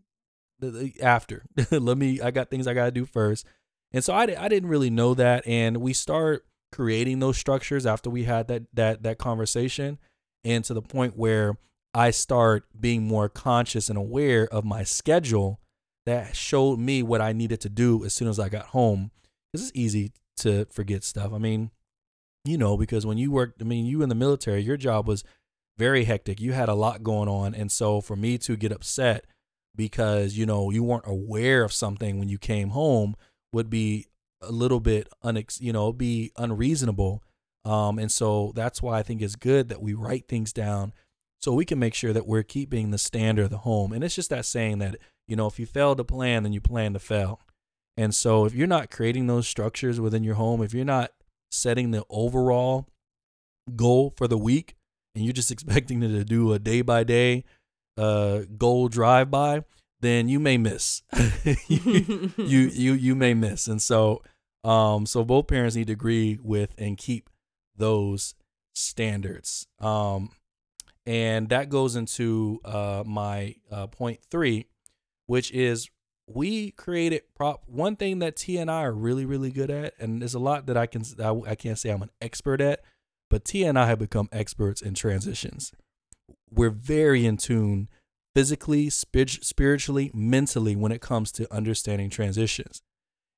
after. 1.01 1.43
Let 1.71 1.97
me. 1.97 2.21
I 2.21 2.31
got 2.31 2.49
things 2.49 2.67
I 2.67 2.73
got 2.73 2.85
to 2.85 2.91
do 2.91 3.05
first. 3.05 3.45
And 3.91 4.03
so 4.03 4.13
I 4.13 4.23
I 4.23 4.47
didn't 4.47 4.69
really 4.69 4.89
know 4.89 5.13
that, 5.13 5.45
and 5.47 5.77
we 5.77 5.93
start 5.93 6.45
creating 6.71 7.19
those 7.19 7.37
structures 7.37 7.85
after 7.85 8.09
we 8.09 8.23
had 8.23 8.47
that 8.47 8.63
that 8.73 9.03
that 9.03 9.17
conversation, 9.17 9.99
and 10.43 10.63
to 10.65 10.73
the 10.73 10.81
point 10.81 11.17
where 11.17 11.57
I 11.93 12.11
start 12.11 12.65
being 12.79 13.03
more 13.03 13.27
conscious 13.27 13.89
and 13.89 13.97
aware 13.97 14.47
of 14.47 14.63
my 14.63 14.83
schedule 14.83 15.59
that 16.05 16.35
showed 16.35 16.79
me 16.79 17.03
what 17.03 17.21
I 17.21 17.33
needed 17.33 17.59
to 17.61 17.69
do 17.69 18.05
as 18.05 18.13
soon 18.13 18.27
as 18.27 18.39
I 18.39 18.49
got 18.49 18.67
home. 18.67 19.11
This 19.51 19.61
is 19.61 19.71
easy 19.75 20.13
to 20.37 20.65
forget 20.71 21.03
stuff. 21.03 21.33
I 21.33 21.37
mean, 21.37 21.71
you 22.43 22.57
know, 22.57 22.77
because 22.77 23.05
when 23.05 23.17
you 23.17 23.31
worked, 23.31 23.61
I 23.61 23.65
mean, 23.65 23.85
you 23.85 24.01
in 24.01 24.09
the 24.09 24.15
military, 24.15 24.61
your 24.61 24.77
job 24.77 25.07
was 25.07 25.23
very 25.77 26.03
hectic. 26.05 26.41
You 26.41 26.53
had 26.53 26.69
a 26.69 26.73
lot 26.73 27.03
going 27.03 27.29
on. 27.29 27.53
And 27.53 27.71
so 27.71 28.01
for 28.01 28.15
me 28.15 28.37
to 28.39 28.55
get 28.55 28.71
upset 28.71 29.25
because, 29.75 30.35
you 30.37 30.45
know, 30.45 30.69
you 30.69 30.83
weren't 30.83 31.07
aware 31.07 31.63
of 31.63 31.73
something 31.73 32.19
when 32.19 32.29
you 32.29 32.37
came 32.37 32.69
home 32.69 33.15
would 33.53 33.69
be 33.69 34.07
a 34.41 34.51
little 34.51 34.79
bit 34.79 35.07
unex, 35.23 35.61
you 35.61 35.71
know, 35.71 35.93
be 35.93 36.31
unreasonable. 36.37 37.23
Um, 37.63 37.99
and 37.99 38.11
so 38.11 38.51
that's 38.55 38.81
why 38.81 38.99
I 38.99 39.03
think 39.03 39.21
it's 39.21 39.35
good 39.35 39.69
that 39.69 39.81
we 39.81 39.93
write 39.93 40.27
things 40.27 40.51
down 40.51 40.93
so 41.39 41.53
we 41.53 41.65
can 41.65 41.79
make 41.79 41.93
sure 41.93 42.13
that 42.13 42.27
we're 42.27 42.43
keeping 42.43 42.91
the 42.91 42.97
standard 42.97 43.45
of 43.45 43.49
the 43.51 43.59
home. 43.59 43.93
And 43.93 44.03
it's 44.03 44.15
just 44.15 44.29
that 44.29 44.45
saying 44.45 44.79
that, 44.79 44.97
you 45.27 45.35
know, 45.35 45.47
if 45.47 45.59
you 45.59 45.65
fail 45.65 45.95
to 45.95 46.03
plan, 46.03 46.43
then 46.43 46.53
you 46.53 46.61
plan 46.61 46.93
to 46.93 46.99
fail. 46.99 47.39
And 47.97 48.15
so 48.15 48.45
if 48.45 48.53
you're 48.53 48.67
not 48.67 48.89
creating 48.89 49.27
those 49.27 49.47
structures 49.47 49.99
within 49.99 50.23
your 50.23 50.35
home, 50.35 50.61
if 50.61 50.73
you're 50.73 50.85
not 50.85 51.11
setting 51.51 51.91
the 51.91 52.03
overall 52.09 52.87
goal 53.75 54.13
for 54.17 54.27
the 54.27 54.37
week 54.37 54.75
and 55.13 55.23
you're 55.23 55.33
just 55.33 55.51
expecting 55.55 56.01
it 56.01 56.09
to 56.09 56.23
do 56.23 56.53
a 56.53 56.59
day 56.59 56.81
by 56.81 57.03
day 57.03 57.43
uh 57.97 58.41
goal 58.57 58.87
drive 58.87 59.29
by 59.29 59.61
then 60.01 60.27
you 60.27 60.39
may 60.39 60.57
miss. 60.57 61.03
You, 61.67 62.29
you 62.37 62.67
you 62.67 62.93
you 62.93 63.15
may 63.15 63.33
miss. 63.33 63.67
And 63.67 63.81
so 63.81 64.23
um 64.63 65.05
so 65.05 65.23
both 65.23 65.47
parents 65.47 65.75
need 65.75 65.87
to 65.87 65.93
agree 65.93 66.37
with 66.43 66.73
and 66.77 66.97
keep 66.97 67.29
those 67.77 68.35
standards. 68.73 69.67
Um 69.79 70.31
and 71.05 71.49
that 71.49 71.69
goes 71.69 71.95
into 71.95 72.59
uh 72.65 73.03
my 73.05 73.55
uh 73.71 73.87
point 73.87 74.19
3 74.29 74.65
which 75.27 75.51
is 75.51 75.89
we 76.35 76.71
created 76.71 77.23
prop 77.35 77.63
one 77.67 77.95
thing 77.95 78.19
that 78.19 78.35
T 78.35 78.57
and 78.57 78.69
I 78.69 78.83
are 78.83 78.93
really 78.93 79.25
really 79.25 79.51
good 79.51 79.69
at, 79.69 79.93
and 79.99 80.21
there's 80.21 80.33
a 80.33 80.39
lot 80.39 80.65
that 80.67 80.77
I 80.77 80.85
can 80.85 81.03
I, 81.19 81.51
I 81.51 81.55
can't 81.55 81.77
say 81.77 81.89
I'm 81.89 82.01
an 82.01 82.11
expert 82.21 82.61
at, 82.61 82.81
but 83.29 83.45
T 83.45 83.63
and 83.63 83.77
I 83.77 83.87
have 83.87 83.99
become 83.99 84.29
experts 84.31 84.81
in 84.81 84.93
transitions. 84.93 85.71
We're 86.49 86.69
very 86.69 87.25
in 87.25 87.37
tune 87.37 87.87
physically, 88.35 88.89
spiritually, 88.89 90.11
mentally 90.13 90.75
when 90.75 90.91
it 90.91 91.01
comes 91.01 91.31
to 91.33 91.53
understanding 91.53 92.09
transitions. 92.09 92.81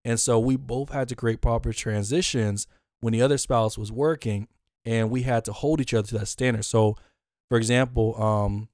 And 0.06 0.20
so 0.20 0.40
we 0.40 0.56
both 0.56 0.90
had 0.90 1.08
to 1.10 1.16
create 1.16 1.42
proper 1.42 1.74
transitions 1.74 2.68
when 3.00 3.14
the 3.14 3.22
other 3.22 3.38
spouse 3.38 3.78
was 3.78 3.92
working, 3.92 4.48
and 4.86 5.10
we 5.10 5.24
had 5.24 5.46
to 5.46 5.54
hold 5.54 5.82
each 5.82 5.94
other 5.94 6.08
to 6.10 6.20
that 6.20 6.28
standard. 6.28 6.66
So, 6.66 6.98
for 7.50 7.58
example, 7.58 8.22
um, 8.22 8.68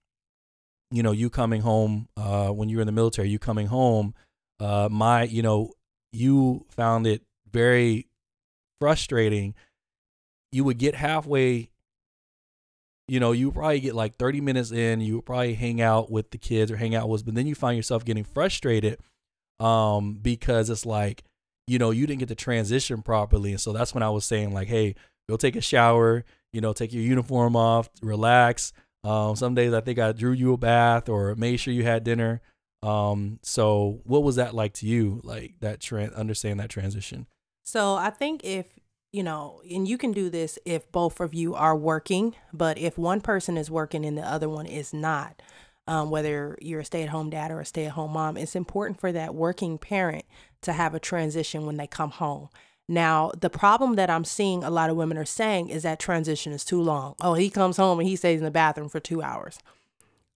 you 0.91 1.03
know, 1.03 1.11
you 1.11 1.29
coming 1.29 1.61
home 1.61 2.07
uh, 2.17 2.49
when 2.49 2.69
you 2.69 2.77
were 2.77 2.81
in 2.81 2.87
the 2.87 2.91
military, 2.91 3.29
you 3.29 3.39
coming 3.39 3.67
home, 3.67 4.13
uh, 4.59 4.89
my, 4.91 5.23
you 5.23 5.41
know, 5.41 5.71
you 6.11 6.65
found 6.69 7.05
it 7.05 7.21
very 7.51 8.07
frustrating. 8.79 9.53
You 10.51 10.63
would 10.63 10.77
get 10.77 10.95
halfway, 10.95 11.69
you 13.07 13.19
know, 13.19 13.31
you 13.31 13.51
probably 13.51 13.79
get 13.79 13.93
like 13.95 14.15
30 14.15 14.41
minutes 14.41 14.71
in, 14.71 15.01
you 15.01 15.21
probably 15.21 15.53
hang 15.53 15.81
out 15.81 16.11
with 16.11 16.31
the 16.31 16.37
kids 16.37 16.71
or 16.71 16.77
hang 16.77 16.95
out 16.95 17.07
with, 17.07 17.25
but 17.25 17.35
then 17.35 17.45
you 17.45 17.55
find 17.55 17.77
yourself 17.77 18.03
getting 18.03 18.23
frustrated 18.23 18.99
um, 19.59 20.17
because 20.21 20.69
it's 20.69 20.85
like, 20.85 21.23
you 21.67 21.77
know, 21.77 21.91
you 21.91 22.07
didn't 22.07 22.19
get 22.19 22.29
to 22.29 22.35
transition 22.35 23.03
properly. 23.03 23.51
And 23.51 23.61
so 23.61 23.73
that's 23.73 23.93
when 23.93 24.01
I 24.01 24.09
was 24.09 24.25
saying, 24.25 24.53
like, 24.53 24.67
hey, 24.67 24.95
go 25.29 25.37
take 25.37 25.55
a 25.55 25.61
shower, 25.61 26.25
you 26.51 26.61
know, 26.61 26.73
take 26.73 26.91
your 26.91 27.03
uniform 27.03 27.55
off, 27.55 27.89
relax. 28.01 28.73
Um, 29.03 29.35
some 29.35 29.55
days 29.55 29.73
I 29.73 29.81
think 29.81 29.99
I 29.99 30.11
drew 30.11 30.31
you 30.31 30.53
a 30.53 30.57
bath 30.57 31.09
or 31.09 31.35
made 31.35 31.57
sure 31.57 31.73
you 31.73 31.83
had 31.83 32.03
dinner. 32.03 32.41
Um, 32.81 33.39
so 33.41 34.01
what 34.03 34.23
was 34.23 34.35
that 34.35 34.53
like 34.53 34.73
to 34.75 34.85
you? 34.85 35.21
Like 35.23 35.55
that 35.59 35.79
trend, 35.79 36.13
understand 36.13 36.59
that 36.59 36.69
transition? 36.69 37.27
So 37.65 37.95
I 37.95 38.09
think 38.09 38.43
if 38.43 38.65
you 39.11 39.23
know, 39.23 39.61
and 39.69 39.87
you 39.87 39.97
can 39.97 40.11
do 40.11 40.29
this 40.29 40.59
if 40.65 40.91
both 40.91 41.19
of 41.19 41.33
you 41.33 41.55
are 41.55 41.75
working, 41.75 42.35
but 42.53 42.77
if 42.77 42.97
one 42.97 43.21
person 43.21 43.57
is 43.57 43.71
working 43.71 44.05
and 44.05 44.17
the 44.17 44.21
other 44.21 44.47
one 44.47 44.67
is 44.67 44.93
not, 44.93 45.41
um, 45.87 46.11
whether 46.11 46.55
you're 46.61 46.81
a 46.81 46.85
stay 46.85 47.01
at 47.01 47.09
home 47.09 47.31
dad 47.31 47.49
or 47.49 47.59
a 47.59 47.65
stay 47.65 47.85
at 47.85 47.93
home 47.93 48.13
mom, 48.13 48.37
it's 48.37 48.55
important 48.55 48.99
for 48.99 49.11
that 49.11 49.33
working 49.33 49.79
parent 49.79 50.25
to 50.61 50.73
have 50.73 50.93
a 50.93 50.99
transition 50.99 51.65
when 51.65 51.77
they 51.77 51.87
come 51.87 52.11
home. 52.11 52.49
Now, 52.89 53.31
the 53.39 53.51
problem 53.51 53.97
that 53.97 54.09
I'm 54.09 54.25
seeing 54.25 54.63
a 54.63 54.71
lot 54.71 54.89
of 54.89 54.95
women 54.97 55.15
are 55.15 55.23
saying 55.23 55.69
is 55.69 55.83
that 55.83 55.99
transition 55.99 56.51
is 56.51 56.65
too 56.65 56.81
long. 56.81 57.13
Oh, 57.21 57.35
he 57.35 57.51
comes 57.51 57.77
home 57.77 57.99
and 57.99 58.09
he 58.09 58.15
stays 58.15 58.39
in 58.39 58.45
the 58.45 58.49
bathroom 58.49 58.89
for 58.89 58.99
two 58.99 59.21
hours. 59.21 59.59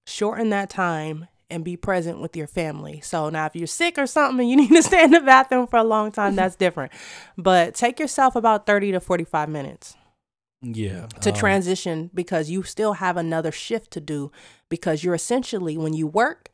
Shorten 0.05 0.51
that 0.51 0.69
time 0.69 1.27
and 1.49 1.63
be 1.63 1.75
present 1.75 2.21
with 2.21 2.37
your 2.37 2.45
family. 2.45 3.01
So 3.01 3.29
now 3.29 3.47
if 3.47 3.55
you're 3.55 3.65
sick 3.65 3.97
or 3.97 4.05
something 4.05 4.39
and 4.39 4.49
you 4.61 4.69
need 4.69 4.75
to 4.75 4.83
stay 4.83 5.03
in 5.03 5.09
the 5.09 5.21
bathroom 5.21 5.65
for 5.65 5.77
a 5.77 5.83
long 5.83 6.11
time, 6.11 6.35
that's 6.35 6.55
different. 6.55 6.91
But 7.37 7.73
take 7.73 7.99
yourself 7.99 8.35
about 8.35 8.67
30 8.67 8.91
to 8.91 8.99
45 8.99 9.49
minutes. 9.49 9.95
Yeah. 10.61 11.07
To 11.21 11.31
um, 11.31 11.35
transition 11.35 12.11
because 12.13 12.51
you 12.51 12.61
still 12.61 12.93
have 12.93 13.17
another 13.17 13.51
shift 13.51 13.89
to 13.91 13.99
do 13.99 14.31
because 14.69 15.03
you're 15.03 15.15
essentially 15.15 15.75
when 15.75 15.93
you 15.93 16.05
work, 16.05 16.49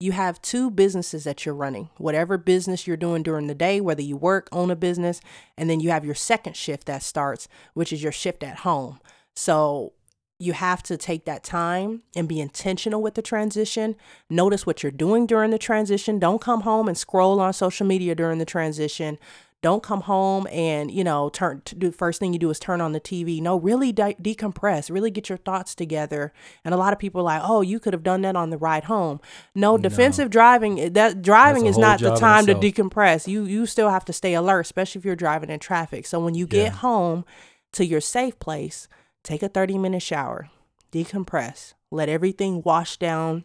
you 0.00 0.12
have 0.12 0.40
two 0.40 0.70
businesses 0.70 1.24
that 1.24 1.44
you're 1.44 1.54
running. 1.54 1.90
Whatever 1.98 2.38
business 2.38 2.86
you're 2.86 2.96
doing 2.96 3.22
during 3.22 3.48
the 3.48 3.54
day, 3.54 3.80
whether 3.80 4.02
you 4.02 4.16
work, 4.16 4.48
own 4.52 4.70
a 4.70 4.76
business, 4.76 5.20
and 5.56 5.68
then 5.68 5.80
you 5.80 5.90
have 5.90 6.04
your 6.04 6.14
second 6.14 6.56
shift 6.56 6.86
that 6.86 7.02
starts, 7.02 7.48
which 7.74 7.92
is 7.92 8.02
your 8.02 8.12
shift 8.12 8.42
at 8.42 8.58
home. 8.58 9.00
So 9.34 9.92
you 10.38 10.52
have 10.52 10.84
to 10.84 10.96
take 10.96 11.24
that 11.24 11.42
time 11.42 12.02
and 12.14 12.28
be 12.28 12.40
intentional 12.40 13.02
with 13.02 13.14
the 13.14 13.22
transition. 13.22 13.96
Notice 14.30 14.64
what 14.64 14.84
you're 14.84 14.92
doing 14.92 15.26
during 15.26 15.50
the 15.50 15.58
transition. 15.58 16.20
Don't 16.20 16.40
come 16.40 16.60
home 16.60 16.86
and 16.86 16.96
scroll 16.96 17.40
on 17.40 17.52
social 17.52 17.86
media 17.86 18.14
during 18.14 18.38
the 18.38 18.44
transition. 18.44 19.18
Don't 19.60 19.82
come 19.82 20.02
home 20.02 20.46
and, 20.52 20.88
you 20.88 21.02
know, 21.02 21.30
turn 21.30 21.62
to 21.64 21.74
do 21.74 21.90
first 21.90 22.20
thing 22.20 22.32
you 22.32 22.38
do 22.38 22.48
is 22.50 22.60
turn 22.60 22.80
on 22.80 22.92
the 22.92 23.00
TV. 23.00 23.40
No, 23.42 23.56
really 23.58 23.90
de- 23.90 24.14
decompress, 24.14 24.88
really 24.88 25.10
get 25.10 25.28
your 25.28 25.38
thoughts 25.38 25.74
together. 25.74 26.32
And 26.64 26.72
a 26.72 26.76
lot 26.76 26.92
of 26.92 27.00
people 27.00 27.22
are 27.22 27.24
like, 27.24 27.42
"Oh, 27.44 27.60
you 27.60 27.80
could 27.80 27.92
have 27.92 28.04
done 28.04 28.22
that 28.22 28.36
on 28.36 28.50
the 28.50 28.56
ride 28.56 28.84
home." 28.84 29.20
No, 29.56 29.76
defensive 29.76 30.30
driving 30.30 30.78
eh, 30.78 30.88
that 30.90 31.22
driving 31.22 31.66
is 31.66 31.76
not 31.76 31.98
the 31.98 32.14
time 32.14 32.46
to 32.46 32.54
decompress. 32.54 33.26
You 33.26 33.44
you 33.44 33.66
still 33.66 33.90
have 33.90 34.04
to 34.04 34.12
stay 34.12 34.34
alert, 34.34 34.60
especially 34.60 35.00
if 35.00 35.04
you're 35.04 35.16
driving 35.16 35.50
in 35.50 35.58
traffic. 35.58 36.06
So 36.06 36.20
when 36.20 36.34
you 36.36 36.46
get 36.46 36.62
Yeah. 36.64 36.70
home 36.78 37.24
to 37.72 37.84
your 37.84 38.00
safe 38.00 38.38
place, 38.38 38.86
take 39.24 39.42
a 39.42 39.48
30 39.48 39.76
minute 39.76 40.02
shower, 40.02 40.50
decompress, 40.92 41.74
let 41.90 42.08
everything 42.08 42.62
wash 42.64 42.96
down 42.96 43.44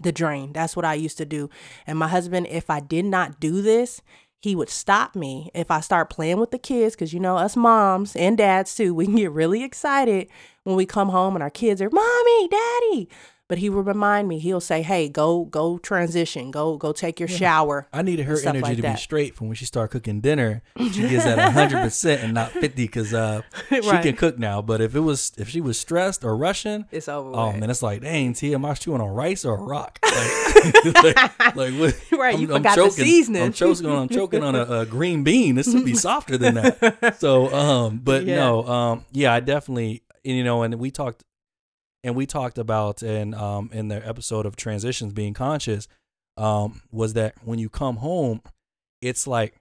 the 0.00 0.10
drain. 0.10 0.52
That's 0.52 0.74
what 0.74 0.84
I 0.84 0.94
used 0.94 1.18
to 1.18 1.24
do. 1.24 1.48
And 1.86 1.98
my 1.98 2.08
husband, 2.08 2.48
if 2.50 2.68
I 2.68 2.80
did 2.80 3.04
not 3.04 3.38
do 3.38 3.62
this, 3.62 4.00
he 4.44 4.54
would 4.54 4.68
stop 4.68 5.16
me 5.16 5.50
if 5.54 5.70
I 5.70 5.80
start 5.80 6.10
playing 6.10 6.38
with 6.38 6.50
the 6.50 6.58
kids 6.58 6.94
because 6.94 7.14
you 7.14 7.18
know 7.18 7.38
us 7.38 7.56
moms 7.56 8.14
and 8.14 8.36
dads 8.36 8.74
too, 8.74 8.94
we 8.94 9.06
can 9.06 9.16
get 9.16 9.32
really 9.32 9.64
excited 9.64 10.28
when 10.64 10.76
we 10.76 10.84
come 10.84 11.08
home 11.08 11.34
and 11.34 11.42
our 11.42 11.48
kids 11.48 11.80
are 11.80 11.88
mommy, 11.88 12.48
daddy. 12.48 13.08
But 13.46 13.58
he 13.58 13.68
would 13.68 13.84
remind 13.86 14.26
me. 14.26 14.38
He'll 14.38 14.60
say, 14.60 14.80
"Hey, 14.80 15.08
go 15.10 15.44
go 15.44 15.76
transition. 15.76 16.50
Go 16.50 16.78
go 16.78 16.92
take 16.92 17.20
your 17.20 17.28
shower." 17.28 17.86
I 17.92 18.00
needed 18.00 18.24
her 18.24 18.38
energy 18.40 18.60
like 18.62 18.76
to 18.76 18.82
that. 18.82 18.94
be 18.96 19.00
straight 19.00 19.34
from 19.34 19.48
when 19.48 19.54
she 19.54 19.66
started 19.66 19.88
cooking 19.92 20.22
dinner. 20.22 20.62
She 20.78 21.02
gets 21.08 21.26
at 21.26 21.38
hundred 21.52 21.82
percent 21.82 22.22
and 22.22 22.32
not 22.32 22.52
fifty 22.52 22.84
because 22.86 23.12
uh, 23.12 23.42
she 23.68 23.80
Right. 23.80 24.02
can 24.02 24.16
cook 24.16 24.38
now. 24.38 24.62
But 24.62 24.80
if 24.80 24.94
it 24.94 25.00
was 25.00 25.32
if 25.36 25.50
she 25.50 25.60
was 25.60 25.78
stressed 25.78 26.24
or 26.24 26.34
rushing, 26.38 26.86
It's 26.90 27.06
over. 27.06 27.32
oh 27.34 27.52
man, 27.52 27.68
it's 27.68 27.82
like 27.82 28.00
dang, 28.00 28.32
T, 28.32 28.54
am 28.54 28.64
I 28.64 28.72
chewing 28.72 29.02
on 29.02 29.10
rice 29.10 29.44
or 29.44 29.56
a 29.58 29.62
rock? 29.62 29.98
Like, 30.14 30.94
like, 31.02 31.56
like 31.56 31.74
what? 31.74 32.00
Right, 32.12 32.38
you 32.38 32.46
forgot 32.46 32.76
the 32.76 32.90
seasoning. 32.90 33.42
I'm 33.42 33.52
choking 33.52 33.84
on 33.86 34.02
I'm 34.04 34.08
choking 34.08 34.42
on 34.42 34.54
a, 34.54 34.62
a 34.80 34.86
green 34.86 35.22
bean. 35.24 35.54
This 35.56 35.66
would 35.74 35.84
be 35.84 35.94
softer 35.94 36.38
than 36.38 36.54
that. 36.54 37.16
So 37.18 37.52
um, 37.52 37.98
but 38.02 38.24
Yeah. 38.24 38.36
no, 38.36 38.66
um, 38.66 39.04
yeah, 39.12 39.34
I 39.34 39.40
definitely 39.40 40.02
and, 40.24 40.34
you 40.36 40.44
know, 40.44 40.62
and 40.62 40.74
we 40.76 40.90
talked 40.90 41.24
and 42.04 42.14
we 42.14 42.26
talked 42.26 42.58
about 42.58 43.02
in 43.02 43.34
um 43.34 43.70
in 43.72 43.88
the 43.88 44.06
episode 44.06 44.46
of 44.46 44.54
transitions 44.54 45.12
being 45.12 45.34
conscious 45.34 45.88
um 46.36 46.82
was 46.92 47.14
that 47.14 47.34
when 47.42 47.58
you 47.58 47.68
come 47.68 47.96
home 47.96 48.40
it's 49.00 49.26
like 49.26 49.60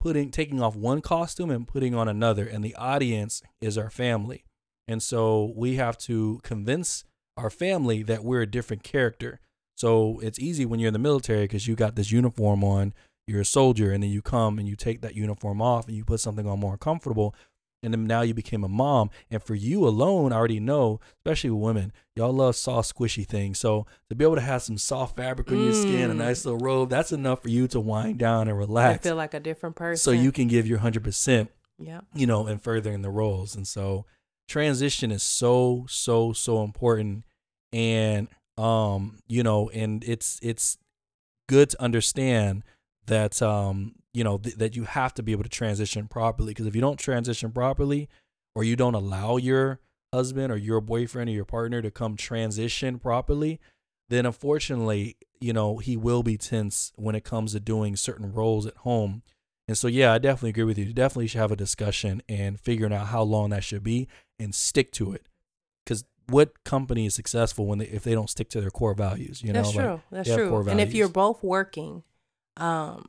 putting 0.00 0.30
taking 0.30 0.62
off 0.62 0.76
one 0.76 1.00
costume 1.00 1.50
and 1.50 1.66
putting 1.66 1.94
on 1.94 2.08
another 2.08 2.46
and 2.46 2.64
the 2.64 2.74
audience 2.76 3.42
is 3.60 3.76
our 3.76 3.90
family. 3.90 4.44
And 4.86 5.02
so 5.02 5.52
we 5.56 5.76
have 5.76 5.98
to 5.98 6.40
convince 6.42 7.04
our 7.36 7.50
family 7.50 8.02
that 8.04 8.24
we're 8.24 8.42
a 8.42 8.46
different 8.46 8.82
character. 8.82 9.40
So 9.76 10.20
it's 10.22 10.38
easy 10.38 10.66
when 10.66 10.80
you're 10.80 10.88
in 10.88 10.92
the 10.92 10.98
military 10.98 11.44
because 11.44 11.68
you 11.68 11.76
got 11.76 11.94
this 11.94 12.10
uniform 12.10 12.64
on 12.64 12.94
you're 13.26 13.42
a 13.42 13.44
soldier 13.44 13.92
and 13.92 14.02
then 14.02 14.10
you 14.10 14.22
come 14.22 14.58
and 14.58 14.66
you 14.66 14.74
take 14.74 15.02
that 15.02 15.14
uniform 15.14 15.60
off 15.60 15.86
and 15.86 15.96
you 15.96 16.04
put 16.04 16.20
something 16.20 16.46
on 16.46 16.58
more 16.58 16.78
comfortable 16.78 17.34
and 17.82 17.94
then 17.94 18.04
now 18.04 18.22
you 18.22 18.34
became 18.34 18.64
a 18.64 18.68
mom 18.68 19.08
and 19.30 19.42
for 19.42 19.54
you 19.54 19.86
alone 19.86 20.32
i 20.32 20.36
already 20.36 20.58
know 20.60 20.98
especially 21.18 21.50
with 21.50 21.62
women 21.62 21.92
y'all 22.16 22.32
love 22.32 22.56
soft 22.56 22.92
squishy 22.96 23.26
things 23.26 23.58
so 23.58 23.86
to 24.08 24.14
be 24.16 24.24
able 24.24 24.34
to 24.34 24.40
have 24.40 24.62
some 24.62 24.76
soft 24.78 25.16
fabric 25.16 25.50
on 25.52 25.62
your 25.62 25.72
skin 25.72 26.10
a 26.10 26.14
Mm. 26.14 26.18
nice 26.18 26.44
little 26.44 26.58
robe 26.58 26.90
that's 26.90 27.12
enough 27.12 27.42
for 27.42 27.48
you 27.50 27.68
to 27.68 27.78
wind 27.80 28.18
down 28.18 28.48
and 28.48 28.56
relax. 28.58 29.06
I 29.06 29.08
feel 29.10 29.16
like 29.16 29.34
a 29.34 29.40
different 29.40 29.76
person. 29.76 29.96
so 30.02 30.10
you 30.10 30.32
can 30.32 30.48
give 30.48 30.66
your 30.66 30.78
100% 30.80 31.48
yeah. 31.78 32.00
you 32.14 32.26
know 32.26 32.46
and 32.46 32.60
furthering 32.62 33.02
the 33.02 33.10
roles 33.10 33.54
and 33.54 33.66
so 33.66 34.04
transition 34.48 35.10
is 35.10 35.22
so 35.22 35.84
so 35.88 36.32
so 36.32 36.64
important 36.64 37.24
and 37.72 38.28
um 38.56 39.18
you 39.28 39.42
know 39.42 39.68
and 39.70 40.02
it's 40.04 40.38
it's 40.42 40.78
good 41.48 41.70
to 41.70 41.80
understand 41.82 42.64
that 43.06 43.40
um 43.42 43.94
you 44.18 44.24
know 44.24 44.38
th- 44.38 44.56
that 44.56 44.74
you 44.74 44.82
have 44.82 45.14
to 45.14 45.22
be 45.22 45.30
able 45.30 45.44
to 45.44 45.48
transition 45.48 46.08
properly 46.08 46.50
because 46.50 46.66
if 46.66 46.74
you 46.74 46.80
don't 46.80 46.98
transition 46.98 47.52
properly 47.52 48.08
or 48.56 48.64
you 48.64 48.74
don't 48.74 48.94
allow 48.94 49.36
your 49.36 49.78
husband 50.12 50.50
or 50.52 50.56
your 50.56 50.80
boyfriend 50.80 51.30
or 51.30 51.32
your 51.32 51.44
partner 51.44 51.80
to 51.80 51.90
come 51.90 52.16
transition 52.16 52.98
properly 52.98 53.60
then 54.08 54.26
unfortunately 54.26 55.16
you 55.40 55.52
know 55.52 55.78
he 55.78 55.96
will 55.96 56.24
be 56.24 56.36
tense 56.36 56.92
when 56.96 57.14
it 57.14 57.22
comes 57.22 57.52
to 57.52 57.60
doing 57.60 57.94
certain 57.94 58.32
roles 58.32 58.66
at 58.66 58.76
home 58.78 59.22
and 59.68 59.78
so 59.78 59.86
yeah 59.86 60.12
i 60.12 60.18
definitely 60.18 60.50
agree 60.50 60.64
with 60.64 60.78
you 60.78 60.86
you 60.86 60.92
definitely 60.92 61.28
should 61.28 61.40
have 61.40 61.52
a 61.52 61.56
discussion 61.56 62.20
and 62.28 62.58
figuring 62.58 62.92
out 62.92 63.06
how 63.06 63.22
long 63.22 63.50
that 63.50 63.62
should 63.62 63.84
be 63.84 64.08
and 64.40 64.52
stick 64.52 64.90
to 64.90 65.12
it 65.12 65.28
because 65.84 66.04
what 66.26 66.64
company 66.64 67.06
is 67.06 67.14
successful 67.14 67.66
when 67.66 67.78
they 67.78 67.86
if 67.86 68.02
they 68.02 68.14
don't 68.14 68.30
stick 68.30 68.48
to 68.48 68.60
their 68.60 68.70
core 68.70 68.94
values 68.94 69.42
you 69.44 69.52
know 69.52 69.62
That's 69.62 69.76
like, 69.76 69.84
true. 69.84 70.02
That's 70.10 70.28
true. 70.28 70.68
And 70.68 70.80
if 70.80 70.92
you're 70.92 71.08
both 71.08 71.42
working, 71.42 72.02
um, 72.56 73.08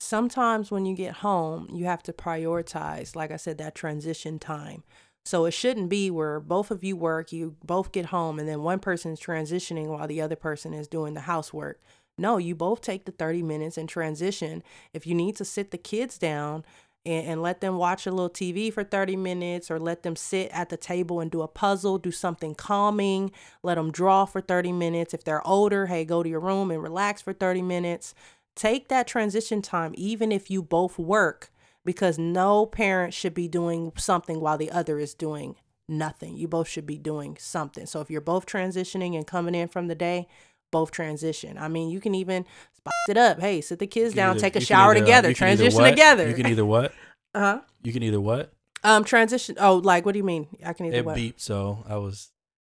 sometimes 0.00 0.70
when 0.70 0.86
you 0.86 0.96
get 0.96 1.16
home, 1.16 1.68
you 1.72 1.84
have 1.84 2.02
to 2.04 2.12
prioritize, 2.12 3.14
like 3.14 3.30
I 3.30 3.36
said, 3.36 3.58
that 3.58 3.74
transition 3.74 4.38
time. 4.38 4.82
So 5.24 5.44
it 5.44 5.52
shouldn't 5.52 5.90
be 5.90 6.10
where 6.10 6.40
both 6.40 6.70
of 6.70 6.82
you 6.82 6.96
work, 6.96 7.30
you 7.30 7.56
both 7.64 7.92
get 7.92 8.06
home, 8.06 8.38
and 8.38 8.48
then 8.48 8.62
one 8.62 8.80
person's 8.80 9.20
transitioning 9.20 9.86
while 9.86 10.08
the 10.08 10.20
other 10.20 10.36
person 10.36 10.72
is 10.72 10.88
doing 10.88 11.14
the 11.14 11.20
housework. 11.20 11.80
No, 12.16 12.38
you 12.38 12.54
both 12.54 12.80
take 12.80 13.04
the 13.04 13.12
30 13.12 13.42
minutes 13.42 13.76
and 13.76 13.88
transition. 13.88 14.62
If 14.92 15.06
you 15.06 15.14
need 15.14 15.36
to 15.36 15.44
sit 15.44 15.70
the 15.70 15.78
kids 15.78 16.18
down 16.18 16.64
and, 17.04 17.26
and 17.26 17.42
let 17.42 17.60
them 17.60 17.76
watch 17.76 18.06
a 18.06 18.10
little 18.10 18.30
TV 18.30 18.72
for 18.72 18.84
30 18.84 19.16
minutes 19.16 19.70
or 19.70 19.78
let 19.78 20.02
them 20.02 20.16
sit 20.16 20.50
at 20.52 20.70
the 20.70 20.76
table 20.76 21.20
and 21.20 21.30
do 21.30 21.42
a 21.42 21.48
puzzle, 21.48 21.98
do 21.98 22.10
something 22.10 22.54
calming, 22.54 23.30
let 23.62 23.76
them 23.76 23.90
draw 23.92 24.24
for 24.24 24.40
30 24.40 24.72
minutes. 24.72 25.14
If 25.14 25.24
they're 25.24 25.46
older, 25.46 25.86
hey, 25.86 26.04
go 26.04 26.22
to 26.22 26.28
your 26.28 26.40
room 26.40 26.70
and 26.70 26.82
relax 26.82 27.22
for 27.22 27.32
30 27.32 27.62
minutes. 27.62 28.14
Take 28.60 28.88
that 28.88 29.06
transition 29.06 29.62
time, 29.62 29.94
even 29.96 30.30
if 30.30 30.50
you 30.50 30.62
both 30.62 30.98
work, 30.98 31.50
because 31.82 32.18
no 32.18 32.66
parent 32.66 33.14
should 33.14 33.32
be 33.32 33.48
doing 33.48 33.90
something 33.96 34.38
while 34.38 34.58
the 34.58 34.70
other 34.70 34.98
is 34.98 35.14
doing 35.14 35.56
nothing. 35.88 36.36
You 36.36 36.46
both 36.46 36.68
should 36.68 36.84
be 36.84 36.98
doing 36.98 37.38
something. 37.40 37.86
So 37.86 38.02
if 38.02 38.10
you're 38.10 38.20
both 38.20 38.44
transitioning 38.44 39.16
and 39.16 39.26
coming 39.26 39.54
in 39.54 39.68
from 39.68 39.86
the 39.88 39.94
day, 39.94 40.28
both 40.70 40.90
transition. 40.90 41.56
I 41.56 41.68
mean, 41.68 41.88
you 41.88 42.00
can 42.00 42.14
even 42.14 42.44
spice 42.76 43.08
it 43.08 43.16
up. 43.16 43.40
Hey, 43.40 43.62
sit 43.62 43.78
the 43.78 43.86
kids 43.86 44.12
down, 44.14 44.32
either- 44.32 44.40
take 44.40 44.56
a 44.56 44.60
shower 44.60 44.90
either, 44.90 45.04
uh, 45.04 45.06
together, 45.06 45.32
transition 45.32 45.82
together. 45.82 46.28
You 46.28 46.34
can 46.34 46.46
either 46.46 46.66
what? 46.66 46.92
uh 47.34 47.40
huh. 47.40 47.60
You 47.82 47.94
can 47.94 48.02
either 48.02 48.20
what? 48.20 48.52
Um, 48.84 49.04
transition. 49.04 49.56
Oh, 49.58 49.76
like 49.76 50.04
what 50.04 50.12
do 50.12 50.18
you 50.18 50.24
mean? 50.24 50.48
I 50.66 50.74
can 50.74 50.84
either 50.84 50.98
It 50.98 51.04
what? 51.06 51.16
beeped, 51.16 51.40
so 51.40 51.82
I 51.88 51.96
was. 51.96 52.30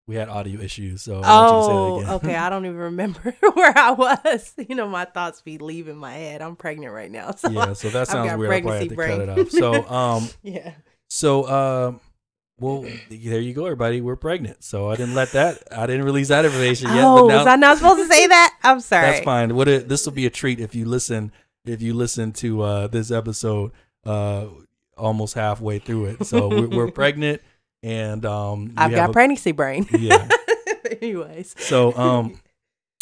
We 0.07 0.15
had 0.15 0.29
audio 0.29 0.61
issues, 0.61 1.01
so 1.01 1.19
I 1.19 1.19
want 1.19 1.25
you 1.25 2.01
to 2.01 2.05
say 2.05 2.11
Oh, 2.11 2.15
okay. 2.17 2.35
I 2.35 2.49
don't 2.51 2.65
even 2.65 2.77
remember 2.77 3.35
where 3.53 3.75
I 3.75 3.91
was. 3.91 4.53
You 4.69 4.75
know, 4.75 4.87
my 4.87 5.05
thoughts 5.05 5.41
be 5.41 5.57
leaving 5.57 5.97
my 5.97 6.13
head. 6.13 6.41
I'm 6.41 6.55
pregnant 6.55 6.93
right 6.93 7.09
now, 7.09 7.31
so 7.35 7.49
yeah, 7.49 7.73
so 7.73 7.89
that 7.89 8.07
sounds 8.07 8.29
got 8.29 8.37
weird. 8.39 8.51
I 8.51 8.61
probably 8.61 8.79
have 8.79 8.89
to 8.89 8.95
pregnancy 8.95 9.25
cut 9.35 9.39
it 9.39 9.63
off. 9.63 9.87
So, 9.87 9.93
um, 9.95 10.29
yeah. 10.43 10.71
so, 11.07 11.47
um, 11.47 11.99
Well, 12.59 12.83
there 13.09 13.39
you 13.39 13.53
go, 13.53 13.65
everybody. 13.65 13.99
We're 14.01 14.15
pregnant, 14.15 14.63
so 14.63 14.89
I 14.89 14.95
didn't 14.95 15.15
let 15.15 15.31
that. 15.31 15.63
I 15.71 15.85
didn't 15.87 16.05
release 16.05 16.27
that 16.29 16.45
information 16.45 16.89
yet. 16.89 17.03
oh, 17.03 17.27
but 17.27 17.27
now, 17.27 17.37
was 17.39 17.47
I 17.47 17.55
not 17.55 17.77
supposed 17.77 17.99
to 18.07 18.13
say 18.13 18.27
that? 18.27 18.57
I'm 18.63 18.79
sorry. 18.79 19.11
That's 19.11 19.25
fine. 19.25 19.55
What 19.55 19.67
it, 19.67 19.89
this 19.89 20.05
will 20.05 20.13
be 20.13 20.25
a 20.25 20.29
treat 20.29 20.59
if 20.59 20.75
you 20.75 20.85
listen. 20.85 21.31
If 21.65 21.81
you 21.81 21.95
listen 21.95 22.31
to 22.33 22.61
uh, 22.61 22.87
this 22.87 23.09
episode, 23.11 23.71
uh, 24.05 24.45
almost 24.97 25.33
halfway 25.33 25.79
through 25.79 26.05
it, 26.05 26.25
so 26.27 26.47
we're, 26.47 26.67
we're 26.67 26.91
pregnant, 26.91 27.41
and 27.85 28.25
um, 28.25 28.73
I've 28.75 28.91
got 28.91 29.09
a- 29.11 29.13
pregnancy 29.13 29.51
brain. 29.51 29.87
Yeah. 29.97 30.27
Anyways. 31.01 31.55
So 31.57 31.95
um, 31.95 32.39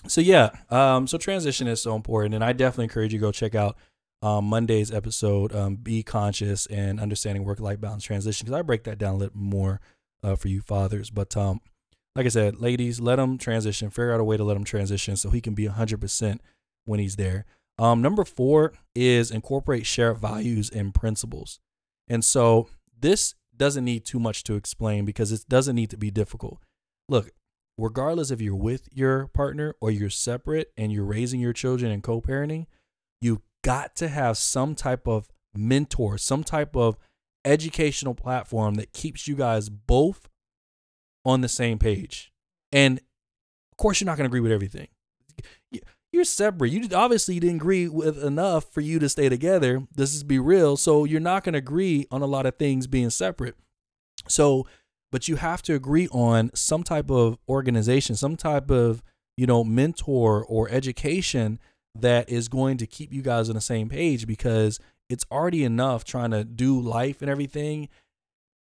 so 0.08 0.22
yeah, 0.22 0.52
um, 0.70 1.08
so 1.08 1.18
transition 1.18 1.68
is 1.68 1.82
so 1.82 1.96
important, 1.96 2.36
and 2.36 2.44
I 2.44 2.54
definitely 2.54 2.86
encourage 2.86 3.14
you 3.14 3.20
to 3.20 3.26
go 3.26 3.32
check 3.32 3.56
out 3.56 3.78
um 4.22 4.46
Monday's 4.46 4.92
episode, 4.92 5.54
um, 5.56 5.76
be 5.76 6.04
conscious 6.04 6.66
and 6.68 7.00
understanding 7.00 7.44
work 7.46 7.60
life 7.60 7.80
balance 7.82 8.04
transition, 8.04 8.46
because 8.46 8.58
I 8.58 8.62
break 8.62 8.84
that 8.84 8.98
down 8.98 9.16
a 9.16 9.18
little 9.18 9.38
more 9.38 9.80
uh, 10.22 10.36
for 10.36 10.50
you 10.50 10.62
fathers. 10.62 11.10
But 11.10 11.36
um, 11.38 11.62
like 12.16 12.26
I 12.26 12.30
said, 12.30 12.60
ladies, 12.60 13.00
let 13.00 13.20
him 13.20 13.38
transition. 13.38 13.90
Figure 13.90 14.14
out 14.14 14.20
a 14.20 14.24
way 14.24 14.38
to 14.38 14.44
let 14.44 14.58
him 14.58 14.64
transition 14.66 15.16
so 15.16 15.30
he 15.30 15.42
can 15.42 15.54
be 15.54 15.66
hundred 15.68 16.02
percent 16.02 16.42
when 16.86 17.00
he's 17.00 17.16
there. 17.16 17.46
Um, 17.80 18.02
number 18.02 18.24
four 18.24 18.74
is 18.96 19.32
incorporate 19.32 19.86
shared 19.86 20.18
values 20.20 20.70
and 20.70 20.94
principles, 20.94 21.60
and 22.08 22.24
so 22.24 22.70
this 23.00 23.36
doesn't 23.58 23.86
need 23.86 24.06
too 24.06 24.20
much 24.20 24.44
to 24.46 24.56
explain 24.56 25.06
because 25.06 25.32
it 25.32 25.46
doesn't 25.48 25.76
need 25.76 25.90
to 25.90 25.98
be 25.98 26.12
difficult. 26.12 26.60
Look, 27.10 27.32
regardless 27.78 28.32
if 28.32 28.42
you're 28.42 28.56
with 28.56 28.88
your 28.92 29.28
partner 29.28 29.76
or 29.82 29.92
you're 29.92 30.10
separate 30.10 30.72
and 30.78 30.92
you're 30.92 31.06
raising 31.06 31.40
your 31.40 31.54
children 31.54 31.92
and 31.92 32.04
co-parenting, 32.04 32.66
you've 33.22 33.42
got 33.64 33.96
to 33.98 34.08
have 34.08 34.38
some 34.38 34.76
type 34.76 35.08
of 35.08 35.30
mentor, 35.56 36.18
some 36.18 36.44
type 36.44 36.76
of 36.76 36.98
educational 37.46 38.16
platform 38.16 38.76
that 38.76 38.94
keeps 38.94 39.28
you 39.28 39.36
guys 39.36 39.70
both 39.70 40.30
on 41.26 41.42
the 41.42 41.50
same 41.50 41.80
page. 41.80 42.32
And 42.72 43.00
of 43.72 43.78
course, 43.78 44.00
you're 44.00 44.06
not 44.06 44.18
going 44.18 44.30
to 44.30 44.30
agree 44.30 44.40
with 44.40 44.52
everything. 44.52 44.88
You're 46.14 46.26
separate. 46.26 46.72
You 46.72 46.88
obviously 46.96 47.40
didn't 47.40 47.56
agree 47.56 47.88
with 47.88 48.24
enough 48.24 48.72
for 48.72 48.82
you 48.82 49.00
to 49.00 49.10
stay 49.10 49.30
together. 49.30 49.88
This 49.96 50.14
is 50.14 50.24
be 50.24 50.38
real. 50.38 50.78
So 50.78 51.06
you're 51.06 51.20
not 51.20 51.44
going 51.44 51.54
to 51.54 51.58
agree 51.60 52.06
on 52.12 52.22
a 52.22 52.28
lot 52.28 52.46
of 52.46 52.56
things 52.58 52.86
being 52.86 53.10
separate. 53.10 53.56
So, 54.28 54.68
but 55.12 55.28
you 55.28 55.38
have 55.38 55.64
to 55.64 55.74
agree 55.74 56.08
on 56.10 56.52
some 56.54 56.84
type 56.84 57.10
of 57.10 57.40
organization, 57.50 58.16
some 58.16 58.36
type 58.38 58.70
of, 58.70 59.02
you 59.38 59.48
know, 59.48 59.64
mentor 59.64 60.46
or 60.46 60.70
education 60.70 61.60
that 61.96 62.30
is 62.30 62.48
going 62.48 62.78
to 62.78 62.86
keep 62.86 63.12
you 63.12 63.24
guys 63.24 63.50
on 63.50 63.56
the 63.56 63.62
same 63.62 63.90
page 63.90 64.28
because 64.28 64.80
it's 65.10 65.26
already 65.32 65.64
enough 65.64 66.04
trying 66.04 66.30
to 66.30 66.44
do 66.44 66.80
life 66.80 67.24
and 67.24 67.30
everything. 67.30 67.90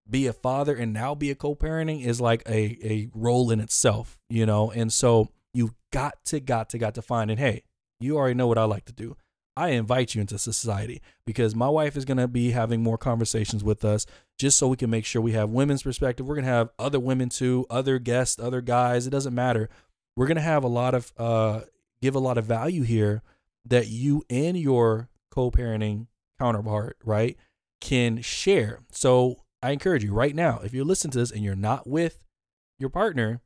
Be 0.10 0.26
a 0.26 0.34
father 0.34 0.74
and 0.74 0.94
now 0.94 1.16
be 1.16 1.32
a 1.32 1.36
co-parenting 1.36 2.06
is 2.06 2.22
like 2.22 2.44
a, 2.48 2.78
a 2.82 3.10
role 3.14 3.52
in 3.52 3.60
itself, 3.60 4.18
you 4.30 4.46
know? 4.46 4.72
And 4.72 4.92
so 4.92 5.28
you 5.54 5.76
got 5.92 6.24
to, 6.26 6.40
got 6.40 6.70
to, 6.70 6.78
got 6.78 6.96
to 6.96 7.02
find, 7.02 7.30
and 7.30 7.40
hey, 7.40 7.64
you 8.00 8.18
already 8.18 8.36
know 8.36 8.48
what 8.48 8.58
I 8.58 8.64
like 8.64 8.86
to 8.86 8.94
do. 8.94 9.16
I 9.58 9.70
invite 9.70 10.16
you 10.16 10.22
into 10.22 10.38
society 10.40 11.02
because 11.26 11.56
my 11.56 11.68
wife 11.68 11.98
is 11.98 12.06
going 12.06 12.18
to 12.18 12.28
be 12.28 12.52
having 12.52 12.82
more 12.82 12.98
conversations 12.98 13.64
with 13.64 13.84
us 13.84 14.06
just 14.40 14.58
so 14.58 14.68
we 14.68 14.78
can 14.78 14.90
make 14.90 15.06
sure 15.06 15.22
we 15.22 15.34
have 15.34 15.50
women's 15.50 15.84
perspective. 15.84 16.26
We're 16.26 16.36
going 16.36 16.46
to 16.46 16.52
have 16.52 16.70
other 16.80 17.00
women 17.00 17.30
too, 17.30 17.66
other 17.70 18.00
guests, 18.00 18.40
other 18.40 18.62
guys. 18.62 19.06
It 19.06 19.12
doesn't 19.12 19.36
matter. 19.36 19.70
We're 20.16 20.28
going 20.28 20.38
to 20.38 20.42
have 20.42 20.64
a 20.64 20.70
lot 20.70 20.94
of, 20.94 21.12
uh, 21.18 21.62
give 22.02 22.16
a 22.16 22.20
lot 22.20 22.38
of 22.38 22.46
value 22.46 22.84
here 22.84 23.22
that 23.66 23.88
you 23.88 24.24
and 24.30 24.58
your 24.58 25.10
co 25.32 25.52
parenting 25.52 26.08
counterpart, 26.40 26.98
right, 27.04 27.38
can 27.82 28.22
share. 28.22 28.80
So 28.92 29.44
I 29.62 29.72
encourage 29.72 30.04
you 30.04 30.14
right 30.14 30.34
now, 30.34 30.62
if 30.64 30.74
you're 30.74 30.86
listening 30.86 31.12
to 31.12 31.20
this 31.20 31.32
and 31.32 31.44
you're 31.44 31.56
not 31.56 31.88
with 31.88 32.24
your 32.80 32.90
partner, 32.90 33.42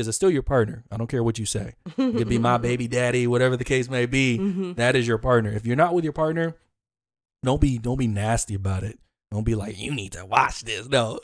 because 0.00 0.08
it's 0.08 0.16
still 0.16 0.30
your 0.30 0.42
partner. 0.42 0.82
I 0.90 0.96
don't 0.96 1.08
care 1.08 1.22
what 1.22 1.38
you 1.38 1.44
say. 1.44 1.74
It 1.86 2.16
could 2.16 2.28
be 2.28 2.38
my 2.38 2.56
baby 2.70 2.88
daddy, 2.88 3.26
whatever 3.26 3.54
the 3.54 3.64
case 3.64 3.90
may 3.90 4.06
be. 4.06 4.38
Mhm. 4.38 4.76
That 4.76 4.96
is 4.96 5.06
your 5.06 5.18
partner. 5.18 5.52
If 5.52 5.66
you're 5.66 5.76
not 5.76 5.92
with 5.92 6.04
your 6.04 6.14
partner, 6.14 6.56
don't 7.42 7.60
be 7.60 7.76
don't 7.76 7.98
be 7.98 8.06
nasty 8.06 8.54
about 8.54 8.82
it. 8.82 8.98
Don't 9.30 9.44
be 9.44 9.54
like 9.54 9.78
you 9.78 9.94
need 9.94 10.12
to 10.12 10.24
watch 10.24 10.62
this. 10.62 10.88
No, 10.88 11.20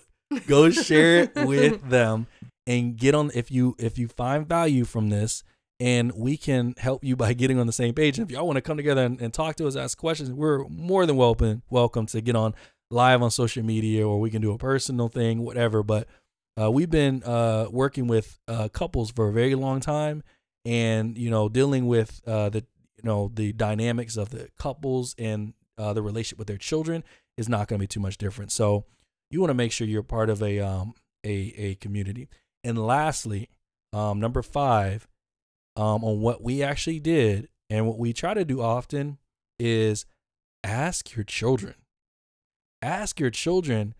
go 0.47 0.69
share 0.71 1.23
it 1.23 1.35
with 1.47 1.89
them 1.89 2.27
and 2.67 2.97
get 2.99 3.15
on. 3.15 3.31
If 3.35 3.51
you 3.51 3.77
if 3.79 3.97
you 3.99 4.09
find 4.09 4.47
value 4.47 4.85
from 4.85 5.09
this, 5.09 5.43
and 5.81 6.13
we 6.13 6.37
can 6.37 6.75
help 6.77 7.03
you 7.03 7.17
by 7.17 7.33
getting 7.33 7.59
on 7.59 7.67
the 7.67 7.73
same 7.73 7.95
page. 7.95 8.19
And 8.19 8.29
if 8.29 8.35
y'all 8.35 8.47
want 8.47 8.59
to 8.59 8.63
come 8.63 8.77
together 8.77 9.05
and, 9.07 9.19
and 9.23 9.33
talk 9.33 9.57
to 9.57 9.67
us, 9.67 9.75
ask 9.75 9.97
questions, 9.97 10.31
we're 10.31 10.69
more 10.69 11.07
than 11.07 11.17
welcome 11.17 11.63
welcome 11.71 12.05
to 12.07 12.21
get 12.21 12.37
on 12.37 12.55
live 12.91 13.23
on 13.23 13.31
social 13.31 13.65
media, 13.65 14.07
or 14.07 14.21
we 14.21 14.29
can 14.31 14.43
do 14.43 14.53
a 14.53 14.59
personal 14.59 15.09
thing, 15.09 15.41
whatever. 15.41 15.83
But 15.83 16.07
uh, 16.61 16.71
we've 16.71 16.91
been 16.91 17.23
uh, 17.25 17.67
working 17.71 18.07
with 18.07 18.39
uh, 18.49 18.69
couples 18.69 19.11
for 19.11 19.29
a 19.29 19.33
very 19.33 19.55
long 19.55 19.81
time, 19.81 20.23
and 20.65 21.17
you 21.19 21.31
know, 21.31 21.49
dealing 21.49 21.87
with 21.87 22.23
uh, 22.27 22.49
the 22.49 22.65
you 22.97 23.05
know 23.05 23.31
the 23.35 23.53
dynamics 23.53 24.17
of 24.17 24.31
the 24.31 24.49
couples 24.59 25.15
and 25.19 25.55
uh, 25.79 25.93
the 25.93 26.03
relationship 26.03 26.39
with 26.39 26.49
their 26.49 26.57
children 26.57 27.05
is 27.37 27.49
not 27.49 27.69
going 27.69 27.79
to 27.79 27.83
be 27.83 27.87
too 27.87 28.01
much 28.01 28.17
different. 28.17 28.51
So 28.51 28.87
you 29.31 29.41
want 29.41 29.51
to 29.51 29.55
make 29.55 29.73
sure 29.73 29.87
you're 29.87 30.03
part 30.03 30.31
of 30.31 30.43
a 30.43 30.61
um 30.61 30.95
a 31.25 31.53
a 31.57 31.75
community. 31.77 32.29
And 32.65 32.85
lastly, 32.85 33.49
um, 33.93 34.19
number 34.19 34.43
five, 34.43 35.07
um, 35.77 36.03
on 36.03 36.21
what 36.21 36.43
we 36.43 36.63
actually 36.63 37.01
did 37.01 37.49
and 37.71 37.87
what 37.87 37.99
we 37.99 38.13
try 38.13 38.35
to 38.35 38.45
do 38.45 38.61
often 38.61 39.19
is 39.59 40.07
ask 40.65 41.15
your 41.15 41.25
children. 41.25 41.75
Ask 42.83 43.21
your 43.21 43.31
children 43.31 43.95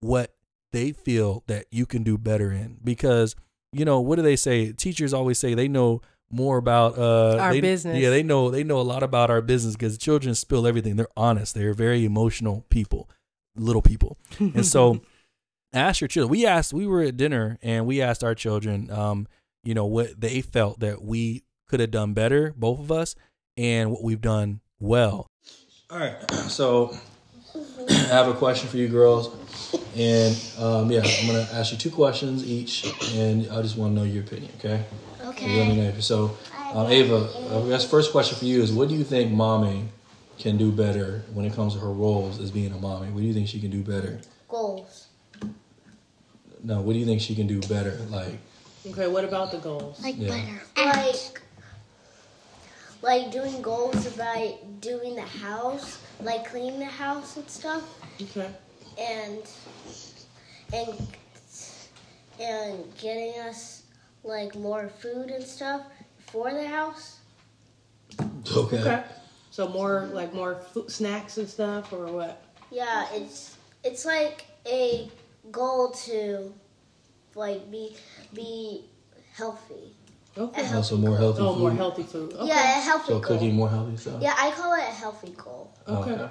what 0.00 0.34
they 0.72 0.92
feel 0.92 1.42
that 1.46 1.66
you 1.70 1.86
can 1.86 2.02
do 2.02 2.18
better 2.18 2.50
in. 2.52 2.78
Because 2.82 3.34
you 3.72 3.84
know 3.84 4.00
what 4.00 4.16
do 4.16 4.22
they 4.22 4.36
say? 4.36 4.72
Teachers 4.72 5.12
always 5.14 5.38
say 5.38 5.54
they 5.54 5.68
know 5.68 6.00
more 6.30 6.58
about 6.58 6.98
uh 6.98 7.36
Our 7.38 7.52
they- 7.52 7.60
business. 7.62 7.98
yeah 7.98 8.10
they 8.10 8.22
know 8.22 8.50
they 8.50 8.62
know 8.64 8.78
a 8.80 8.82
lot 8.82 9.02
about 9.02 9.30
our 9.30 9.40
business 9.40 9.74
because 9.76 9.96
children 9.98 10.34
spill 10.34 10.66
everything. 10.66 10.96
They're 10.96 11.08
honest. 11.16 11.54
They're 11.54 11.72
very 11.74 12.04
emotional 12.04 12.64
people 12.70 13.08
little 13.56 13.82
people. 13.82 14.18
And 14.38 14.64
so 14.64 15.00
ask 15.72 16.00
your 16.00 16.08
children. 16.08 16.30
We 16.30 16.46
asked 16.46 16.72
we 16.72 16.86
were 16.86 17.02
at 17.02 17.16
dinner 17.16 17.58
and 17.62 17.86
we 17.86 18.00
asked 18.02 18.22
our 18.22 18.34
children 18.34 18.90
um 18.90 19.26
you 19.64 19.74
know 19.74 19.86
what 19.86 20.20
they 20.20 20.40
felt 20.42 20.80
that 20.80 21.02
we 21.02 21.42
could 21.66 21.80
have 21.80 21.90
done 21.90 22.12
better 22.14 22.54
both 22.56 22.78
of 22.78 22.92
us 22.92 23.14
and 23.56 23.90
what 23.90 24.02
we've 24.04 24.20
done 24.20 24.60
well. 24.80 25.26
All 25.90 25.98
right 25.98 26.16
so 26.48 26.94
i 27.90 27.94
have 28.18 28.28
a 28.28 28.34
question 28.34 28.68
for 28.68 28.76
you 28.76 28.88
girls 28.88 29.30
and 29.96 30.36
um, 30.58 30.90
yeah 30.90 31.02
i'm 31.18 31.26
gonna 31.26 31.48
ask 31.52 31.72
you 31.72 31.78
two 31.78 31.90
questions 31.90 32.44
each 32.46 32.84
and 33.14 33.50
i 33.50 33.62
just 33.62 33.76
want 33.76 33.94
to 33.94 34.00
know 34.00 34.04
your 34.06 34.22
opinion 34.22 34.52
okay 34.58 34.84
You 35.40 35.58
let 35.58 35.66
me 35.68 35.72
Okay. 35.74 35.92
know. 35.94 36.00
so 36.00 36.36
um, 36.72 36.86
ava 36.88 37.16
uh, 37.16 37.64
I 37.64 37.68
guess 37.68 37.84
first 37.88 38.12
question 38.12 38.36
for 38.38 38.44
you 38.44 38.62
is 38.62 38.72
what 38.72 38.88
do 38.88 38.94
you 38.94 39.04
think 39.04 39.32
mommy 39.32 39.88
can 40.38 40.56
do 40.56 40.70
better 40.70 41.24
when 41.32 41.44
it 41.44 41.52
comes 41.54 41.74
to 41.74 41.80
her 41.80 41.90
roles 41.92 42.38
as 42.40 42.50
being 42.50 42.72
a 42.72 42.78
mommy 42.78 43.10
what 43.10 43.20
do 43.20 43.26
you 43.26 43.34
think 43.34 43.48
she 43.48 43.60
can 43.60 43.70
do 43.70 43.82
better 43.82 44.20
Goals. 44.48 45.08
no 46.62 46.80
what 46.80 46.92
do 46.92 46.98
you 46.98 47.06
think 47.06 47.20
she 47.20 47.34
can 47.34 47.46
do 47.46 47.60
better 47.62 47.94
like 48.10 48.38
Okay, 48.86 49.06
what 49.08 49.24
about 49.24 49.50
the 49.50 49.58
goals? 49.58 50.00
Like 50.02 50.14
Yeah. 50.18 50.28
better. 50.30 50.60
Like 50.76 51.42
like 53.02 53.30
doing 53.30 53.60
goals 53.62 54.06
about 54.14 54.80
doing 54.80 55.14
the 55.14 55.22
house, 55.22 55.98
like 56.20 56.48
cleaning 56.50 56.78
the 56.78 56.84
house 56.84 57.36
and 57.36 57.48
stuff, 57.48 57.82
Okay. 58.20 58.50
and 58.98 59.38
and 60.72 61.08
and 62.40 62.96
getting 62.98 63.38
us 63.40 63.82
like 64.24 64.54
more 64.54 64.88
food 64.88 65.30
and 65.30 65.44
stuff 65.44 65.82
for 66.26 66.52
the 66.52 66.66
house. 66.66 67.18
okay, 68.56 68.80
Okay. 68.80 69.04
So 69.50 69.68
more 69.68 70.08
like 70.12 70.32
more 70.34 70.54
food, 70.72 70.90
snacks 70.90 71.38
and 71.38 71.48
stuff, 71.48 71.92
or 71.92 72.06
what? 72.06 72.42
Yeah, 72.70 73.06
it's 73.12 73.56
it's 73.82 74.04
like 74.04 74.46
a 74.66 75.10
goal 75.50 75.90
to 76.06 76.52
like 77.34 77.68
be 77.70 77.96
be 78.34 78.84
healthy. 79.34 79.94
Okay. 80.36 80.74
also 80.74 80.96
more 80.96 81.16
healthy 81.16 81.42
Oh, 81.42 81.54
food 81.54 81.60
more 81.60 81.70
healthy 81.72 82.02
food. 82.04 82.32
Okay. 82.32 82.46
Yeah, 82.46 82.78
a 82.78 82.80
healthy 82.80 83.06
so 83.06 83.12
goal. 83.14 83.20
cooking 83.20 83.54
more 83.54 83.68
healthy 83.68 83.96
stuff 83.96 84.22
Yeah, 84.22 84.34
I 84.38 84.50
call 84.50 84.74
it 84.74 84.80
a 84.80 84.92
healthy 84.92 85.34
goal. 85.36 85.72
Oh, 85.86 86.02
Okay. 86.02 86.28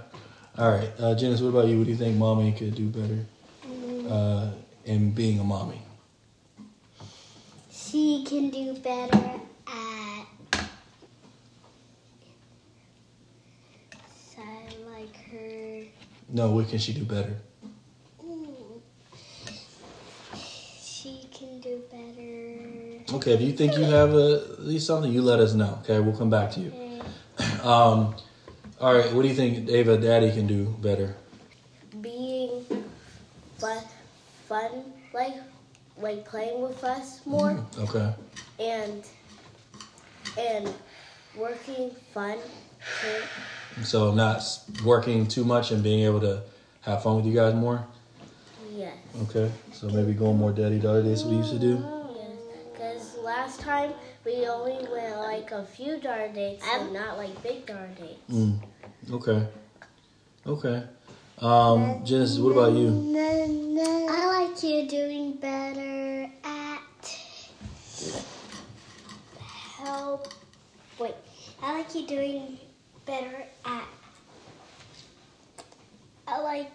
All 0.58 0.72
right, 0.72 0.90
uh, 1.00 1.14
Janice, 1.14 1.42
what 1.42 1.50
about 1.50 1.68
you? 1.68 1.78
What 1.78 1.86
do 1.86 1.92
you 1.92 1.98
think 1.98 2.18
mommy 2.18 2.52
could 2.52 2.74
do 2.74 2.88
better 2.88 3.26
uh, 4.10 4.50
in 4.86 5.12
being 5.12 5.40
a 5.40 5.44
mommy? 5.44 5.80
She 7.70 8.24
can 8.28 8.50
do 8.50 8.74
better 8.74 9.40
at. 9.68 10.26
So 14.18 14.42
I 14.42 15.00
like 15.00 15.16
her. 15.32 15.84
No, 16.30 16.52
what 16.52 16.70
can 16.70 16.80
she 16.80 16.94
do 16.94 17.04
better? 17.04 17.36
She 20.82 21.28
can 21.32 21.60
do 21.60 21.82
better. 21.92 22.97
Okay, 23.14 23.34
if 23.34 23.42
you 23.42 23.54
think 23.54 23.78
you 23.78 23.84
have 23.86 24.14
a, 24.14 24.44
at 24.54 24.66
least 24.66 24.86
something, 24.86 25.12
you 25.12 25.22
let 25.22 25.40
us 25.40 25.54
know. 25.54 25.80
Okay, 25.84 26.00
we'll 26.00 26.18
come 26.18 26.30
back 26.30 26.52
to 26.52 26.60
you. 26.60 26.72
Um, 27.64 28.16
all 28.82 28.94
right, 28.94 29.12
what 29.14 29.22
do 29.22 29.28
you 29.28 29.34
think 29.34 29.70
Ava 29.70 29.98
Daddy 29.98 30.32
can 30.32 30.46
do 30.46 30.76
better? 30.82 31.16
Being 32.02 32.66
fun, 33.58 33.84
fun 34.48 34.84
like 36.02 36.26
playing 36.26 36.62
with 36.62 36.84
us 36.84 37.26
more 37.26 37.66
Okay. 37.80 38.14
and 38.60 39.04
and 40.38 40.74
working 41.36 41.92
fun 42.14 42.38
too. 43.02 43.84
So 43.84 44.14
not 44.14 44.44
working 44.86 45.28
too 45.28 45.44
much 45.44 45.72
and 45.72 45.82
being 45.82 46.06
able 46.06 46.20
to 46.22 46.42
have 46.82 47.04
fun 47.04 47.16
with 47.18 47.26
you 47.26 47.34
guys 47.34 47.56
more. 47.56 47.86
Yes. 48.76 48.96
Okay. 49.24 49.52
So 49.72 49.90
maybe 49.90 50.14
going 50.14 50.38
more 50.38 50.52
daddy 50.52 50.80
daughter 50.80 51.02
days 51.02 51.24
we 51.24 51.38
used 51.38 51.52
to 51.52 51.60
do. 51.60 51.97
Yes. 53.28 53.58
Because 53.58 53.58
last 53.58 53.60
time 53.62 53.94
we 54.26 54.48
only 54.48 54.88
went 54.92 55.18
like 55.18 55.52
a 55.52 55.64
few 55.66 56.00
dar 56.00 56.28
dates 56.30 56.66
and 56.74 56.94
not 56.94 57.18
like 57.18 57.42
big 57.44 57.66
dar 57.66 57.88
dates. 57.88 58.32
Mm. 58.32 58.60
Okay. 59.12 59.48
Okay. 60.46 60.84
Um, 61.40 62.04
Genesis, 62.04 62.40
what 62.40 62.52
about 62.52 62.74
you? 62.74 62.90
I 64.10 64.50
like 64.50 64.64
you 64.64 64.88
doing 64.88 65.34
better 65.34 66.30
at 66.44 66.82
help. 69.78 70.34
Wait, 71.00 71.14
I 71.62 71.78
like 71.78 71.94
you 71.94 72.08
doing 72.08 72.58
better 73.06 73.46
at. 73.66 73.88
I 76.28 76.40
like. 76.42 76.72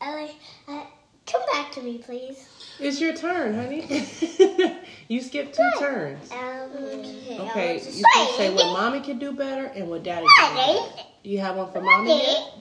I 0.00 0.14
like. 0.14 0.36
Uh, 0.68 0.84
come 1.26 1.42
back 1.52 1.72
to 1.72 1.82
me, 1.82 1.98
please. 1.98 2.48
It's 2.78 3.00
your 3.00 3.14
turn, 3.14 3.54
honey. 3.54 3.86
you 5.08 5.20
skipped 5.20 5.54
two 5.54 5.70
turns. 5.78 6.30
Um, 6.32 6.38
okay. 6.72 7.38
Okay, 7.38 7.80
I'll 7.80 7.92
you 7.92 8.04
can 8.14 8.36
say 8.36 8.54
what 8.54 8.66
mommy 8.72 9.00
can 9.00 9.18
do 9.18 9.32
better 9.32 9.66
and 9.66 9.88
what 9.88 10.02
daddy 10.02 10.26
can 10.38 10.50
do 10.50 10.60
better. 10.60 11.02
Do 11.22 11.30
you 11.30 11.38
have 11.38 11.56
one 11.56 11.70
for 11.72 11.80
mommy 11.80 12.22
yet? 12.22 12.52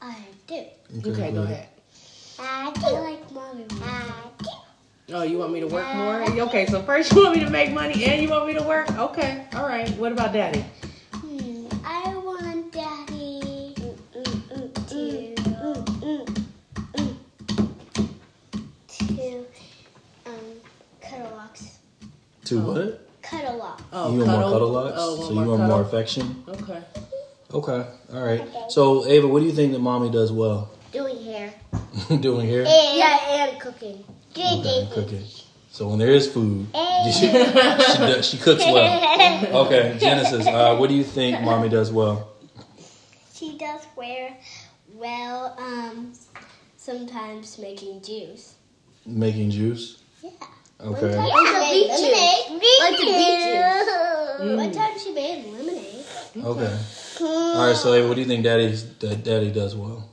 I 0.00 0.16
do. 0.46 0.64
Okay, 1.10 1.32
go 1.32 1.42
ahead. 1.42 1.68
I 2.38 2.72
do 2.74 2.92
like 2.92 3.32
mommy. 3.32 3.66
I 3.82 4.24
do. 4.38 4.48
Oh, 5.14 5.22
you 5.22 5.38
want 5.38 5.52
me 5.52 5.60
to 5.60 5.66
work 5.66 5.94
more? 5.94 6.22
Okay, 6.42 6.66
so 6.66 6.82
first 6.82 7.12
you 7.14 7.22
want 7.22 7.36
me 7.36 7.44
to 7.44 7.50
make 7.50 7.72
money 7.72 8.04
and 8.04 8.22
you 8.22 8.28
want 8.28 8.46
me 8.46 8.54
to 8.54 8.62
work? 8.62 8.90
Okay, 8.98 9.46
all 9.54 9.66
right. 9.66 9.88
What 9.98 10.12
about 10.12 10.32
daddy? 10.32 10.64
Hmm, 11.12 11.66
I 11.84 12.14
want 12.16 12.72
daddy 12.72 13.74
to 14.88 15.32
to 18.88 19.46
um 20.26 20.34
cuddle 21.00 21.32
locks. 21.36 21.78
To 22.52 22.60
what? 22.60 23.08
Cuddle 23.22 23.56
lock. 23.56 23.82
Oh, 23.92 24.12
you 24.12 24.18
want 24.18 24.30
more 24.30 24.50
cuddle 24.52 24.68
locks? 24.68 24.94
Oh, 24.98 25.16
so 25.16 25.30
you 25.30 25.36
want 25.36 25.60
cuddle? 25.60 25.66
more 25.76 25.82
affection? 25.82 26.44
Okay. 26.48 26.82
Okay. 27.54 27.86
All 28.12 28.22
right. 28.22 28.46
So 28.68 29.06
Ava, 29.06 29.26
what 29.26 29.40
do 29.40 29.46
you 29.46 29.52
think 29.52 29.72
that 29.72 29.78
mommy 29.78 30.10
does 30.10 30.30
well? 30.32 30.70
Doing 30.92 31.22
hair. 31.24 31.54
Doing 32.20 32.46
hair? 32.48 32.62
yeah, 32.64 33.48
and 33.48 33.60
cooking. 33.60 34.04
Okay, 34.32 34.88
cooking. 34.92 35.24
So 35.70 35.88
when 35.88 35.98
there 35.98 36.10
is 36.10 36.30
food, 36.30 36.66
she, 37.04 37.12
she, 37.12 37.32
does, 37.32 38.28
she 38.28 38.36
cooks 38.36 38.62
well. 38.64 39.08
Okay, 39.66 39.96
Genesis, 39.98 40.46
uh, 40.46 40.76
what 40.76 40.88
do 40.88 40.94
you 40.94 41.04
think 41.04 41.40
mommy 41.40 41.68
does 41.68 41.90
well? 41.90 42.32
She 43.34 43.56
does 43.56 43.80
wear 43.96 44.36
well. 44.94 45.56
Um, 45.58 46.12
sometimes 46.76 47.58
making 47.58 48.02
juice. 48.02 48.54
Making 49.06 49.50
juice? 49.50 50.02
Yeah. 50.22 50.30
Okay. 50.84 51.16
Like 51.16 51.32
the 51.32 51.60
beet 51.70 51.90
juice. 51.90 52.02
Like 52.80 52.96
the 52.96 53.04
beet 53.04 53.38
juice. 53.38 54.56
One 54.56 54.72
time 54.72 54.98
she 54.98 55.12
made 55.12 55.46
lemonade. 55.46 56.04
Okay. 56.36 56.78
Hmm. 57.18 57.24
All 57.24 57.66
right, 57.68 57.76
so 57.76 57.94
Ava, 57.94 58.08
what 58.08 58.14
do 58.14 58.20
you 58.20 58.26
think 58.26 58.42
daddy's, 58.42 58.84
that 58.96 59.22
daddy 59.22 59.52
does 59.52 59.76
well? 59.76 60.08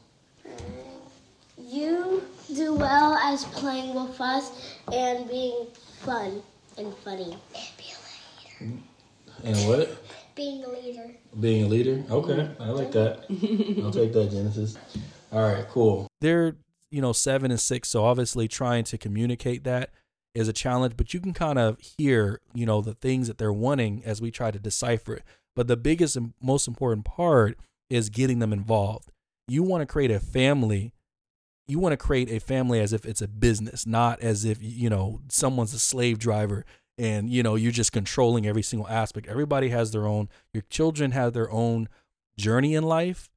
You 1.57 2.23
do 2.53 2.73
well 2.75 3.15
as 3.15 3.45
playing 3.45 3.95
with 3.95 4.19
us 4.21 4.75
and 4.91 5.27
being 5.29 5.67
fun 6.01 6.43
and 6.77 6.93
funny. 6.97 7.35
And 9.43 9.55
what? 9.67 10.03
Being 10.35 10.63
a 10.63 10.69
leader. 10.69 11.09
Being 11.39 11.65
a 11.65 11.67
leader? 11.67 12.03
Okay, 12.11 12.49
I 12.59 12.69
like 12.69 12.91
that. 12.91 13.25
I'll 13.83 13.91
take 13.91 14.13
that, 14.13 14.29
Genesis. 14.29 14.77
All 15.31 15.41
right, 15.41 15.67
cool. 15.69 16.07
They're, 16.21 16.57
you 16.91 17.01
know, 17.01 17.13
seven 17.13 17.49
and 17.49 17.59
six, 17.59 17.89
so 17.89 18.03
obviously 18.03 18.47
trying 18.47 18.83
to 18.85 18.97
communicate 18.97 19.63
that 19.63 19.91
is 20.33 20.47
a 20.47 20.53
challenge, 20.53 20.95
but 20.95 21.13
you 21.13 21.19
can 21.19 21.33
kind 21.33 21.59
of 21.59 21.79
hear, 21.79 22.41
you 22.53 22.65
know, 22.65 22.81
the 22.81 22.93
things 22.93 23.27
that 23.27 23.37
they're 23.37 23.53
wanting 23.53 24.03
as 24.05 24.21
we 24.21 24.31
try 24.31 24.51
to 24.51 24.59
decipher 24.59 25.15
it. 25.15 25.23
But 25.55 25.67
the 25.67 25.77
biggest 25.77 26.15
and 26.15 26.33
most 26.41 26.67
important 26.67 27.05
part 27.05 27.57
is 27.89 28.09
getting 28.09 28.39
them 28.39 28.53
involved. 28.53 29.11
You 29.47 29.63
want 29.63 29.81
to 29.81 29.85
create 29.85 30.11
a 30.11 30.19
family. 30.19 30.93
You 31.67 31.79
want 31.79 31.93
to 31.93 31.97
create 31.97 32.31
a 32.31 32.39
family 32.39 32.79
as 32.79 32.93
if 32.93 33.05
it's 33.05 33.21
a 33.21 33.27
business, 33.27 33.85
not 33.85 34.21
as 34.21 34.45
if, 34.45 34.59
you 34.61 34.89
know, 34.89 35.21
someone's 35.29 35.73
a 35.73 35.79
slave 35.79 36.19
driver 36.19 36.65
and, 36.97 37.29
you 37.29 37.43
know, 37.43 37.55
you're 37.55 37.71
just 37.71 37.91
controlling 37.91 38.45
every 38.45 38.61
single 38.61 38.87
aspect. 38.87 39.27
Everybody 39.27 39.69
has 39.69 39.91
their 39.91 40.05
own, 40.05 40.29
your 40.53 40.63
children 40.69 41.11
have 41.11 41.33
their 41.33 41.49
own 41.49 41.87
journey 42.37 42.75
in 42.75 42.83
life. 42.83 43.29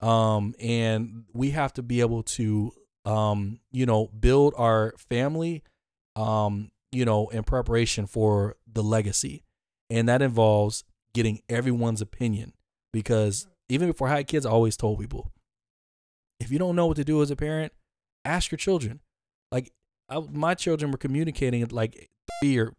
Um, 0.00 0.54
and 0.58 1.24
we 1.34 1.50
have 1.50 1.74
to 1.74 1.82
be 1.82 2.00
able 2.00 2.22
to, 2.22 2.72
um, 3.04 3.60
you 3.70 3.84
know, 3.84 4.08
build 4.08 4.54
our 4.56 4.94
family, 4.96 5.62
um, 6.20 6.70
you 6.92 7.04
know, 7.04 7.28
in 7.28 7.42
preparation 7.44 8.06
for 8.06 8.56
the 8.70 8.82
legacy. 8.82 9.42
And 9.88 10.08
that 10.08 10.22
involves 10.22 10.84
getting 11.14 11.40
everyone's 11.48 12.00
opinion 12.00 12.52
because 12.92 13.46
even 13.68 13.88
before 13.88 14.08
I 14.08 14.16
had 14.16 14.26
kids, 14.26 14.44
I 14.44 14.50
always 14.50 14.76
told 14.76 15.00
people, 15.00 15.32
if 16.38 16.50
you 16.50 16.58
don't 16.58 16.76
know 16.76 16.86
what 16.86 16.96
to 16.96 17.04
do 17.04 17.22
as 17.22 17.30
a 17.30 17.36
parent, 17.36 17.72
ask 18.24 18.50
your 18.50 18.58
children. 18.58 19.00
Like 19.50 19.72
I, 20.08 20.20
my 20.30 20.54
children 20.54 20.90
were 20.90 20.98
communicating 20.98 21.66
like 21.68 22.10
three 22.42 22.58
or 22.58 22.74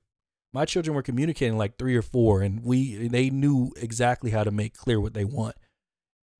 my 0.53 0.65
children 0.65 0.95
were 0.95 1.01
communicating 1.01 1.57
like 1.57 1.77
three 1.77 1.95
or 1.95 2.01
four, 2.01 2.41
and 2.41 2.63
we 2.63 3.07
they 3.07 3.29
knew 3.29 3.71
exactly 3.77 4.31
how 4.31 4.43
to 4.43 4.51
make 4.51 4.75
clear 4.75 4.99
what 4.99 5.13
they 5.13 5.25
want. 5.25 5.55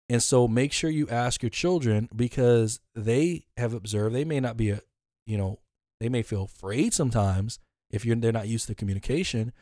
And 0.10 0.22
so 0.22 0.48
make 0.48 0.74
sure 0.74 0.90
you 0.90 1.08
ask 1.08 1.42
your 1.42 1.50
children 1.50 2.10
because 2.14 2.82
they 2.94 3.46
have 3.56 3.74
observed 3.74 4.14
they 4.14 4.26
may 4.26 4.42
not 4.42 4.58
be 4.58 4.70
a, 4.72 4.82
you 5.26 5.38
know, 5.38 5.60
they 6.02 6.10
may 6.10 6.24
feel 6.24 6.44
afraid 6.44 6.94
sometimes 6.94 7.60
if 7.92 8.06
you're 8.06 8.16
they're 8.16 8.32
not 8.32 8.48
used 8.48 8.68
to 8.68 8.76
communication, 8.76 9.54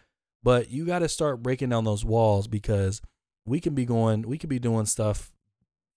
but 0.42 0.72
you 0.72 0.86
got 0.86 1.00
to 1.00 1.10
start 1.10 1.44
breaking 1.44 1.70
down 1.70 1.84
those 1.84 2.06
walls 2.06 2.48
because 2.48 3.02
we 3.46 3.60
can 3.60 3.76
be 3.76 3.86
going, 3.86 4.22
we 4.22 4.38
can 4.38 4.50
be 4.50 4.60
doing 4.60 4.86
stuff. 4.86 5.32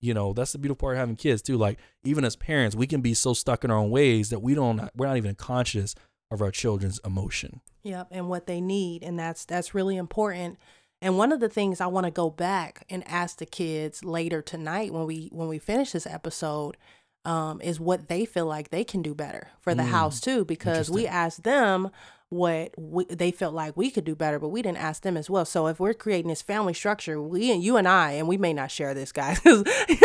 You 0.00 0.14
know, 0.14 0.32
that's 0.32 0.50
the 0.50 0.58
beautiful 0.58 0.80
part 0.80 0.96
of 0.96 0.98
having 0.98 1.14
kids 1.14 1.42
too. 1.42 1.56
Like 1.56 1.78
even 2.02 2.24
as 2.24 2.34
parents, 2.34 2.74
we 2.74 2.88
can 2.88 3.02
be 3.02 3.14
so 3.14 3.34
stuck 3.34 3.62
in 3.62 3.70
our 3.70 3.78
own 3.78 3.90
ways 3.90 4.30
that 4.30 4.40
we 4.40 4.54
don't, 4.54 4.90
we're 4.96 5.06
not 5.06 5.16
even 5.16 5.36
conscious 5.36 5.94
of 6.32 6.42
our 6.42 6.50
children's 6.50 6.98
emotion. 7.04 7.60
Yep, 7.84 8.08
and 8.10 8.28
what 8.28 8.46
they 8.46 8.60
need, 8.60 9.02
and 9.02 9.18
that's 9.18 9.44
that's 9.44 9.74
really 9.74 9.96
important. 9.96 10.58
And 11.00 11.18
one 11.18 11.32
of 11.32 11.40
the 11.40 11.48
things 11.48 11.80
I 11.80 11.88
want 11.88 12.06
to 12.06 12.12
go 12.12 12.30
back 12.30 12.84
and 12.88 13.06
ask 13.08 13.38
the 13.38 13.46
kids 13.46 14.04
later 14.04 14.40
tonight 14.40 14.92
when 14.92 15.04
we 15.04 15.28
when 15.32 15.48
we 15.48 15.58
finish 15.58 15.92
this 15.92 16.06
episode 16.06 16.76
um, 17.24 17.60
is 17.60 17.78
what 17.78 18.08
they 18.08 18.24
feel 18.24 18.46
like 18.46 18.70
they 18.70 18.84
can 18.84 19.02
do 19.02 19.14
better 19.14 19.48
for 19.60 19.74
the 19.74 19.82
Mm, 19.84 19.90
house 19.90 20.20
too, 20.20 20.44
because 20.44 20.90
we 20.90 21.06
asked 21.06 21.44
them 21.44 21.90
what 22.30 22.72
we, 22.78 23.04
they 23.04 23.30
felt 23.30 23.54
like 23.54 23.76
we 23.76 23.90
could 23.90 24.04
do 24.04 24.16
better, 24.16 24.38
but 24.38 24.48
we 24.48 24.62
didn't 24.62 24.78
ask 24.78 25.02
them 25.02 25.16
as 25.16 25.28
well. 25.28 25.44
So 25.44 25.66
if 25.66 25.78
we're 25.78 25.92
creating 25.94 26.30
this 26.30 26.42
family 26.42 26.72
structure, 26.74 27.20
we 27.20 27.52
and 27.52 27.62
you 27.62 27.76
and 27.76 27.86
I, 27.86 28.12
and 28.12 28.26
we 28.26 28.38
may 28.38 28.52
not 28.52 28.70
share 28.70 28.94
this, 28.94 29.12
guys, 29.12 29.40
you 29.44 29.62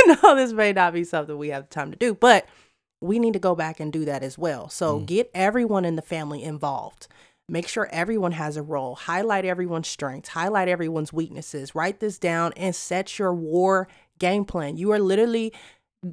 know 0.08 0.36
this 0.36 0.52
may 0.52 0.74
not 0.74 0.94
be 0.94 1.04
something 1.04 1.38
we 1.38 1.50
have 1.50 1.70
time 1.70 1.90
to 1.92 1.98
do, 1.98 2.14
but 2.14 2.46
we 3.00 3.18
need 3.18 3.34
to 3.34 3.40
go 3.40 3.56
back 3.56 3.80
and 3.80 3.94
do 3.94 4.06
that 4.06 4.24
as 4.24 4.38
well. 4.38 4.70
So 4.70 5.00
get 5.00 5.32
everyone 5.34 5.86
in 5.86 5.96
the 5.96 6.02
family 6.02 6.44
involved. 6.44 7.08
Make 7.50 7.68
sure 7.70 7.88
everyone 7.94 8.34
has 8.34 8.58
a 8.58 8.62
role. 8.64 8.96
Highlight 8.96 9.46
everyone's 9.46 9.88
strengths, 9.88 10.30
highlight 10.30 10.68
everyone's 10.68 11.14
weaknesses. 11.14 11.74
Write 11.76 12.02
this 12.02 12.20
down 12.20 12.52
and 12.58 12.76
set 12.76 13.18
your 13.18 13.34
war 13.34 13.88
game 14.20 14.44
plan. 14.44 14.76
You 14.76 14.92
are 14.92 15.00
literally 15.00 15.54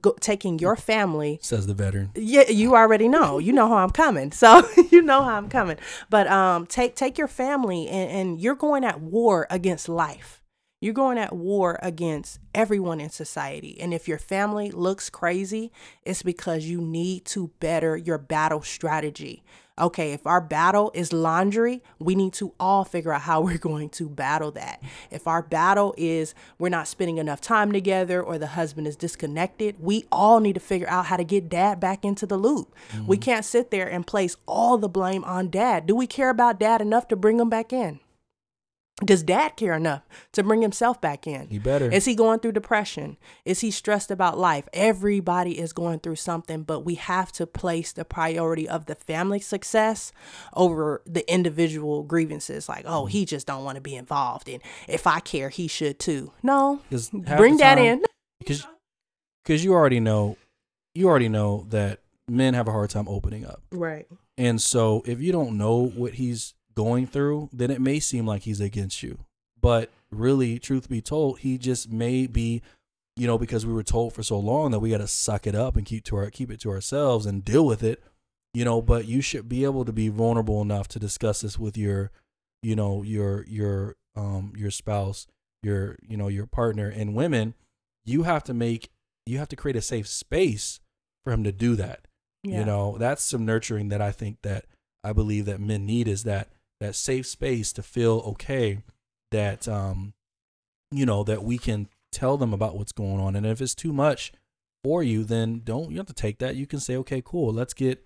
go- 0.00 0.16
taking 0.20 0.58
your 0.58 0.76
family 0.76 1.38
Says 1.42 1.66
the 1.66 1.74
veteran. 1.74 2.10
yeah, 2.14 2.48
you 2.50 2.74
already 2.74 3.08
know. 3.08 3.38
You 3.38 3.52
know 3.52 3.68
how 3.68 3.76
I'm 3.76 3.90
coming. 3.90 4.32
So 4.32 4.62
you 4.90 5.02
know 5.02 5.22
how 5.22 5.36
I'm 5.36 5.48
coming. 5.48 5.76
But 6.10 6.26
um 6.28 6.66
take 6.66 6.94
take 6.96 7.18
your 7.18 7.28
family 7.28 7.88
and, 7.88 8.10
and 8.10 8.40
you're 8.40 8.54
going 8.54 8.84
at 8.84 9.00
war 9.00 9.46
against 9.50 9.88
life. 9.88 10.40
You're 10.80 10.92
going 10.92 11.16
at 11.16 11.34
war 11.34 11.78
against 11.82 12.40
everyone 12.54 13.00
in 13.00 13.08
society. 13.08 13.80
And 13.80 13.94
if 13.94 14.06
your 14.06 14.18
family 14.18 14.70
looks 14.70 15.08
crazy, 15.08 15.72
it's 16.02 16.22
because 16.22 16.66
you 16.66 16.82
need 16.82 17.24
to 17.26 17.48
better 17.58 17.96
your 17.96 18.18
battle 18.18 18.60
strategy. 18.60 19.42
Okay, 19.76 20.12
if 20.12 20.24
our 20.24 20.40
battle 20.40 20.92
is 20.94 21.12
laundry, 21.12 21.82
we 21.98 22.14
need 22.14 22.32
to 22.34 22.54
all 22.60 22.84
figure 22.84 23.12
out 23.12 23.22
how 23.22 23.40
we're 23.42 23.58
going 23.58 23.88
to 23.90 24.08
battle 24.08 24.52
that. 24.52 24.82
If 25.10 25.26
our 25.26 25.42
battle 25.42 25.94
is 25.96 26.34
we're 26.58 26.68
not 26.68 26.86
spending 26.86 27.18
enough 27.18 27.40
time 27.40 27.72
together 27.72 28.22
or 28.22 28.38
the 28.38 28.48
husband 28.48 28.86
is 28.86 28.96
disconnected, 28.96 29.76
we 29.80 30.04
all 30.12 30.38
need 30.38 30.54
to 30.54 30.60
figure 30.60 30.88
out 30.88 31.06
how 31.06 31.16
to 31.16 31.24
get 31.24 31.48
dad 31.48 31.80
back 31.80 32.04
into 32.04 32.24
the 32.24 32.36
loop. 32.36 32.72
We 33.06 33.16
mm-hmm. 33.16 33.22
can't 33.22 33.44
sit 33.44 33.70
there 33.70 33.90
and 33.90 34.06
place 34.06 34.36
all 34.46 34.78
the 34.78 34.88
blame 34.88 35.24
on 35.24 35.50
dad. 35.50 35.86
Do 35.86 35.96
we 35.96 36.06
care 36.06 36.30
about 36.30 36.60
dad 36.60 36.80
enough 36.80 37.08
to 37.08 37.16
bring 37.16 37.40
him 37.40 37.50
back 37.50 37.72
in? 37.72 37.98
Does 39.04 39.24
dad 39.24 39.56
care 39.56 39.74
enough 39.74 40.02
to 40.32 40.44
bring 40.44 40.62
himself 40.62 41.00
back 41.00 41.26
in? 41.26 41.48
He 41.48 41.58
better. 41.58 41.90
Is 41.90 42.04
he 42.04 42.14
going 42.14 42.38
through 42.38 42.52
depression? 42.52 43.16
Is 43.44 43.60
he 43.60 43.72
stressed 43.72 44.10
about 44.12 44.38
life? 44.38 44.68
Everybody 44.72 45.58
is 45.58 45.72
going 45.72 45.98
through 45.98 46.14
something, 46.16 46.62
but 46.62 46.80
we 46.84 46.94
have 46.94 47.32
to 47.32 47.46
place 47.46 47.90
the 47.92 48.04
priority 48.04 48.68
of 48.68 48.86
the 48.86 48.94
family 48.94 49.40
success 49.40 50.12
over 50.54 51.02
the 51.06 51.28
individual 51.32 52.04
grievances. 52.04 52.68
Like, 52.68 52.84
oh, 52.86 53.06
he 53.06 53.24
just 53.24 53.48
don't 53.48 53.64
want 53.64 53.74
to 53.74 53.80
be 53.82 53.96
involved, 53.96 54.48
and 54.48 54.62
if 54.86 55.08
I 55.08 55.18
care, 55.18 55.48
he 55.48 55.66
should 55.66 55.98
too. 55.98 56.32
No, 56.44 56.80
bring 57.36 57.56
that 57.56 57.74
time- 57.74 57.84
in. 57.84 58.02
because 58.38 58.64
because 59.44 59.64
you 59.64 59.72
already 59.74 60.00
know 60.00 60.36
you 60.94 61.08
already 61.08 61.28
know 61.28 61.66
that 61.70 61.98
men 62.28 62.54
have 62.54 62.68
a 62.68 62.70
hard 62.72 62.88
time 62.90 63.08
opening 63.08 63.44
up 63.44 63.60
Right. 63.72 64.06
and 64.38 64.62
so 64.62 65.02
if 65.04 65.20
you 65.20 65.32
don't 65.32 65.58
know 65.58 65.84
what 65.88 66.14
he's 66.14 66.54
going 66.74 67.06
through 67.06 67.48
then 67.52 67.70
it 67.70 67.80
may 67.80 68.00
seem 68.00 68.26
like 68.26 68.42
he's 68.42 68.60
against 68.60 69.02
you. 69.02 69.18
But 69.60 69.90
really 70.10 70.58
truth 70.58 70.88
be 70.88 71.00
told 71.00 71.40
he 71.40 71.58
just 71.58 71.90
may 71.90 72.26
be 72.26 72.62
you 73.16 73.26
know 73.26 73.38
because 73.38 73.66
we 73.66 73.72
were 73.72 73.82
told 73.82 74.12
for 74.12 74.22
so 74.22 74.38
long 74.38 74.70
that 74.70 74.78
we 74.78 74.90
got 74.90 74.98
to 74.98 75.08
suck 75.08 75.46
it 75.46 75.54
up 75.54 75.76
and 75.76 75.86
keep 75.86 76.04
to 76.04 76.16
our 76.16 76.30
keep 76.30 76.50
it 76.50 76.60
to 76.60 76.70
ourselves 76.70 77.26
and 77.26 77.44
deal 77.44 77.66
with 77.66 77.82
it 77.82 78.00
you 78.52 78.64
know 78.64 78.80
but 78.80 79.06
you 79.06 79.20
should 79.20 79.48
be 79.48 79.64
able 79.64 79.84
to 79.84 79.92
be 79.92 80.08
vulnerable 80.08 80.62
enough 80.62 80.86
to 80.86 81.00
discuss 81.00 81.40
this 81.40 81.58
with 81.58 81.76
your 81.76 82.12
you 82.62 82.76
know 82.76 83.02
your 83.02 83.44
your 83.48 83.96
um 84.14 84.52
your 84.56 84.70
spouse 84.70 85.26
your 85.64 85.96
you 86.06 86.16
know 86.16 86.28
your 86.28 86.46
partner 86.46 86.88
and 86.88 87.14
women. 87.14 87.54
You 88.04 88.24
have 88.24 88.44
to 88.44 88.54
make 88.54 88.90
you 89.26 89.38
have 89.38 89.48
to 89.48 89.56
create 89.56 89.76
a 89.76 89.80
safe 89.80 90.06
space 90.06 90.78
for 91.24 91.32
him 91.32 91.42
to 91.44 91.52
do 91.52 91.74
that. 91.76 92.06
Yeah. 92.42 92.58
you 92.58 92.66
know 92.66 92.98
that's 92.98 93.24
some 93.24 93.46
nurturing 93.46 93.88
that 93.88 94.02
i 94.02 94.12
think 94.12 94.42
that 94.42 94.66
i 95.02 95.14
believe 95.14 95.46
that 95.46 95.60
men 95.60 95.86
need 95.86 96.06
is 96.06 96.24
that 96.24 96.50
that 96.84 96.94
safe 96.94 97.26
space 97.26 97.72
to 97.72 97.82
feel 97.82 98.22
okay 98.26 98.78
that 99.30 99.66
um 99.66 100.12
you 100.90 101.06
know 101.06 101.24
that 101.24 101.42
we 101.42 101.58
can 101.58 101.88
tell 102.12 102.36
them 102.36 102.52
about 102.52 102.76
what's 102.76 102.92
going 102.92 103.18
on. 103.20 103.34
And 103.34 103.44
if 103.44 103.60
it's 103.60 103.74
too 103.74 103.92
much 103.92 104.32
for 104.82 105.02
you 105.02 105.24
then 105.24 105.62
don't 105.64 105.90
you 105.90 105.96
have 105.96 106.06
to 106.06 106.12
take 106.12 106.38
that. 106.38 106.56
You 106.56 106.66
can 106.66 106.80
say 106.80 106.96
okay 106.96 107.22
cool. 107.24 107.52
Let's 107.52 107.74
get 107.74 108.04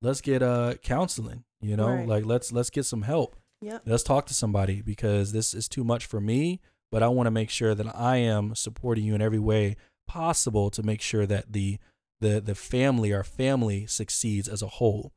let's 0.00 0.20
get 0.20 0.42
uh 0.42 0.74
counseling 0.82 1.44
you 1.60 1.76
know? 1.76 1.88
Right. 1.88 2.08
like 2.08 2.24
let's 2.24 2.52
let's 2.52 2.70
get 2.70 2.84
some 2.84 3.02
help. 3.02 3.36
Yep. 3.60 3.82
let's 3.86 4.02
talk 4.02 4.26
to 4.26 4.34
somebody 4.34 4.82
because 4.82 5.30
this 5.30 5.54
is 5.54 5.68
too 5.68 5.84
much 5.84 6.04
for 6.04 6.20
me 6.20 6.60
but 6.90 7.00
i 7.00 7.06
want 7.06 7.28
to 7.28 7.30
make 7.30 7.48
sure 7.48 7.76
that 7.76 7.96
i 7.96 8.16
am 8.16 8.56
supporting 8.56 9.04
you 9.04 9.14
in 9.14 9.22
every 9.22 9.38
way 9.38 9.76
possible 10.08 10.68
to 10.70 10.82
make 10.82 11.00
sure 11.00 11.26
that 11.26 11.52
the 11.52 11.78
the 12.20 12.40
the 12.40 12.56
family 12.56 13.14
our 13.14 13.22
family 13.22 13.86
succeeds 13.86 14.48
as 14.48 14.62
a 14.62 14.66
whole 14.66 15.12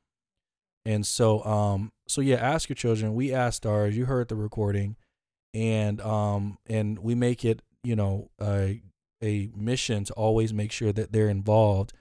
and 0.86 1.06
so 1.06 1.44
um 1.44 1.92
so 2.08 2.22
yeah 2.22 2.36
ask 2.36 2.70
your 2.70 2.76
children 2.76 3.14
we 3.14 3.34
asked 3.34 3.66
ours 3.66 3.98
you 3.98 4.06
heard 4.06 4.28
the 4.28 4.36
recording 4.36 4.96
and 5.54 6.02
um 6.02 6.58
and 6.68 7.00
we 7.00 7.16
make 7.16 7.44
it 7.44 7.62
you 7.84 7.96
know 7.96 8.30
a 8.42 8.82
a 9.24 9.50
mission 9.56 10.04
to 10.04 10.14
always 10.14 10.54
make 10.54 10.72
sure 10.72 10.92
that 10.92 11.12
they're 11.12 11.30
involved 11.30 11.94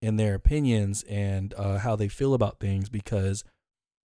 in 0.00 0.16
their 0.16 0.34
opinions 0.34 1.04
and 1.08 1.54
uh, 1.54 1.78
how 1.78 1.94
they 1.94 2.08
feel 2.08 2.34
about 2.34 2.58
things 2.58 2.88
because 2.88 3.44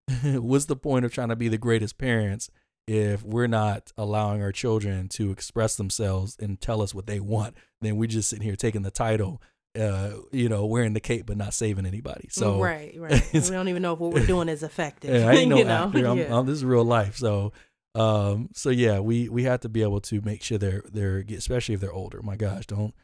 what's 0.22 0.66
the 0.66 0.77
point 0.77 1.05
of 1.05 1.12
trying 1.12 1.31
to 1.31 1.37
be 1.37 1.49
the 1.49 1.59
greatest 1.59 1.99
parents 1.99 2.51
if 2.87 3.24
we're 3.24 3.49
not 3.49 3.93
allowing 3.97 4.43
our 4.43 4.53
children 4.53 5.09
to 5.09 5.31
express 5.31 5.77
themselves 5.77 6.37
and 6.39 6.61
tell 6.61 6.83
us 6.83 6.95
what 6.95 7.07
they 7.07 7.18
want? 7.18 7.57
Then 7.81 7.97
we're 7.97 8.07
just 8.07 8.29
sitting 8.29 8.45
here 8.45 8.57
taking 8.57 8.83
the 8.83 8.91
title 8.91 9.41
uh 9.77 10.12
you 10.33 10.49
know 10.49 10.66
wearing 10.66 10.93
the 10.95 11.01
cape 11.01 11.27
but 11.27 11.37
not 11.37 11.53
saving 11.55 11.87
anybody 11.87 12.29
so 12.31 12.61
right, 12.61 12.95
right. 12.99 13.22
we 13.33 13.41
don't 13.41 13.68
even 13.68 13.83
know 13.83 13.93
if 13.95 13.99
what 13.99 14.12
we're 14.12 14.27
doing 14.27 14.49
is 14.49 14.62
effective. 14.62 15.14
yeah, 15.14 15.29
I 15.29 15.33
ain't 15.35 15.49
no 15.55 15.59
you 15.59 15.64
know? 15.64 15.85
actor. 15.87 16.07
I'm, 16.07 16.18
Yeah. 16.18 16.35
I'm- 16.35 16.47
this 16.47 16.57
is 16.57 16.64
real 16.64 16.85
life. 16.85 17.16
So, 17.16 17.53
um, 17.95 18.49
so 18.55 18.70
yeah, 18.70 19.01
we 19.01 19.29
we 19.29 19.45
have 19.45 19.61
to 19.61 19.68
be 19.68 19.83
able 19.83 20.01
to 20.03 20.20
make 20.22 20.43
sure 20.43 20.59
they're 20.59 20.83
they're 20.93 21.24
especially 21.31 21.74
if 21.74 21.81
they're 21.81 21.93
older. 21.93 22.20
My 22.22 22.37
gosh, 22.37 22.66
don't 22.66 22.95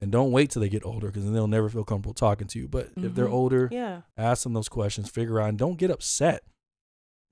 and 0.00 0.10
don't 0.10 0.30
wait 0.32 0.50
till 0.50 0.60
they 0.62 0.68
get 0.70 0.84
older 0.86 1.08
because 1.08 1.24
then 1.24 1.34
they'll 1.34 1.46
never 1.46 1.68
feel 1.68 1.84
comfortable 1.84 2.14
talking 2.14 2.46
to 2.48 2.58
you. 2.58 2.66
But 2.68 2.88
if 2.96 3.14
they're 3.14 3.26
Mhm. 3.26 3.32
older, 3.32 3.68
yeah. 3.70 4.00
ask 4.16 4.44
them 4.44 4.54
those 4.54 4.68
questions, 4.70 5.10
figure 5.10 5.40
out, 5.40 5.50
and 5.50 5.58
don't 5.58 5.76
get 5.78 5.90
upset. 5.90 6.42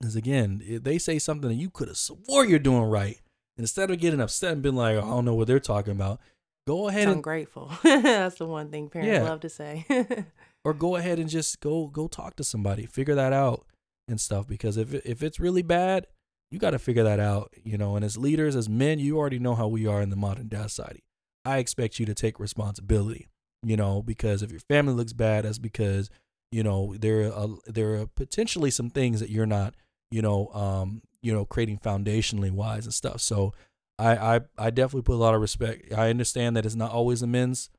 Because 0.01 0.16
again, 0.16 0.61
if 0.64 0.82
they 0.84 0.99
say 0.99 1.18
something 1.18 1.49
that 1.49 1.55
you 1.57 1.70
could 1.70 1.89
have 1.89 1.97
swore 1.97 2.45
you're 2.45 2.59
doing 2.59 2.84
right, 2.84 3.20
and 3.57 3.64
instead 3.64 3.91
of 3.91 3.99
getting 3.99 4.20
upset 4.20 4.53
and 4.53 4.62
being 4.62 4.76
like, 4.76 4.97
I 4.97 5.01
don't 5.01 5.24
know 5.24 5.34
what 5.34 5.47
they're 5.47 5.59
talking 5.59 5.93
about, 5.93 6.20
go 6.69 6.89
ahead 6.89 7.03
It's 7.03 7.07
and 7.09 7.16
ungrateful. 7.16 7.73
That's 7.83 8.37
the 8.37 8.47
one 8.47 8.71
thing 8.71 8.89
parents 8.89 9.11
Yeah. 9.12 9.23
love 9.29 9.41
to 9.41 9.49
say. 9.49 9.85
or 10.64 10.75
go 10.75 10.97
ahead 10.97 11.19
and 11.19 11.29
just 11.29 11.61
go 11.61 11.87
go 11.89 12.07
talk 12.09 12.37
to 12.37 12.45
somebody 12.45 12.85
figure 12.87 13.14
that 13.14 13.33
out 13.33 13.64
and 14.09 14.21
stuff 14.21 14.47
because 14.47 14.77
if 14.77 14.93
if 15.07 15.23
it's 15.23 15.39
really 15.41 15.62
bad 15.62 16.07
you 16.51 16.59
got 16.59 16.71
to 16.71 16.79
figure 16.79 17.05
that 17.05 17.21
out 17.21 17.53
you 17.64 17.77
know 17.79 17.95
and 17.97 18.05
as 18.05 18.16
leaders 18.16 18.55
as 18.57 18.69
men 18.69 18.99
you 18.99 19.16
already 19.19 19.39
know 19.39 19.55
how 19.55 19.69
we 19.69 19.87
are 19.87 20.01
in 20.03 20.11
the 20.11 20.16
modern 20.16 20.49
day 20.49 20.62
society 20.62 21.03
i 21.45 21.59
expect 21.59 21.99
you 22.01 22.07
to 22.07 22.14
take 22.14 22.41
responsibility 22.41 23.29
you 23.62 23.77
know 23.77 24.03
because 24.03 24.43
if 24.43 24.51
your 24.51 24.61
family 24.61 24.93
looks 24.95 25.12
bad 25.12 25.45
that's 25.45 25.59
because 25.59 26.11
you 26.51 26.62
know 26.62 26.95
there 26.99 27.33
are 27.33 27.49
there 27.66 27.95
are 28.01 28.07
potentially 28.07 28.71
some 28.71 28.91
things 28.91 29.21
that 29.21 29.31
you're 29.31 29.47
not 29.59 29.75
you 30.11 30.23
know 30.23 30.49
um 30.55 31.03
you 31.23 31.33
know 31.33 31.45
creating 31.45 31.79
foundationally 31.79 32.51
wise 32.51 32.85
and 32.85 32.95
stuff 32.95 33.21
so 33.21 33.53
I, 33.99 34.36
I 34.36 34.40
I 34.57 34.70
definitely 34.70 35.03
put 35.03 35.14
a 35.14 35.22
lot 35.22 35.34
of 35.34 35.40
respect. 35.40 35.92
I 35.92 36.11
understand 36.11 36.57
that 36.57 36.64
it's 36.64 36.74
not 36.74 36.92
always 36.92 37.20
the 37.20 37.26
men's 37.26 37.70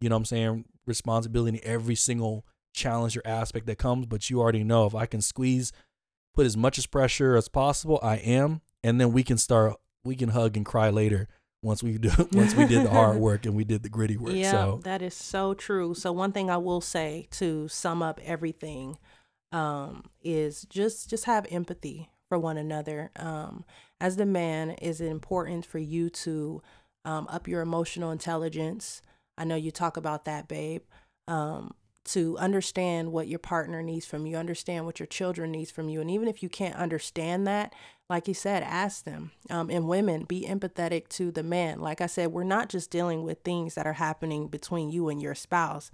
you 0.00 0.08
know 0.08 0.16
what 0.16 0.20
I'm 0.20 0.24
saying, 0.24 0.64
responsibility 0.86 1.58
in 1.58 1.64
every 1.64 1.94
single 1.94 2.46
challenge 2.72 3.16
or 3.16 3.22
aspect 3.24 3.66
that 3.66 3.78
comes, 3.78 4.06
but 4.06 4.30
you 4.30 4.40
already 4.40 4.64
know 4.64 4.86
if 4.86 4.94
I 4.94 5.06
can 5.06 5.20
squeeze, 5.20 5.72
put 6.34 6.46
as 6.46 6.56
much 6.56 6.78
as 6.78 6.86
pressure 6.86 7.36
as 7.36 7.48
possible, 7.48 7.98
I 8.02 8.16
am, 8.16 8.62
and 8.82 9.00
then 9.00 9.12
we 9.12 9.22
can 9.22 9.38
start, 9.38 9.76
we 10.04 10.16
can 10.16 10.30
hug 10.30 10.56
and 10.56 10.64
cry 10.64 10.90
later 10.90 11.28
once 11.62 11.82
we 11.82 11.98
do, 11.98 12.10
once 12.32 12.54
we 12.54 12.66
did 12.66 12.84
the 12.86 12.90
hard 12.90 13.16
work 13.20 13.44
and 13.44 13.54
we 13.54 13.64
did 13.64 13.82
the 13.82 13.88
gritty 13.88 14.16
work. 14.16 14.34
Yeah, 14.34 14.52
so 14.52 14.80
that 14.84 15.02
is 15.02 15.14
so 15.14 15.52
true. 15.54 15.94
So 15.94 16.12
one 16.12 16.32
thing 16.32 16.48
I 16.50 16.56
will 16.56 16.80
say 16.80 17.28
to 17.32 17.68
sum 17.68 18.02
up 18.02 18.20
everything 18.24 18.96
um, 19.52 20.04
is 20.22 20.62
just 20.70 21.10
just 21.10 21.26
have 21.26 21.46
empathy 21.50 22.08
for 22.30 22.38
one 22.38 22.56
another. 22.56 23.10
Um, 23.16 23.64
as 24.00 24.16
the 24.16 24.24
man, 24.24 24.70
is 24.70 25.00
it 25.00 25.08
important 25.08 25.66
for 25.66 25.80
you 25.80 26.08
to 26.10 26.62
um, 27.04 27.26
up 27.28 27.48
your 27.48 27.60
emotional 27.60 28.12
intelligence? 28.12 29.02
I 29.36 29.44
know 29.44 29.56
you 29.56 29.72
talk 29.72 29.96
about 29.96 30.24
that, 30.26 30.46
babe. 30.46 30.82
Um, 31.26 31.74
to 32.06 32.38
understand 32.38 33.12
what 33.12 33.28
your 33.28 33.40
partner 33.40 33.82
needs 33.82 34.06
from 34.06 34.26
you, 34.26 34.36
understand 34.36 34.86
what 34.86 35.00
your 35.00 35.06
children 35.06 35.50
needs 35.50 35.70
from 35.70 35.88
you, 35.88 36.00
and 36.00 36.10
even 36.10 36.28
if 36.28 36.42
you 36.42 36.48
can't 36.48 36.76
understand 36.76 37.46
that, 37.46 37.74
like 38.08 38.26
you 38.26 38.34
said, 38.34 38.62
ask 38.62 39.04
them. 39.04 39.32
Um, 39.50 39.68
and 39.68 39.86
women, 39.86 40.24
be 40.24 40.46
empathetic 40.48 41.08
to 41.10 41.30
the 41.30 41.42
man. 41.42 41.80
Like 41.80 42.00
I 42.00 42.06
said, 42.06 42.32
we're 42.32 42.44
not 42.44 42.68
just 42.68 42.90
dealing 42.90 43.24
with 43.24 43.40
things 43.42 43.74
that 43.74 43.86
are 43.86 43.94
happening 43.94 44.48
between 44.48 44.90
you 44.90 45.08
and 45.08 45.20
your 45.20 45.34
spouse. 45.34 45.90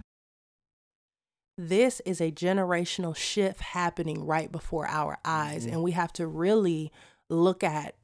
This 1.57 2.01
is 2.01 2.21
a 2.21 2.31
generational 2.31 3.15
shift 3.15 3.61
happening 3.61 4.25
right 4.25 4.51
before 4.51 4.87
our 4.87 5.17
eyes, 5.25 5.65
and 5.65 5.81
we 5.81 5.91
have 5.91 6.13
to 6.13 6.27
really 6.27 6.91
look 7.29 7.63
at 7.63 7.95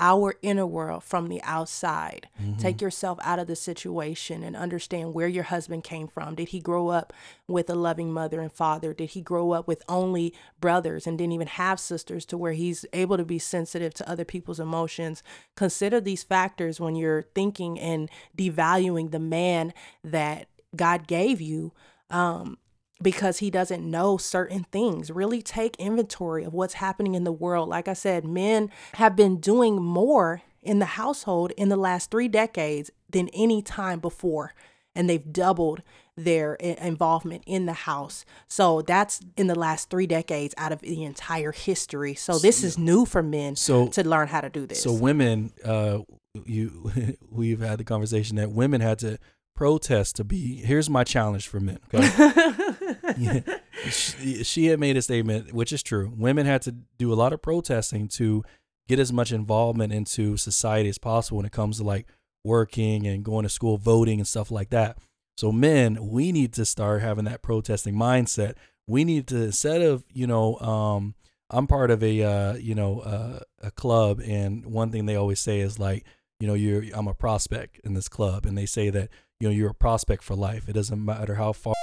our 0.00 0.34
inner 0.42 0.66
world 0.66 1.04
from 1.04 1.28
the 1.28 1.40
outside. 1.44 2.28
Mm-hmm. 2.42 2.58
Take 2.58 2.82
yourself 2.82 3.18
out 3.22 3.38
of 3.38 3.46
the 3.46 3.56
situation 3.56 4.42
and 4.42 4.56
understand 4.56 5.14
where 5.14 5.28
your 5.28 5.44
husband 5.44 5.84
came 5.84 6.08
from. 6.08 6.34
Did 6.34 6.48
he 6.48 6.60
grow 6.60 6.88
up 6.88 7.12
with 7.46 7.70
a 7.70 7.74
loving 7.74 8.12
mother 8.12 8.40
and 8.40 8.52
father? 8.52 8.92
Did 8.92 9.10
he 9.10 9.22
grow 9.22 9.52
up 9.52 9.68
with 9.68 9.82
only 9.88 10.34
brothers 10.60 11.06
and 11.06 11.16
didn't 11.16 11.32
even 11.32 11.46
have 11.46 11.78
sisters 11.78 12.24
to 12.26 12.36
where 12.36 12.52
he's 12.52 12.84
able 12.92 13.16
to 13.16 13.24
be 13.24 13.38
sensitive 13.38 13.94
to 13.94 14.10
other 14.10 14.24
people's 14.24 14.60
emotions? 14.60 15.22
Consider 15.54 16.00
these 16.00 16.24
factors 16.24 16.80
when 16.80 16.96
you're 16.96 17.22
thinking 17.34 17.78
and 17.78 18.10
devaluing 18.36 19.12
the 19.12 19.20
man 19.20 19.72
that 20.02 20.48
God 20.74 21.06
gave 21.06 21.40
you. 21.40 21.72
Um, 22.10 22.58
because 23.04 23.38
he 23.38 23.50
doesn't 23.50 23.88
know 23.88 24.16
certain 24.16 24.64
things. 24.72 25.10
Really 25.12 25.42
take 25.42 25.76
inventory 25.76 26.42
of 26.42 26.52
what's 26.52 26.74
happening 26.74 27.14
in 27.14 27.22
the 27.22 27.30
world. 27.30 27.68
Like 27.68 27.86
I 27.86 27.92
said, 27.92 28.24
men 28.24 28.70
have 28.94 29.14
been 29.14 29.38
doing 29.38 29.80
more 29.80 30.42
in 30.62 30.80
the 30.80 30.86
household 30.86 31.52
in 31.52 31.68
the 31.68 31.76
last 31.76 32.10
three 32.10 32.26
decades 32.26 32.90
than 33.10 33.28
any 33.28 33.62
time 33.62 34.00
before. 34.00 34.54
And 34.96 35.08
they've 35.08 35.32
doubled 35.32 35.82
their 36.16 36.54
involvement 36.54 37.42
in 37.46 37.66
the 37.66 37.72
house. 37.72 38.24
So 38.48 38.80
that's 38.82 39.20
in 39.36 39.48
the 39.48 39.58
last 39.58 39.90
three 39.90 40.06
decades 40.06 40.54
out 40.56 40.70
of 40.72 40.80
the 40.80 41.02
entire 41.04 41.50
history. 41.52 42.14
So 42.14 42.38
this 42.38 42.62
is 42.62 42.78
new 42.78 43.04
for 43.04 43.22
men 43.22 43.56
So- 43.56 43.88
to 43.88 44.08
learn 44.08 44.28
how 44.28 44.40
to 44.40 44.48
do 44.48 44.66
this. 44.66 44.82
So 44.82 44.92
women, 44.92 45.52
uh, 45.64 45.98
you, 46.46 46.92
we've 47.30 47.60
had 47.60 47.78
the 47.78 47.84
conversation 47.84 48.36
that 48.36 48.50
women 48.52 48.80
had 48.80 48.98
to 49.00 49.18
protest 49.54 50.16
to 50.16 50.24
be. 50.24 50.56
Here's 50.56 50.90
my 50.90 51.04
challenge 51.04 51.48
for 51.48 51.60
men. 51.60 51.78
Okay, 51.92 53.42
she, 53.90 54.44
she 54.44 54.66
had 54.66 54.80
made 54.80 54.96
a 54.96 55.02
statement, 55.02 55.52
which 55.52 55.72
is 55.72 55.82
true. 55.82 56.12
Women 56.16 56.46
had 56.46 56.62
to 56.62 56.72
do 56.98 57.12
a 57.12 57.14
lot 57.14 57.32
of 57.32 57.42
protesting 57.42 58.08
to 58.08 58.44
get 58.88 58.98
as 58.98 59.12
much 59.12 59.32
involvement 59.32 59.92
into 59.92 60.36
society 60.36 60.88
as 60.88 60.98
possible 60.98 61.38
when 61.38 61.46
it 61.46 61.52
comes 61.52 61.78
to 61.78 61.84
like 61.84 62.06
working 62.44 63.06
and 63.06 63.24
going 63.24 63.44
to 63.44 63.48
school, 63.48 63.78
voting 63.78 64.20
and 64.20 64.28
stuff 64.28 64.50
like 64.50 64.70
that. 64.70 64.98
So 65.36 65.50
men, 65.50 65.98
we 66.08 66.30
need 66.32 66.52
to 66.54 66.64
start 66.64 67.02
having 67.02 67.24
that 67.24 67.42
protesting 67.42 67.94
mindset. 67.94 68.54
We 68.86 69.04
need 69.04 69.26
to 69.28 69.44
instead 69.44 69.82
of 69.82 70.04
you 70.12 70.26
know 70.26 70.56
um, 70.58 71.14
I'm 71.50 71.66
part 71.66 71.90
of 71.90 72.02
a 72.02 72.22
uh, 72.22 72.54
you 72.54 72.74
know 72.74 73.00
uh, 73.00 73.40
a 73.62 73.70
club, 73.70 74.20
and 74.24 74.66
one 74.66 74.90
thing 74.90 75.06
they 75.06 75.16
always 75.16 75.40
say 75.40 75.60
is 75.60 75.78
like, 75.78 76.04
you 76.40 76.46
know, 76.46 76.54
you're 76.54 76.84
I'm 76.94 77.08
a 77.08 77.14
prospect 77.14 77.80
in 77.84 77.94
this 77.94 78.08
club, 78.08 78.46
and 78.46 78.56
they 78.56 78.66
say 78.66 78.90
that 78.90 79.08
you 79.40 79.48
know 79.48 79.54
you're 79.54 79.70
a 79.70 79.74
prospect 79.74 80.22
for 80.22 80.34
life. 80.34 80.68
It 80.68 80.72
doesn't 80.72 81.04
matter 81.04 81.34
how 81.34 81.52
far, 81.52 81.74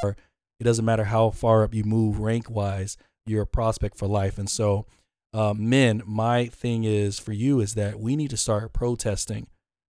it 0.59 0.63
doesn't 0.63 0.85
matter 0.85 1.05
how 1.05 1.29
far 1.31 1.63
up 1.63 1.73
you 1.73 1.83
move 1.83 2.19
rank 2.19 2.49
wise, 2.49 2.97
you're 3.25 3.43
a 3.43 3.47
prospect 3.47 3.97
for 3.97 4.07
life. 4.07 4.37
And 4.37 4.49
so, 4.49 4.85
uh, 5.33 5.53
men, 5.53 6.01
my 6.05 6.47
thing 6.47 6.83
is 6.83 7.19
for 7.19 7.33
you 7.33 7.59
is 7.59 7.75
that 7.75 7.99
we 7.99 8.15
need 8.15 8.29
to 8.31 8.37
start 8.37 8.73
protesting 8.73 9.47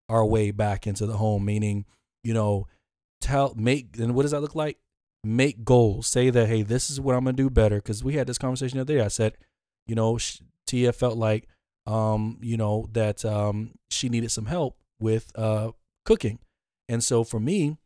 our 0.10 0.26
way 0.26 0.52
back 0.52 0.88
into 0.88 1.06
the 1.06 1.18
home, 1.18 1.46
meaning, 1.46 1.86
you 2.24 2.34
know, 2.34 2.68
tell 3.22 3.54
make 3.56 3.98
and 4.00 4.16
what 4.16 4.24
does 4.24 4.32
that 4.32 4.42
look 4.42 4.56
like? 4.56 4.78
Make 5.24 5.66
goals. 5.66 6.08
Say 6.08 6.30
that 6.30 6.48
hey, 6.48 6.62
this 6.62 6.90
is 6.90 7.02
what 7.02 7.16
I'm 7.16 7.26
gonna 7.26 7.36
do 7.36 7.50
better. 7.50 7.78
Because 7.78 8.04
we 8.04 8.14
had 8.14 8.28
this 8.28 8.38
conversation 8.38 8.78
the 8.78 8.82
other 8.82 8.96
day. 8.96 9.02
I 9.02 9.10
said, 9.10 9.34
you 9.86 9.96
know, 9.96 10.18
Tia 10.66 10.94
felt 10.94 11.18
like, 11.18 11.48
um, 11.86 12.38
you 12.42 12.58
know, 12.58 12.88
that 12.94 13.26
um 13.26 13.72
she 13.90 14.10
needed 14.10 14.32
some 14.32 14.46
help 14.46 14.78
with 15.00 15.32
uh 15.36 15.72
cooking, 16.06 16.40
and 16.90 17.04
so 17.04 17.24
for 17.24 17.40
me, 17.40 17.78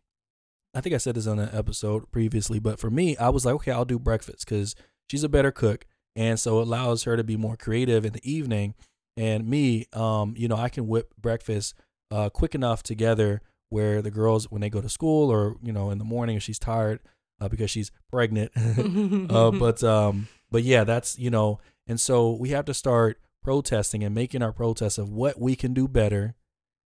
I 0.73 0.81
think 0.81 0.95
I 0.95 0.99
said 0.99 1.15
this 1.15 1.27
on 1.27 1.39
an 1.39 1.49
episode 1.51 2.11
previously, 2.11 2.59
but 2.59 2.79
for 2.79 2.89
me, 2.89 3.17
I 3.17 3.29
was 3.29 3.45
like, 3.45 3.55
okay, 3.55 3.71
I'll 3.71 3.85
do 3.85 3.99
breakfast 3.99 4.45
because 4.45 4.75
she's 5.09 5.23
a 5.23 5.29
better 5.29 5.51
cook, 5.51 5.85
and 6.15 6.39
so 6.39 6.59
it 6.59 6.63
allows 6.63 7.03
her 7.03 7.17
to 7.17 7.23
be 7.23 7.37
more 7.37 7.57
creative 7.57 8.05
in 8.05 8.13
the 8.13 8.31
evening. 8.31 8.75
And 9.17 9.47
me, 9.47 9.87
um, 9.93 10.33
you 10.37 10.47
know, 10.47 10.55
I 10.55 10.69
can 10.69 10.87
whip 10.87 11.13
breakfast 11.19 11.75
uh, 12.09 12.29
quick 12.29 12.55
enough 12.55 12.83
together 12.83 13.41
where 13.69 14.01
the 14.01 14.11
girls, 14.11 14.49
when 14.51 14.61
they 14.61 14.69
go 14.69 14.81
to 14.81 14.89
school 14.89 15.29
or 15.29 15.55
you 15.61 15.73
know 15.73 15.89
in 15.89 15.97
the 15.97 16.05
morning, 16.05 16.37
if 16.37 16.43
she's 16.43 16.59
tired 16.59 16.99
uh, 17.41 17.49
because 17.49 17.71
she's 17.71 17.91
pregnant, 18.09 18.51
uh, 19.31 19.51
but 19.59 19.83
um, 19.83 20.27
but 20.51 20.63
yeah, 20.63 20.83
that's 20.83 21.17
you 21.19 21.29
know, 21.29 21.59
and 21.87 21.99
so 21.99 22.31
we 22.31 22.49
have 22.49 22.65
to 22.65 22.73
start 22.73 23.19
protesting 23.43 24.03
and 24.03 24.13
making 24.13 24.43
our 24.43 24.51
protests 24.53 24.97
of 24.97 25.09
what 25.09 25.39
we 25.39 25.55
can 25.55 25.73
do 25.73 25.87
better, 25.87 26.35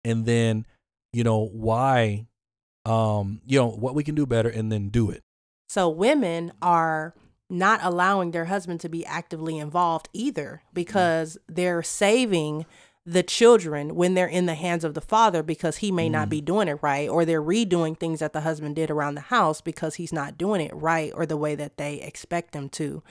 and 0.04 0.26
then 0.26 0.66
you 1.12 1.24
know 1.24 1.48
why, 1.52 2.26
um, 2.84 3.40
you 3.46 3.58
know 3.58 3.68
what 3.68 3.94
we 3.94 4.04
can 4.04 4.14
do 4.14 4.26
better, 4.26 4.48
and 4.48 4.70
then 4.70 4.88
do 4.88 5.10
it. 5.10 5.22
So 5.68 5.88
women 5.88 6.52
are 6.62 7.14
not 7.50 7.80
allowing 7.82 8.30
their 8.30 8.46
husband 8.46 8.80
to 8.80 8.88
be 8.88 9.04
actively 9.06 9.58
involved 9.58 10.08
either 10.12 10.62
because 10.72 11.38
they're 11.48 11.82
saving 11.82 12.66
the 13.08 13.22
children 13.22 13.94
when 13.94 14.12
they're 14.12 14.26
in 14.26 14.44
the 14.44 14.54
hands 14.54 14.84
of 14.84 14.92
the 14.92 15.00
father 15.00 15.42
because 15.42 15.78
he 15.78 15.90
may 15.90 16.10
not 16.10 16.26
mm. 16.26 16.32
be 16.32 16.40
doing 16.42 16.68
it 16.68 16.78
right 16.82 17.08
or 17.08 17.24
they're 17.24 17.42
redoing 17.42 17.98
things 17.98 18.20
that 18.20 18.34
the 18.34 18.42
husband 18.42 18.76
did 18.76 18.90
around 18.90 19.14
the 19.14 19.22
house 19.22 19.62
because 19.62 19.94
he's 19.94 20.12
not 20.12 20.36
doing 20.36 20.60
it 20.60 20.74
right 20.74 21.10
or 21.14 21.24
the 21.24 21.36
way 21.36 21.54
that 21.54 21.78
they 21.78 22.02
expect 22.02 22.54
him 22.54 22.68
to. 22.68 23.02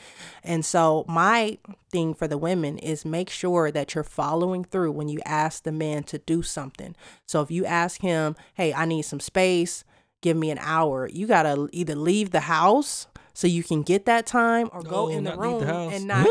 And 0.43 0.63
so 0.63 1.03
my 1.07 1.57
thing 1.89 2.13
for 2.13 2.27
the 2.27 2.37
women 2.37 2.77
is 2.77 3.05
make 3.05 3.27
sure 3.27 3.71
that 3.71 3.95
you're 3.95 4.03
following 4.03 4.63
through 4.63 4.91
when 4.91 5.09
you 5.09 5.19
ask 5.25 5.63
the 5.63 5.71
man 5.71 6.03
to 6.03 6.19
do 6.19 6.43
something. 6.43 6.95
So 7.25 7.41
if 7.41 7.49
you 7.49 7.65
ask 7.65 8.01
him, 8.01 8.35
"Hey, 8.53 8.71
I 8.75 8.85
need 8.85 9.01
some 9.01 9.19
space, 9.19 9.83
give 10.21 10.37
me 10.37 10.51
an 10.51 10.59
hour." 10.59 11.09
You 11.11 11.25
got 11.25 11.43
to 11.43 11.69
either 11.71 11.95
leave 11.95 12.29
the 12.29 12.41
house 12.41 13.07
so 13.33 13.47
you 13.47 13.63
can 13.63 13.81
get 13.81 14.05
that 14.05 14.27
time 14.27 14.69
or 14.71 14.83
go 14.83 15.07
in 15.07 15.23
the 15.23 15.35
room 15.35 15.59
the 15.65 15.73
and 15.73 16.05
not 16.05 16.27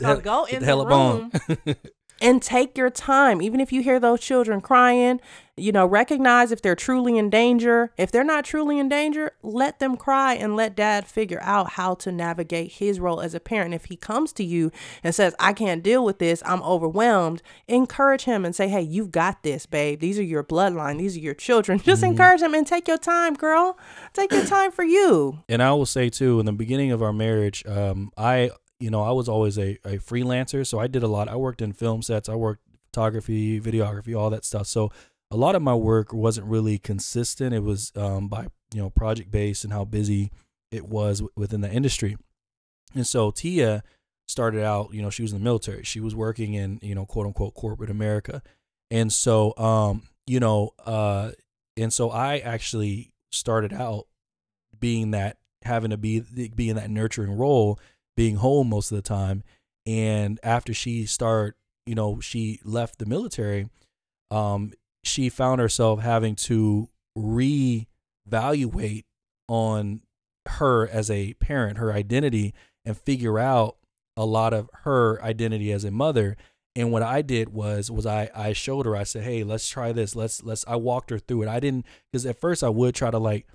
So 0.00 0.12
or 0.12 0.16
go 0.16 0.44
in 0.44 0.54
the 0.54 0.60
the 0.60 0.66
hell 0.66 0.80
up 0.82 0.90
on. 0.90 1.30
room 1.66 1.76
and 2.20 2.42
take 2.42 2.76
your 2.76 2.90
time. 2.90 3.40
Even 3.42 3.60
if 3.60 3.72
you 3.72 3.82
hear 3.82 3.98
those 4.00 4.20
children 4.20 4.60
crying 4.60 5.20
you 5.56 5.72
know 5.72 5.84
recognize 5.84 6.52
if 6.52 6.62
they're 6.62 6.74
truly 6.74 7.18
in 7.18 7.28
danger. 7.28 7.92
If 7.98 8.10
they're 8.10 8.24
not 8.24 8.44
truly 8.46 8.78
in 8.78 8.88
danger 8.88 9.32
let 9.42 9.78
them 9.78 9.96
cry 9.96 10.34
and 10.34 10.56
let 10.56 10.74
dad 10.74 11.06
figure 11.06 11.40
out 11.42 11.72
how 11.72 11.94
to 11.96 12.10
navigate 12.10 12.72
his 12.72 12.98
role 12.98 13.20
as 13.20 13.34
a 13.34 13.40
parent. 13.40 13.74
If 13.74 13.86
he 13.86 13.96
comes 13.96 14.32
to 14.34 14.44
you 14.44 14.72
and 15.04 15.14
says 15.14 15.34
i 15.38 15.52
can't 15.52 15.82
deal 15.82 16.04
with 16.04 16.18
this. 16.18 16.42
I'm 16.46 16.62
overwhelmed 16.62 17.42
encourage 17.68 18.22
him 18.24 18.44
and 18.44 18.54
say 18.56 18.68
hey 18.68 18.80
you've 18.82 19.10
got 19.12 19.42
this 19.42 19.66
babe. 19.66 20.00
These 20.00 20.18
are 20.18 20.22
your 20.22 20.44
bloodline. 20.44 20.98
These 20.98 21.16
are 21.16 21.20
your 21.20 21.34
children. 21.34 21.78
Just 21.84 22.00
Mm-hmm. 22.00 22.12
encourage 22.12 22.40
him 22.40 22.54
and 22.54 22.66
take 22.66 22.88
your 22.88 22.96
time 22.96 23.34
girl. 23.34 23.76
Take 24.14 24.32
your 24.32 24.46
time 24.46 24.70
for 24.72 24.84
you. 24.84 25.40
And 25.48 25.62
I 25.62 25.72
will 25.72 25.84
say 25.86 26.08
too, 26.08 26.40
in 26.40 26.46
the 26.46 26.52
beginning 26.52 26.92
of 26.92 27.02
our 27.02 27.12
marriage, 27.12 27.66
um, 27.66 28.10
I 28.16 28.50
you 28.80 28.90
know 28.90 29.02
I 29.02 29.12
was 29.12 29.28
always 29.28 29.58
a, 29.58 29.78
a 29.84 29.98
freelancer, 29.98 30.66
so 30.66 30.78
I 30.78 30.86
did 30.86 31.02
a 31.02 31.08
lot. 31.08 31.28
I 31.28 31.36
worked 31.36 31.62
in 31.62 31.72
film 31.72 32.02
sets, 32.02 32.28
I 32.28 32.34
worked 32.34 32.62
photography, 32.92 33.60
videography, 33.60 34.18
all 34.18 34.30
that 34.30 34.44
stuff. 34.44 34.66
So 34.66 34.90
a 35.30 35.36
lot 35.36 35.54
of 35.54 35.62
my 35.62 35.74
work 35.74 36.12
wasn't 36.12 36.46
really 36.46 36.78
consistent. 36.78 37.54
It 37.54 37.62
was 37.62 37.92
um, 37.94 38.28
by 38.28 38.48
you 38.74 38.80
know 38.80 38.90
project 38.90 39.30
based 39.30 39.64
and 39.64 39.72
how 39.72 39.84
busy 39.84 40.32
it 40.72 40.88
was 40.88 41.18
w- 41.18 41.32
within 41.36 41.60
the 41.60 41.70
industry. 41.70 42.16
And 42.94 43.06
so 43.06 43.30
Tia 43.30 43.84
started 44.26 44.62
out, 44.64 44.92
you 44.92 45.02
know, 45.02 45.10
she 45.10 45.22
was 45.22 45.32
in 45.32 45.38
the 45.38 45.44
military. 45.44 45.84
She 45.84 46.00
was 46.00 46.14
working 46.14 46.54
in 46.54 46.78
you 46.82 46.94
know 46.94 47.06
quote 47.06 47.26
unquote 47.26 47.54
corporate 47.54 47.90
America, 47.90 48.42
and 48.90 49.12
so 49.12 49.56
um, 49.56 50.02
you 50.26 50.40
know, 50.40 50.70
uh, 50.84 51.32
and 51.76 51.92
so 51.92 52.10
I 52.10 52.38
actually 52.38 53.12
started 53.30 53.72
out 53.72 54.06
being 54.78 55.12
that 55.12 55.38
having 55.62 55.90
to 55.90 55.96
be 55.96 56.20
be 56.54 56.70
in 56.70 56.76
that 56.76 56.90
nurturing 56.90 57.36
role, 57.36 57.78
being 58.20 58.36
home 58.36 58.68
most 58.68 58.92
of 58.92 58.96
the 58.96 59.02
time. 59.02 59.42
And 59.86 60.38
after 60.42 60.74
she 60.74 61.06
started, 61.06 61.54
you 61.86 61.94
know, 61.94 62.20
she 62.20 62.60
left 62.64 62.98
the 62.98 63.06
military, 63.06 63.70
um, 64.30 64.74
she 65.02 65.30
found 65.30 65.58
herself 65.58 66.00
having 66.00 66.34
to 66.34 66.90
reevaluate 67.16 69.04
on 69.48 70.02
her 70.46 70.86
as 70.86 71.10
a 71.10 71.32
parent, 71.40 71.78
her 71.78 71.94
identity, 71.94 72.52
and 72.84 72.94
figure 72.94 73.38
out 73.38 73.78
a 74.18 74.26
lot 74.26 74.52
of 74.52 74.68
her 74.82 75.18
identity 75.22 75.72
as 75.72 75.84
a 75.84 75.90
mother. 75.90 76.36
And 76.76 76.92
what 76.92 77.02
I 77.02 77.22
did 77.22 77.48
was 77.54 77.90
was 77.90 78.04
I 78.04 78.28
I 78.34 78.52
showed 78.52 78.84
her 78.84 78.94
I 78.94 79.04
said, 79.04 79.24
"Hey, 79.24 79.44
let's 79.44 79.66
try 79.66 79.92
this. 79.92 80.14
Let's 80.14 80.42
let's." 80.42 80.62
I 80.68 80.76
walked 80.76 81.08
her 81.08 81.18
through 81.18 81.44
it. 81.44 81.48
I 81.48 81.58
didn't 81.58 81.86
because 82.12 82.26
at 82.26 82.38
first 82.38 82.62
I 82.62 82.68
would 82.68 82.94
try 82.94 83.10
to 83.10 83.18
like 83.18 83.46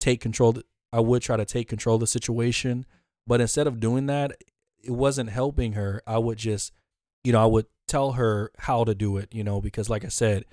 take 0.00 0.20
control. 0.20 0.58
I 0.92 1.00
would 1.00 1.22
try 1.22 1.38
to 1.38 1.46
take 1.46 1.66
control 1.66 1.94
of 1.94 2.00
the 2.00 2.06
situation, 2.06 2.84
but 3.26 3.40
instead 3.40 3.66
of 3.66 3.80
doing 3.80 4.06
that, 4.06 4.32
it 4.82 4.90
wasn't 4.90 5.30
helping 5.30 5.72
her. 5.74 6.02
I 6.06 6.18
would 6.18 6.38
just, 6.38 6.72
you 7.24 7.32
know, 7.32 7.42
I 7.42 7.46
would 7.46 7.66
tell 7.86 8.12
her 8.12 8.50
how 8.58 8.84
to 8.84 8.94
do 8.94 9.16
it. 9.16 9.28
You 9.32 9.44
know, 9.44 9.60
because 9.60 9.88
like 9.88 10.04
I 10.04 10.08
said, 10.08 10.44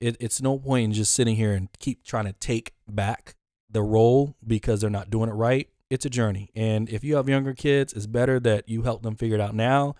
it, 0.00 0.16
it's 0.20 0.40
no 0.42 0.58
point 0.58 0.84
in 0.84 0.92
just 0.92 1.12
sitting 1.14 1.36
here 1.36 1.52
and 1.52 1.68
keep 1.78 2.04
trying 2.04 2.26
to 2.26 2.32
take 2.34 2.72
back 2.88 3.34
the 3.70 3.82
role 3.82 4.36
because 4.46 4.80
they're 4.80 4.90
not 4.90 5.10
doing 5.10 5.28
it 5.28 5.34
right. 5.34 5.68
It's 5.90 6.06
a 6.06 6.10
journey, 6.10 6.50
and 6.56 6.88
if 6.88 7.04
you 7.04 7.16
have 7.16 7.28
younger 7.28 7.52
kids, 7.52 7.92
it's 7.92 8.06
better 8.06 8.40
that 8.40 8.66
you 8.68 8.82
help 8.82 9.02
them 9.02 9.14
figure 9.14 9.34
it 9.36 9.40
out 9.42 9.54
now 9.54 9.94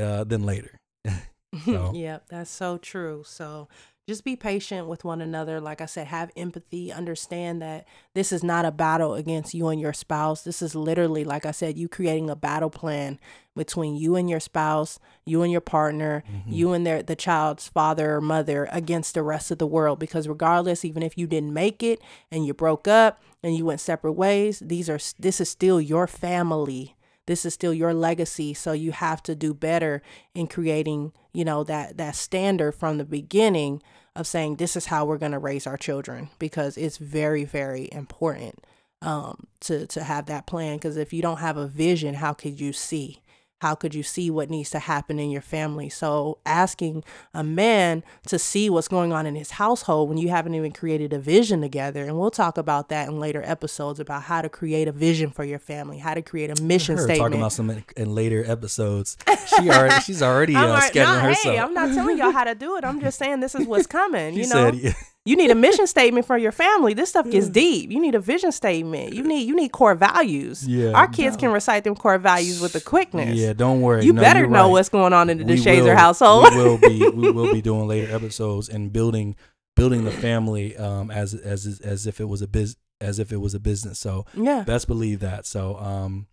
uh, 0.00 0.22
than 0.24 0.44
later. 0.44 0.78
So- 1.64 1.92
yep, 1.94 2.24
that's 2.28 2.50
so 2.50 2.78
true. 2.78 3.22
So 3.26 3.68
just 4.06 4.22
be 4.22 4.36
patient 4.36 4.86
with 4.86 5.02
one 5.02 5.22
another. 5.22 5.60
Like 5.60 5.80
I 5.80 5.86
said, 5.86 6.08
have 6.08 6.30
empathy, 6.36 6.92
understand 6.92 7.62
that 7.62 7.86
this 8.12 8.32
is 8.32 8.44
not 8.44 8.66
a 8.66 8.70
battle 8.70 9.14
against 9.14 9.54
you 9.54 9.68
and 9.68 9.80
your 9.80 9.94
spouse. 9.94 10.42
This 10.42 10.60
is 10.60 10.74
literally, 10.74 11.24
like 11.24 11.46
I 11.46 11.52
said, 11.52 11.78
you 11.78 11.88
creating 11.88 12.28
a 12.28 12.36
battle 12.36 12.68
plan 12.68 13.18
between 13.56 13.96
you 13.96 14.16
and 14.16 14.28
your 14.28 14.40
spouse, 14.40 14.98
you 15.24 15.42
and 15.42 15.50
your 15.50 15.62
partner, 15.62 16.22
mm-hmm. 16.30 16.52
you 16.52 16.72
and 16.72 16.86
their 16.86 17.02
the 17.02 17.16
child's 17.16 17.66
father 17.66 18.16
or 18.16 18.20
mother 18.20 18.68
against 18.70 19.14
the 19.14 19.22
rest 19.22 19.50
of 19.50 19.58
the 19.58 19.66
world. 19.66 19.98
Because 19.98 20.28
regardless, 20.28 20.84
even 20.84 21.02
if 21.02 21.16
you 21.16 21.26
didn't 21.26 21.54
make 21.54 21.82
it 21.82 22.00
and 22.30 22.44
you 22.44 22.52
broke 22.52 22.86
up 22.86 23.22
and 23.42 23.56
you 23.56 23.64
went 23.64 23.80
separate 23.80 24.12
ways, 24.12 24.58
these 24.58 24.90
are 24.90 24.98
this 25.18 25.40
is 25.40 25.48
still 25.48 25.80
your 25.80 26.06
family 26.06 26.94
this 27.26 27.44
is 27.44 27.54
still 27.54 27.74
your 27.74 27.94
legacy 27.94 28.54
so 28.54 28.72
you 28.72 28.92
have 28.92 29.22
to 29.22 29.34
do 29.34 29.54
better 29.54 30.02
in 30.34 30.46
creating 30.46 31.12
you 31.32 31.44
know 31.44 31.64
that 31.64 31.96
that 31.96 32.14
standard 32.14 32.72
from 32.72 32.98
the 32.98 33.04
beginning 33.04 33.82
of 34.16 34.26
saying 34.26 34.56
this 34.56 34.76
is 34.76 34.86
how 34.86 35.04
we're 35.04 35.18
going 35.18 35.32
to 35.32 35.38
raise 35.38 35.66
our 35.66 35.76
children 35.76 36.28
because 36.38 36.76
it's 36.76 36.98
very 36.98 37.44
very 37.44 37.88
important 37.92 38.64
um 39.02 39.46
to 39.60 39.86
to 39.86 40.02
have 40.02 40.26
that 40.26 40.46
plan 40.46 40.76
because 40.76 40.96
if 40.96 41.12
you 41.12 41.22
don't 41.22 41.40
have 41.40 41.56
a 41.56 41.66
vision 41.66 42.14
how 42.14 42.32
could 42.32 42.60
you 42.60 42.72
see 42.72 43.20
how 43.60 43.74
could 43.74 43.94
you 43.94 44.02
see 44.02 44.30
what 44.30 44.50
needs 44.50 44.70
to 44.70 44.78
happen 44.78 45.18
in 45.18 45.30
your 45.30 45.42
family 45.42 45.88
so 45.88 46.38
asking 46.46 47.04
a 47.32 47.44
man 47.44 48.02
to 48.26 48.38
see 48.38 48.68
what's 48.70 48.88
going 48.88 49.12
on 49.12 49.26
in 49.26 49.34
his 49.34 49.52
household 49.52 50.08
when 50.08 50.18
you 50.18 50.28
haven't 50.28 50.54
even 50.54 50.72
created 50.72 51.12
a 51.12 51.18
vision 51.18 51.60
together 51.60 52.04
and 52.04 52.18
we'll 52.18 52.30
talk 52.30 52.58
about 52.58 52.88
that 52.88 53.08
in 53.08 53.18
later 53.18 53.42
episodes 53.44 54.00
about 54.00 54.22
how 54.22 54.42
to 54.42 54.48
create 54.48 54.88
a 54.88 54.92
vision 54.92 55.30
for 55.30 55.44
your 55.44 55.58
family 55.58 55.98
how 55.98 56.14
to 56.14 56.22
create 56.22 56.50
a 56.50 56.62
mission 56.62 56.96
her 56.96 57.02
statement 57.02 57.24
talking 57.24 57.40
about 57.40 57.52
some 57.52 57.70
in, 57.70 57.84
in 57.96 58.14
later 58.14 58.44
episodes. 58.46 59.16
She 59.46 59.70
already 59.70 60.00
she's 60.00 60.22
already 60.22 60.56
uh, 60.56 60.80
scheduling 60.80 61.04
nah, 61.04 61.20
herself. 61.20 61.54
Hey, 61.54 61.60
I'm 61.60 61.74
not 61.74 61.94
telling 61.94 62.16
y'all 62.16 62.30
how 62.30 62.44
to 62.44 62.54
do 62.54 62.76
it. 62.76 62.84
I'm 62.84 62.98
just 63.00 63.18
saying 63.18 63.40
this 63.40 63.54
is 63.54 63.66
what's 63.66 63.86
coming. 63.86 64.34
you 64.34 64.48
know, 64.48 64.70
said, 64.70 64.74
yeah. 64.76 64.92
You 65.26 65.36
need 65.36 65.50
a 65.50 65.54
mission 65.54 65.86
statement 65.86 66.26
for 66.26 66.36
your 66.36 66.52
family. 66.52 66.92
This 66.92 67.08
stuff 67.08 67.28
gets 67.30 67.48
deep. 67.48 67.90
You 67.90 67.98
need 68.00 68.14
a 68.14 68.20
vision 68.20 68.52
statement. 68.52 69.14
You 69.14 69.22
need 69.24 69.48
you 69.48 69.54
need 69.56 69.72
core 69.72 69.94
values. 69.94 70.66
Yeah, 70.68 70.90
our 70.92 71.08
kids 71.08 71.36
can 71.36 71.50
recite 71.50 71.84
them 71.84 71.94
core 71.94 72.18
values 72.18 72.60
with 72.60 72.72
the 72.74 72.80
quickness. 72.80 73.34
Yeah, 73.38 73.52
don't 73.54 73.80
worry. 73.80 74.04
you 74.04 74.12
No, 74.12 74.20
better 74.20 74.46
know 74.46 74.64
right. 74.64 74.70
what's 74.72 74.88
going 74.90 75.12
on 75.12 75.30
in 75.30 75.38
the 75.38 75.44
We 75.44 75.54
DeShazer 75.56 75.84
will- 75.84 75.96
household. 75.96 76.50
we 76.54 76.56
will 76.62 76.78
be 76.78 77.08
we 77.08 77.30
will 77.36 77.52
be 77.52 77.62
doing 77.62 77.88
later 77.88 78.14
episodes 78.14 78.68
and 78.68 78.92
building 78.92 79.34
building 79.76 80.04
the 80.04 80.10
family 80.12 80.76
um 80.76 81.10
as 81.10 81.34
as 81.34 81.80
as 81.82 82.06
if 82.06 82.20
it 82.20 82.26
was 82.28 82.42
a 82.42 82.46
biz 82.46 82.76
as 83.00 83.18
if 83.18 83.32
it 83.32 83.38
was 83.38 83.54
a 83.54 83.60
business. 83.60 83.98
So 83.98 84.26
yeah. 84.34 84.62
best 84.64 84.86
believe 84.86 85.20
that. 85.20 85.46
So 85.46 85.76
um 85.78 86.26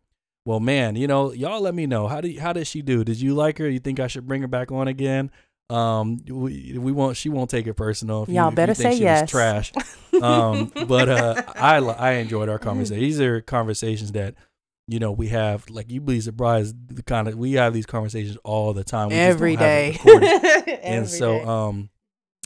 Well, 0.45 0.59
man, 0.59 0.95
you 0.95 1.07
know, 1.07 1.31
y'all 1.31 1.61
let 1.61 1.75
me 1.75 1.85
know 1.87 2.07
how 2.07 2.19
did 2.19 2.37
how 2.39 2.51
did 2.51 2.67
she 2.67 2.81
do? 2.81 3.03
Did 3.05 3.21
you 3.21 3.33
like 3.35 3.57
her? 3.59 3.69
You 3.69 3.79
think 3.79 3.99
I 4.01 4.07
should 4.07 4.27
bring 4.27 4.41
her 4.41 4.47
back 4.49 4.71
on 4.71 4.87
again? 4.89 5.31
Um, 5.71 6.17
we, 6.27 6.77
we 6.77 6.91
won't. 6.91 7.15
She 7.15 7.29
won't 7.29 7.49
take 7.49 7.65
it 7.67 7.75
personal. 7.75 8.23
If 8.23 8.29
Y'all 8.29 8.45
you, 8.45 8.49
if 8.49 8.55
better 8.55 8.71
you 8.71 8.75
think 8.75 8.93
say 8.93 8.97
she 8.97 9.03
yes. 9.03 9.21
Was 9.21 9.31
trash. 9.31 9.71
Um, 10.21 10.71
but 10.87 11.07
uh, 11.07 11.41
I 11.55 11.77
I 11.77 12.11
enjoyed 12.15 12.49
our 12.49 12.59
conversation. 12.59 13.01
These 13.01 13.21
are 13.21 13.39
conversations 13.41 14.11
that 14.11 14.35
you 14.87 14.99
know 14.99 15.11
we 15.13 15.29
have. 15.29 15.67
Like 15.69 15.89
you'd 15.89 16.05
be 16.05 16.19
surprised 16.19 16.75
the 16.93 17.01
kind 17.01 17.29
of 17.29 17.35
we 17.35 17.53
have 17.53 17.73
these 17.73 17.85
conversations 17.85 18.37
all 18.43 18.73
the 18.73 18.83
time. 18.83 19.07
We 19.07 19.15
Every 19.15 19.55
day. 19.55 19.97
recorded. 20.03 20.67
and 20.83 21.07
so 21.07 21.39
day. 21.39 21.43
um 21.45 21.89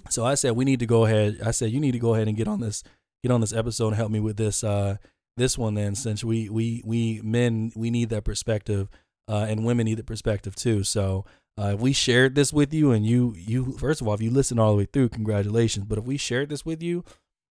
so 0.09 0.23
I 0.23 0.35
said 0.35 0.51
we 0.51 0.63
need 0.63 0.79
to 0.79 0.85
go 0.85 1.05
ahead 1.05 1.39
I 1.43 1.51
said 1.51 1.71
you 1.71 1.79
need 1.79 1.93
to 1.93 1.99
go 1.99 2.13
ahead 2.13 2.27
and 2.27 2.37
get 2.37 2.47
on 2.47 2.61
this 2.61 2.83
get 3.23 3.31
on 3.31 3.41
this 3.41 3.51
episode 3.51 3.87
and 3.87 3.95
help 3.95 4.11
me 4.11 4.19
with 4.19 4.37
this 4.37 4.63
uh 4.63 4.97
this 5.35 5.57
one 5.57 5.73
then 5.73 5.95
since 5.95 6.23
we 6.23 6.47
we 6.49 6.83
we 6.85 7.19
men 7.23 7.71
we 7.75 7.89
need 7.89 8.09
that 8.09 8.23
perspective 8.23 8.89
uh 9.27 9.47
and 9.49 9.65
women 9.65 9.85
need 9.85 9.97
the 9.97 10.03
perspective 10.03 10.55
too 10.55 10.83
so 10.83 11.25
uh, 11.57 11.71
if 11.73 11.79
we 11.79 11.93
shared 11.93 12.35
this 12.35 12.51
with 12.51 12.73
you 12.73 12.91
and 12.91 13.05
you 13.05 13.33
you 13.37 13.73
first 13.73 14.01
of 14.01 14.07
all 14.07 14.13
if 14.13 14.21
you 14.21 14.31
listen 14.31 14.59
all 14.59 14.71
the 14.71 14.77
way 14.77 14.87
through 14.91 15.09
congratulations 15.09 15.85
but 15.85 15.97
if 15.97 16.03
we 16.03 16.17
shared 16.17 16.49
this 16.49 16.65
with 16.65 16.81
you 16.83 17.03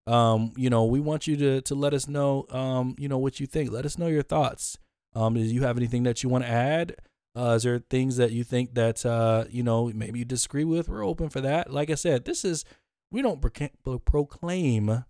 um 0.07 0.53
you 0.57 0.69
know 0.69 0.85
we 0.85 1.01
want 1.01 1.27
you 1.27 1.37
to 1.37 1.61
to 1.63 1.75
let 1.75 1.95
us 1.95 2.07
know 2.07 2.47
um 2.51 2.95
you 2.99 3.09
know 3.09 3.19
what 3.19 3.41
you 3.41 3.47
think 3.47 3.71
let 3.71 3.87
us 3.87 3.97
know 3.97 4.07
your 4.07 4.23
thoughts 4.23 4.77
um 5.15 5.35
do 5.35 5.41
you 5.41 5.63
have 5.63 5.79
anything 5.79 6.03
that 6.03 6.23
you 6.23 6.29
want 6.29 6.45
to 6.45 6.51
add 6.51 6.95
uh, 7.37 7.55
is 7.57 7.65
there 7.65 7.81
things 7.91 8.17
that 8.17 8.31
you 8.31 8.45
think 8.45 8.75
that 8.75 9.05
uh, 9.05 9.45
you 9.51 9.63
know 9.63 9.91
maybe 9.95 10.21
you 10.21 10.25
disagree 10.25 10.65
with? 10.65 10.89
We're 10.89 11.05
open 11.05 11.29
for 11.29 11.41
that. 11.41 11.73
Like 11.73 11.91
I 11.91 11.95
said, 11.95 12.25
this 12.25 12.45
is 12.45 12.65
we 13.11 13.23
don't 13.23 13.41
pro- 13.41 13.99
proclaim 13.99 15.05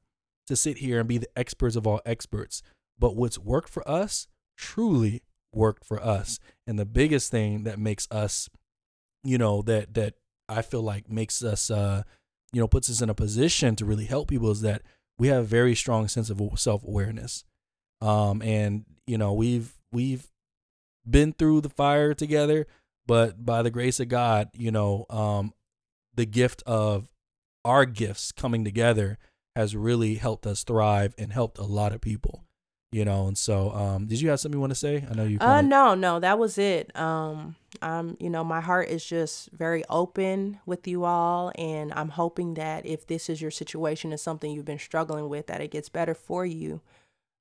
to 0.47 0.57
sit 0.57 0.79
here 0.79 1.01
and 1.01 1.09
be 1.09 1.19
the 1.19 1.39
experts 1.39 1.77
of 1.77 1.87
all 1.87 2.01
experts, 2.07 2.63
but 2.99 3.17
what's 3.17 3.39
worked 3.39 3.69
for 3.69 3.87
us 3.89 4.27
truly 4.57 5.23
worked 5.53 5.85
for 5.85 6.03
us. 6.03 6.39
And 6.67 6.79
the 6.79 6.87
biggest 6.87 7.31
thing 7.31 7.65
that 7.65 7.79
makes 7.79 8.09
us, 8.11 8.49
you 9.25 9.39
know, 9.39 9.63
that 9.63 9.95
that 9.95 10.15
I 10.49 10.63
feel 10.63 10.83
like 10.83 11.11
makes 11.11 11.43
us, 11.43 11.71
uh, 11.71 12.03
you 12.53 12.61
know, 12.61 12.69
puts 12.69 12.91
us 12.91 13.01
in 13.01 13.11
a 13.11 13.15
position 13.15 13.77
to 13.77 13.85
really 13.85 14.05
help 14.05 14.29
people 14.29 14.51
is 14.51 14.61
that 14.61 14.83
we 15.19 15.29
have 15.29 15.43
a 15.43 15.47
very 15.47 15.75
strong 15.75 16.09
sense 16.09 16.31
of 16.31 16.41
self 16.57 16.85
awareness. 16.85 17.45
Um, 18.01 18.43
and 18.43 18.85
you 19.07 19.19
know, 19.19 19.33
we've 19.33 19.75
we've 19.93 20.27
been 21.09 21.33
through 21.33 21.63
the 21.63 21.71
fire 21.71 22.15
together, 22.15 22.67
but 23.07 23.45
by 23.45 23.63
the 23.63 23.71
grace 23.71 24.01
of 24.01 24.09
God, 24.09 24.51
you 24.55 24.71
know, 24.71 25.07
um, 25.11 25.53
the 26.15 26.27
gift 26.27 26.63
of 26.67 27.09
our 27.65 27.87
gifts 27.87 28.33
coming 28.33 28.65
together 28.65 29.19
has 29.57 29.77
really 29.77 30.17
helped 30.17 30.47
us 30.47 30.65
thrive 30.65 31.15
and 31.17 31.33
helped 31.33 31.59
a 31.59 31.65
lot 31.65 31.93
of 31.93 32.01
people, 32.01 32.45
you 32.95 33.05
know. 33.05 33.27
And 33.27 33.37
so, 33.37 33.73
um, 33.73 34.07
did 34.07 34.21
you 34.21 34.29
have 34.31 34.39
something 34.39 34.57
you 34.57 34.61
want 34.61 34.71
to 34.71 34.77
say? 34.77 35.05
I 35.11 35.15
know 35.15 35.25
you. 35.25 35.39
Uh 35.41 35.61
no, 35.63 35.95
no, 35.97 36.21
that 36.21 36.39
was 36.39 36.59
it. 36.59 36.97
Um 36.97 37.57
um 37.83 38.17
you 38.21 38.31
know, 38.31 38.45
my 38.45 38.61
heart 38.61 38.89
is 38.89 39.05
just 39.05 39.51
very 39.51 39.83
open 39.91 40.61
with 40.65 40.87
you 40.87 41.05
all 41.05 41.51
and 41.59 41.93
I'm 41.93 42.11
hoping 42.11 42.55
that 42.55 42.87
if 42.87 43.05
this 43.09 43.29
is 43.29 43.43
your 43.43 43.51
situation 43.51 44.13
and 44.13 44.21
something 44.21 44.53
you've 44.53 44.65
been 44.65 44.79
struggling 44.79 45.29
with 45.29 45.49
that 45.49 45.61
it 45.61 45.73
gets 45.73 45.89
better 45.89 46.15
for 46.15 46.47
you. 46.47 46.81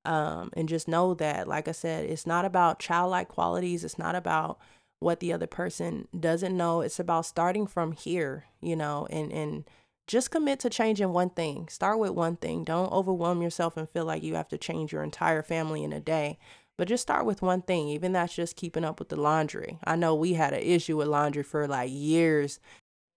Um 0.06 0.50
and 0.54 0.68
just 0.68 0.88
know 0.88 1.14
that 1.14 1.48
like 1.48 1.68
I 1.68 1.72
said, 1.72 2.06
it's 2.10 2.26
not 2.26 2.46
about 2.46 2.80
childlike 2.80 3.28
qualities, 3.28 3.84
it's 3.84 4.00
not 4.00 4.16
about 4.16 4.58
what 5.00 5.20
the 5.20 5.32
other 5.32 5.48
person 5.48 6.08
doesn't 6.20 6.58
know. 6.58 6.82
It's 6.82 7.00
about 7.00 7.28
starting 7.28 7.68
from 7.68 7.92
here, 7.92 8.46
you 8.60 8.76
know, 8.76 9.06
and 9.12 9.32
and 9.32 9.66
just 10.08 10.32
commit 10.32 10.60
to 10.62 10.70
changing 10.70 11.14
one 11.14 11.30
thing. 11.30 11.68
Start 11.70 12.00
with 12.00 12.12
one 12.12 12.36
thing. 12.36 12.64
Don't 12.64 12.92
overwhelm 12.92 13.42
yourself 13.42 13.78
and 13.78 13.90
feel 13.90 14.06
like 14.06 14.24
you 14.24 14.36
have 14.36 14.50
to 14.50 14.58
change 14.58 14.92
your 14.92 15.04
entire 15.04 15.42
family 15.42 15.84
in 15.84 15.94
a 15.94 16.00
day. 16.00 16.38
But 16.78 16.88
just 16.88 17.04
start 17.04 17.26
with 17.26 17.42
one 17.42 17.62
thing. 17.62 17.88
Even 17.90 18.14
that's 18.14 18.36
just 18.36 18.56
keeping 18.56 18.84
up 18.84 19.00
with 19.00 19.10
the 19.10 19.16
laundry. 19.16 19.78
I 19.84 19.96
know 19.96 20.16
we 20.16 20.34
had 20.34 20.54
an 20.54 20.62
issue 20.62 20.98
with 20.98 21.08
laundry 21.08 21.44
for 21.44 21.68
like 21.68 21.90
years, 21.92 22.60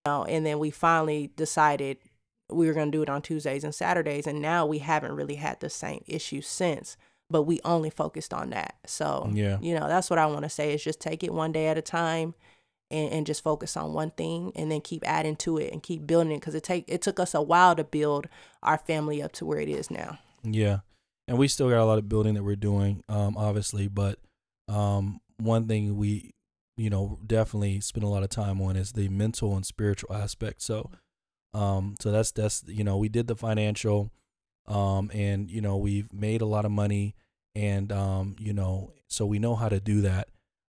you 0.05 0.13
know, 0.13 0.25
and 0.25 0.45
then 0.45 0.59
we 0.59 0.71
finally 0.71 1.31
decided 1.37 1.99
we 2.51 2.69
were 2.69 2.75
going 2.75 2.93
to 2.93 2.97
do 2.97 3.03
it 3.03 3.09
on 3.09 3.23
Tuesdays 3.23 3.65
and 3.65 3.75
Saturdays. 3.75 4.27
And 4.27 4.41
now 4.41 4.67
we 4.67 4.79
haven't 4.79 5.17
really 5.17 5.37
had 5.37 5.59
the 5.61 5.71
same 5.71 6.05
issue 6.07 6.43
since, 6.43 6.97
but 7.31 7.43
we 7.43 7.61
only 7.65 7.91
focused 7.91 8.33
on 8.33 8.51
that. 8.51 8.77
So, 8.87 9.29
Yeah. 9.33 9.59
you 9.61 9.75
know, 9.75 9.89
that's 9.89 10.11
what 10.11 10.19
I 10.19 10.27
want 10.27 10.43
to 10.43 10.51
say 10.51 10.75
is 10.75 10.85
just 10.85 11.01
take 11.01 11.25
it 11.25 11.33
one 11.33 11.51
day 11.51 11.67
at 11.67 11.79
a 11.79 11.83
time 11.83 12.35
and, 12.91 13.13
and 13.13 13.27
just 13.27 13.43
focus 13.43 13.77
on 13.77 13.93
one 13.93 14.11
thing 14.11 14.53
and 14.55 14.71
then 14.71 14.81
keep 14.81 15.03
adding 15.07 15.37
to 15.37 15.59
it 15.59 15.73
and 15.73 15.83
keep 15.83 16.07
building 16.07 16.33
it 16.33 16.41
because 16.41 16.55
it 16.55 16.63
take 16.63 16.85
it 16.89 17.03
took 17.03 17.19
us 17.19 17.35
a 17.35 17.43
while 17.43 17.75
to 17.75 17.85
build 17.85 18.29
our 18.63 18.79
family 18.79 19.23
up 19.23 19.33
to 19.33 19.45
where 19.45 19.61
it 19.61 19.69
is 19.69 19.91
now. 19.91 20.19
Yeah. 20.43 20.79
And 21.29 21.39
we 21.39 21.49
still 21.49 21.69
got 21.69 21.81
a 21.81 21.85
lot 21.85 21.99
of 21.99 22.09
building 22.09 22.35
that 22.35 22.45
we're 22.45 22.57
doing, 22.57 23.03
um, 23.09 23.37
obviously. 23.37 23.89
But 23.89 24.19
um, 24.69 25.21
one 25.39 25.67
thing 25.67 25.97
we, 25.97 26.35
you 26.77 26.89
know, 26.91 27.19
definitely 27.27 27.81
spend 27.81 28.05
a 28.05 28.09
lot 28.09 28.23
of 28.23 28.29
time 28.29 28.61
on 28.61 28.77
is 28.77 28.93
the 28.93 29.09
mental 29.09 29.57
and 29.57 29.67
spiritual 29.67 30.15
aspect. 30.15 30.63
So, 30.63 30.91
um, 31.53 31.97
so 32.01 32.13
that's 32.13 32.31
that's 32.31 32.63
you 32.67 32.85
know, 32.85 32.97
we 32.97 33.09
did 33.09 33.27
the 33.27 33.35
financial, 33.35 34.13
um, 34.67 35.11
and 35.13 35.51
you 35.51 35.61
know, 35.61 35.77
we've 35.77 36.13
made 36.13 36.43
a 36.43 36.47
lot 36.47 36.65
of 36.65 36.71
money, 36.71 37.17
and 37.55 37.91
um, 37.91 38.37
you 38.39 38.53
know, 38.53 38.93
so 39.09 39.27
we 39.27 39.39
know 39.39 39.57
how 39.57 39.69
to 39.69 39.81
do 39.81 40.03
that. 40.03 40.29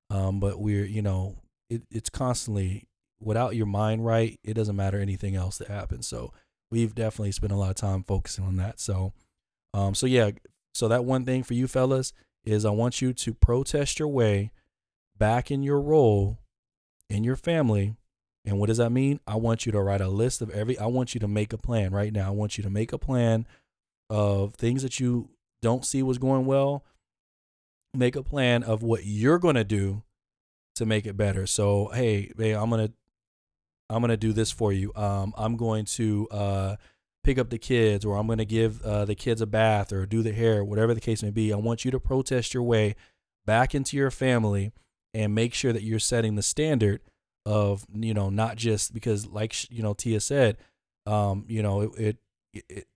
Um, 0.10 0.40
but 0.40 0.60
we're 0.60 0.86
you 0.86 1.02
know, 1.02 1.36
it, 1.70 1.84
it's 1.92 2.10
constantly 2.10 2.88
without 3.20 3.56
your 3.56 3.66
mind 3.66 4.06
right, 4.06 4.40
it 4.44 4.54
doesn't 4.54 4.76
matter 4.76 5.00
anything 5.00 5.36
else 5.36 5.58
that 5.58 5.68
happens. 5.70 6.08
So 6.08 6.32
we've 6.70 6.94
definitely 6.94 7.32
spent 7.32 7.52
a 7.52 7.58
lot 7.58 7.70
of 7.70 7.76
time 7.76 8.04
focusing 8.04 8.46
on 8.46 8.58
that. 8.58 8.80
So. 8.80 9.14
Um, 9.74 9.94
so 9.94 10.08
yeah, 10.08 10.32
so 10.74 10.88
that 10.88 11.06
one 11.06 11.26
thing 11.26 11.44
for 11.44 11.54
you 11.54 11.68
fellas 11.68 12.14
is 12.46 12.66
I 12.66 12.72
want 12.72 13.02
you 13.02 13.14
to 13.14 13.34
protest 13.34 14.00
your 14.00 14.08
way 14.08 14.52
back 15.18 15.52
in 15.52 15.62
your 15.62 15.82
role 15.82 16.40
in 17.10 17.24
your 17.24 17.36
family. 17.36 17.96
And 18.46 18.60
what 18.60 18.68
does 18.68 18.78
that 18.78 18.92
mean? 18.92 19.20
I 19.28 19.36
want 19.36 19.66
you 19.66 19.72
to 19.74 19.82
write 19.82 20.02
a 20.02 20.08
list 20.08 20.42
of 20.42 20.50
every 20.52 20.78
I 20.78 20.86
want 20.86 21.14
you 21.14 21.20
to 21.20 21.28
make 21.28 21.52
a 21.52 21.58
plan 21.58 21.92
right 21.92 22.14
now. 22.14 22.28
I 22.28 22.32
want 22.32 22.58
you 22.58 22.64
to 22.64 22.70
make 22.70 22.94
a 22.94 22.98
plan 22.98 23.46
of 24.10 24.56
things 24.56 24.84
that 24.84 25.00
you 25.00 25.30
don't 25.62 25.86
see 25.86 26.02
was 26.02 26.18
going 26.18 26.46
well. 26.46 26.84
Make 27.94 28.16
a 28.16 28.24
plan 28.24 28.64
of 28.64 28.84
what 28.84 29.06
you're 29.06 29.40
going 29.40 29.56
to 29.56 29.64
do 29.64 30.04
to 30.78 30.86
make 30.86 31.06
it 31.06 31.18
better. 31.18 31.46
So, 31.46 31.88
hey, 31.94 32.32
hey, 32.38 32.54
I'm 32.54 32.70
to 32.70 32.92
I'm 33.90 34.02
to 34.04 34.18
do 34.18 34.34
this 34.34 34.52
for 34.52 34.74
you. 34.74 34.92
Um 34.96 35.34
I'm 35.38 35.56
going 35.58 35.86
to 35.86 36.28
uh 36.30 36.76
pick 37.28 37.38
up 37.38 37.50
the 37.50 37.58
kids 37.58 38.06
or 38.06 38.18
I'm 38.18 38.28
to 38.30 38.46
give 38.46 38.82
uh, 38.84 39.04
the 39.04 39.14
kids 39.14 39.42
a 39.42 39.46
bath 39.46 39.92
or 39.92 40.06
do 40.06 40.24
the 40.24 40.32
hair, 40.32 40.64
whatever 40.64 40.94
the 40.94 41.02
case 41.02 41.22
may 41.22 41.30
be. 41.30 41.52
I 41.52 41.58
want 41.58 41.84
you 41.84 41.92
to 41.92 42.00
protest 42.00 42.54
your 42.54 42.64
way 42.64 42.96
back 43.46 43.76
into 43.76 43.98
your 43.98 44.12
family 44.12 44.72
and 45.14 45.36
make 45.36 45.54
sure 45.54 45.74
that 45.74 45.84
you're 45.84 46.00
setting 46.00 46.36
the 46.36 46.42
standard 46.42 47.02
of, 47.46 47.86
you 47.94 48.14
know, 48.14 48.30
not 48.30 48.56
just 48.56 48.94
because 48.94 49.28
like, 49.28 49.70
you 49.70 49.84
know, 49.84 49.94
Tia 49.94 50.22
said, 50.22 50.56
um, 51.06 51.44
you 51.50 51.62
know, 51.62 51.82
it, 51.82 52.18
it, 52.54 52.64
it 52.70 52.88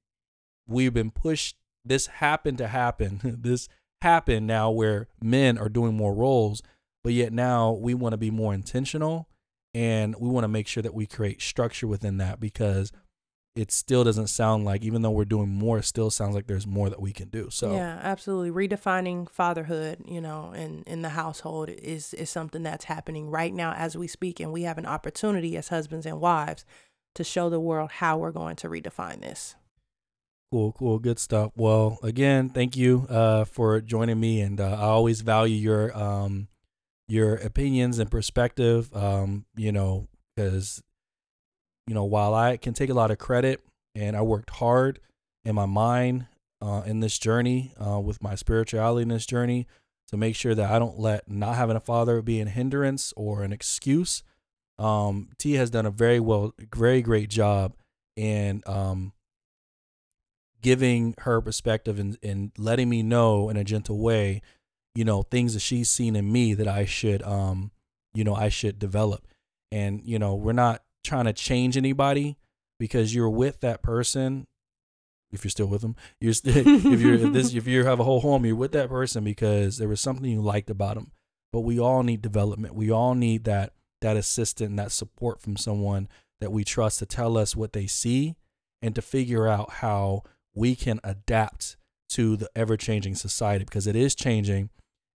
we've 0.65 0.93
been 0.93 1.11
pushed, 1.11 1.57
this 1.83 2.07
happened 2.07 2.57
to 2.59 2.67
happen. 2.69 3.19
this 3.41 3.67
happened 4.01 4.47
now 4.47 4.71
where 4.71 5.09
men 5.21 5.57
are 5.57 5.67
doing 5.67 5.93
more 5.93 6.13
roles, 6.13 6.63
but 7.03 7.13
yet 7.13 7.33
now 7.33 7.71
we 7.71 7.93
want 7.93 8.13
to 8.13 8.17
be 8.17 8.31
more 8.31 8.53
intentional 8.53 9.27
and 9.73 10.15
we 10.19 10.29
want 10.29 10.43
to 10.43 10.49
make 10.49 10.67
sure 10.67 10.83
that 10.83 10.93
we 10.93 11.05
create 11.05 11.41
structure 11.41 11.87
within 11.87 12.17
that 12.17 12.39
because 12.39 12.91
it 13.55 13.69
still 13.69 14.03
doesn't 14.05 14.27
sound 14.27 14.63
like 14.63 14.81
even 14.81 15.01
though 15.01 15.11
we're 15.11 15.25
doing 15.25 15.49
more 15.49 15.79
it 15.79 15.83
still 15.83 16.09
sounds 16.09 16.33
like 16.35 16.47
there's 16.47 16.65
more 16.67 16.89
that 16.89 17.01
we 17.01 17.11
can 17.11 17.27
do 17.27 17.49
so 17.49 17.73
yeah, 17.73 17.99
absolutely. 18.01 18.49
Redefining 18.49 19.29
fatherhood, 19.29 19.99
you 20.05 20.21
know, 20.21 20.53
in 20.53 20.83
in 20.87 21.01
the 21.01 21.09
household 21.09 21.69
is 21.69 22.13
is 22.13 22.29
something 22.29 22.63
that's 22.63 22.85
happening 22.85 23.29
right 23.29 23.53
now 23.53 23.73
as 23.73 23.97
we 23.97 24.07
speak, 24.07 24.39
and 24.39 24.53
we 24.53 24.61
have 24.63 24.77
an 24.77 24.85
opportunity 24.85 25.57
as 25.57 25.67
husbands 25.67 26.05
and 26.05 26.21
wives 26.21 26.63
to 27.15 27.25
show 27.25 27.49
the 27.49 27.59
world 27.59 27.91
how 27.91 28.17
we're 28.17 28.31
going 28.31 28.55
to 28.57 28.69
redefine 28.69 29.19
this. 29.19 29.55
cool 30.51 30.71
cool 30.71 30.99
good 30.99 31.19
stuff 31.19 31.51
well 31.55 31.97
again 32.03 32.49
thank 32.49 32.75
you 32.77 33.05
uh 33.09 33.43
for 33.45 33.79
joining 33.81 34.19
me 34.19 34.41
and 34.41 34.59
uh, 34.59 34.65
i 34.79 34.83
always 34.83 35.21
value 35.21 35.55
your 35.55 35.97
um 35.97 36.47
your 37.07 37.35
opinions 37.35 37.99
and 37.99 38.09
perspective 38.09 38.93
um 38.95 39.45
you 39.55 39.71
know 39.71 40.07
because 40.35 40.81
you 41.87 41.93
know 41.93 42.03
while 42.03 42.33
i 42.33 42.57
can 42.57 42.73
take 42.73 42.89
a 42.89 42.93
lot 42.93 43.11
of 43.11 43.17
credit 43.17 43.61
and 43.95 44.15
i 44.15 44.21
worked 44.21 44.49
hard 44.51 44.99
in 45.43 45.55
my 45.55 45.65
mind 45.65 46.25
uh, 46.61 46.83
in 46.85 46.99
this 46.99 47.17
journey 47.17 47.73
uh, 47.83 47.99
with 47.99 48.21
my 48.21 48.35
spirituality 48.35 49.01
in 49.01 49.09
this 49.09 49.25
journey 49.25 49.67
to 50.07 50.15
make 50.15 50.35
sure 50.35 50.55
that 50.55 50.69
i 50.69 50.77
don't 50.79 50.99
let 50.99 51.29
not 51.29 51.55
having 51.55 51.75
a 51.75 51.81
father 51.81 52.21
be 52.21 52.39
an 52.39 52.47
hindrance 52.47 53.13
or 53.17 53.43
an 53.43 53.51
excuse 53.51 54.23
um 54.77 55.29
t 55.37 55.53
has 55.53 55.69
done 55.69 55.85
a 55.85 55.91
very 55.91 56.19
well 56.19 56.53
very 56.73 57.01
great 57.01 57.29
job 57.29 57.73
in 58.15 58.61
um 58.65 59.11
giving 60.61 61.15
her 61.19 61.41
perspective 61.41 61.99
and, 61.99 62.17
and 62.23 62.51
letting 62.57 62.89
me 62.89 63.03
know 63.03 63.49
in 63.49 63.57
a 63.57 63.63
gentle 63.63 63.99
way, 63.99 64.41
you 64.95 65.05
know, 65.05 65.23
things 65.23 65.53
that 65.53 65.61
she's 65.61 65.89
seen 65.89 66.15
in 66.15 66.31
me 66.31 66.53
that 66.53 66.67
I 66.67 66.85
should, 66.85 67.23
um, 67.23 67.71
you 68.13 68.23
know, 68.23 68.35
I 68.35 68.49
should 68.49 68.79
develop. 68.79 69.25
And, 69.71 70.01
you 70.03 70.19
know, 70.19 70.35
we're 70.35 70.51
not 70.53 70.83
trying 71.03 71.25
to 71.25 71.33
change 71.33 71.77
anybody 71.77 72.37
because 72.79 73.15
you're 73.15 73.29
with 73.29 73.61
that 73.61 73.81
person 73.81 74.47
if 75.31 75.43
you're 75.43 75.49
still 75.51 75.67
with 75.67 75.81
them, 75.81 75.95
you're 76.19 76.33
st- 76.33 76.57
if 76.67 77.01
you're 77.01 77.15
if 77.15 77.33
this 77.33 77.53
if 77.53 77.67
you 77.67 77.85
have 77.85 77.99
a 77.99 78.03
whole 78.03 78.21
home, 78.21 78.45
you're 78.45 78.55
with 78.55 78.73
that 78.73 78.89
person 78.89 79.23
because 79.23 79.77
there 79.77 79.87
was 79.87 80.01
something 80.01 80.29
you 80.29 80.41
liked 80.41 80.69
about 80.69 80.95
them. 80.95 81.11
But 81.51 81.61
we 81.61 81.79
all 81.79 82.03
need 82.03 82.21
development. 82.21 82.75
We 82.75 82.91
all 82.91 83.15
need 83.15 83.45
that 83.45 83.73
that 84.01 84.17
assistant, 84.17 84.77
that 84.77 84.91
support 84.91 85.41
from 85.41 85.57
someone 85.57 86.07
that 86.39 86.51
we 86.51 86.63
trust 86.63 86.99
to 86.99 87.05
tell 87.05 87.37
us 87.37 87.55
what 87.55 87.73
they 87.73 87.87
see 87.87 88.35
and 88.81 88.95
to 88.95 89.01
figure 89.01 89.47
out 89.47 89.73
how 89.73 90.23
we 90.55 90.75
can 90.75 90.99
adapt 91.03 91.77
to 92.09 92.35
the 92.35 92.49
ever 92.55 92.75
changing 92.75 93.15
society 93.15 93.63
because 93.63 93.87
it 93.87 93.95
is 93.95 94.15
changing. 94.15 94.69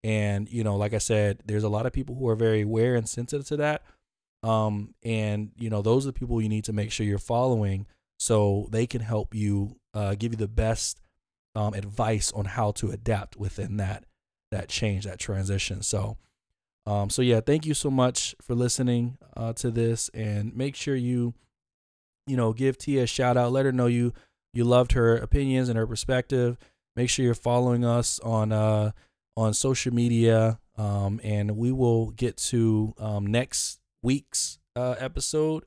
And, 0.04 0.50
you 0.50 0.64
know, 0.64 0.76
like 0.76 0.94
I 0.94 0.98
said, 0.98 1.40
there's 1.46 1.64
a 1.64 1.70
lot 1.70 1.86
of 1.86 1.94
people 1.94 2.16
who 2.16 2.28
are 2.28 2.36
very 2.36 2.62
aware 2.62 2.96
and 2.96 3.08
sensitive 3.08 3.48
to 3.48 3.58
that. 3.58 3.84
Um, 4.44 4.94
and, 5.04 5.52
you 5.58 5.70
know, 5.70 5.82
those 5.82 6.06
are 6.06 6.12
the 6.12 6.20
people 6.20 6.42
you 6.42 6.50
need 6.50 6.66
to 6.66 6.74
make 6.74 6.92
sure 6.92 7.06
you're 7.06 7.18
following 7.18 7.86
so 8.20 8.68
they 8.72 8.86
can 8.86 9.02
help 9.02 9.34
you 9.34 9.78
uh, 9.94 10.16
give 10.16 10.34
you 10.34 10.38
the 10.38 10.48
best 10.48 11.02
um, 11.56 11.74
advice 11.74 12.32
on 12.34 12.46
how 12.46 12.72
to 12.72 12.92
adapt 12.92 13.38
within 13.38 13.78
that 13.78 14.06
that 14.52 14.70
change, 14.70 15.06
that 15.06 15.18
transition. 15.18 15.82
So, 15.82 16.18
um, 16.86 17.10
so 17.10 17.22
yeah, 17.22 17.42
thank 17.42 17.66
you 17.66 17.74
so 17.74 17.90
much 17.90 18.36
for 18.42 18.54
listening 18.54 19.18
uh, 19.36 19.54
to 19.54 19.72
this, 19.72 20.10
and 20.14 20.56
make 20.56 20.76
sure 20.76 20.96
you, 20.96 21.34
you 22.28 22.38
know, 22.38 22.54
give 22.54 22.78
Tia 22.78 23.04
a 23.04 23.08
shout 23.08 23.36
out. 23.36 23.52
Let 23.52 23.66
her 23.66 23.72
know 23.72 23.88
you 23.88 24.14
you 24.54 24.64
loved 24.64 24.92
her 24.92 25.18
opinions 25.18 25.70
and 25.70 25.78
her 25.78 25.88
perspective. 25.88 26.58
Make 26.96 27.10
sure 27.10 27.26
you're 27.26 27.34
following 27.34 27.84
us 27.84 28.20
on 28.20 28.52
uh, 28.52 28.92
on 29.36 29.54
social 29.54 29.94
media, 29.94 30.60
um, 30.78 31.20
and 31.24 31.58
we 31.58 31.72
will 31.72 32.12
get 32.12 32.38
to 32.38 32.94
um, 33.00 33.26
next 33.28 33.80
week's 34.02 34.60
uh, 34.76 34.96
episode. 35.00 35.64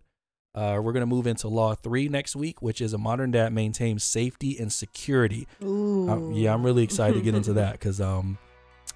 Uh, 0.54 0.80
we're 0.82 0.92
gonna 0.92 1.06
move 1.06 1.26
into 1.26 1.48
Law 1.48 1.74
Three 1.74 2.08
next 2.08 2.34
week, 2.34 2.62
which 2.62 2.80
is 2.80 2.92
a 2.92 2.98
modern 2.98 3.30
dad 3.30 3.52
maintains 3.52 4.02
safety 4.04 4.58
and 4.58 4.72
security. 4.72 5.46
Ooh. 5.62 6.08
Um, 6.08 6.32
yeah, 6.32 6.54
I'm 6.54 6.64
really 6.64 6.82
excited 6.82 7.14
to 7.14 7.20
get 7.20 7.34
into 7.34 7.52
that 7.54 7.72
because 7.72 8.00
um, 8.00 8.38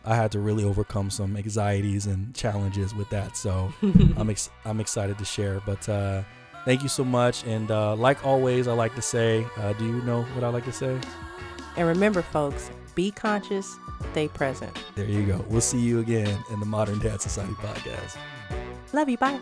I 0.04 0.14
had 0.14 0.32
to 0.32 0.40
really 0.40 0.64
overcome 0.64 1.10
some 1.10 1.36
anxieties 1.36 2.06
and 2.06 2.34
challenges 2.34 2.94
with 2.94 3.10
that. 3.10 3.36
So 3.36 3.72
I'm 3.82 4.30
ex- 4.30 4.50
I'm 4.64 4.80
excited 4.80 5.18
to 5.18 5.24
share. 5.24 5.60
But 5.66 5.86
uh, 5.88 6.22
thank 6.64 6.82
you 6.82 6.88
so 6.88 7.04
much. 7.04 7.44
And 7.44 7.70
uh, 7.70 7.94
like 7.96 8.24
always, 8.24 8.66
I 8.66 8.72
like 8.72 8.94
to 8.94 9.02
say, 9.02 9.46
uh, 9.58 9.74
do 9.74 9.84
you 9.86 10.00
know 10.02 10.22
what 10.22 10.44
I 10.44 10.48
like 10.48 10.64
to 10.64 10.72
say? 10.72 10.98
and 11.76 11.86
remember, 11.86 12.22
folks, 12.22 12.70
be 13.00 13.10
conscious, 13.10 13.78
stay 14.12 14.28
present. 14.28 14.76
There 14.94 15.06
you 15.06 15.24
go. 15.24 15.42
We'll 15.48 15.62
see 15.62 15.78
you 15.80 16.00
again 16.00 16.44
in 16.50 16.60
the 16.60 16.66
Modern 16.66 16.98
Dad 16.98 17.22
Society 17.22 17.54
podcast. 17.54 18.18
Love 18.92 19.08
you. 19.08 19.16
Bye. 19.16 19.40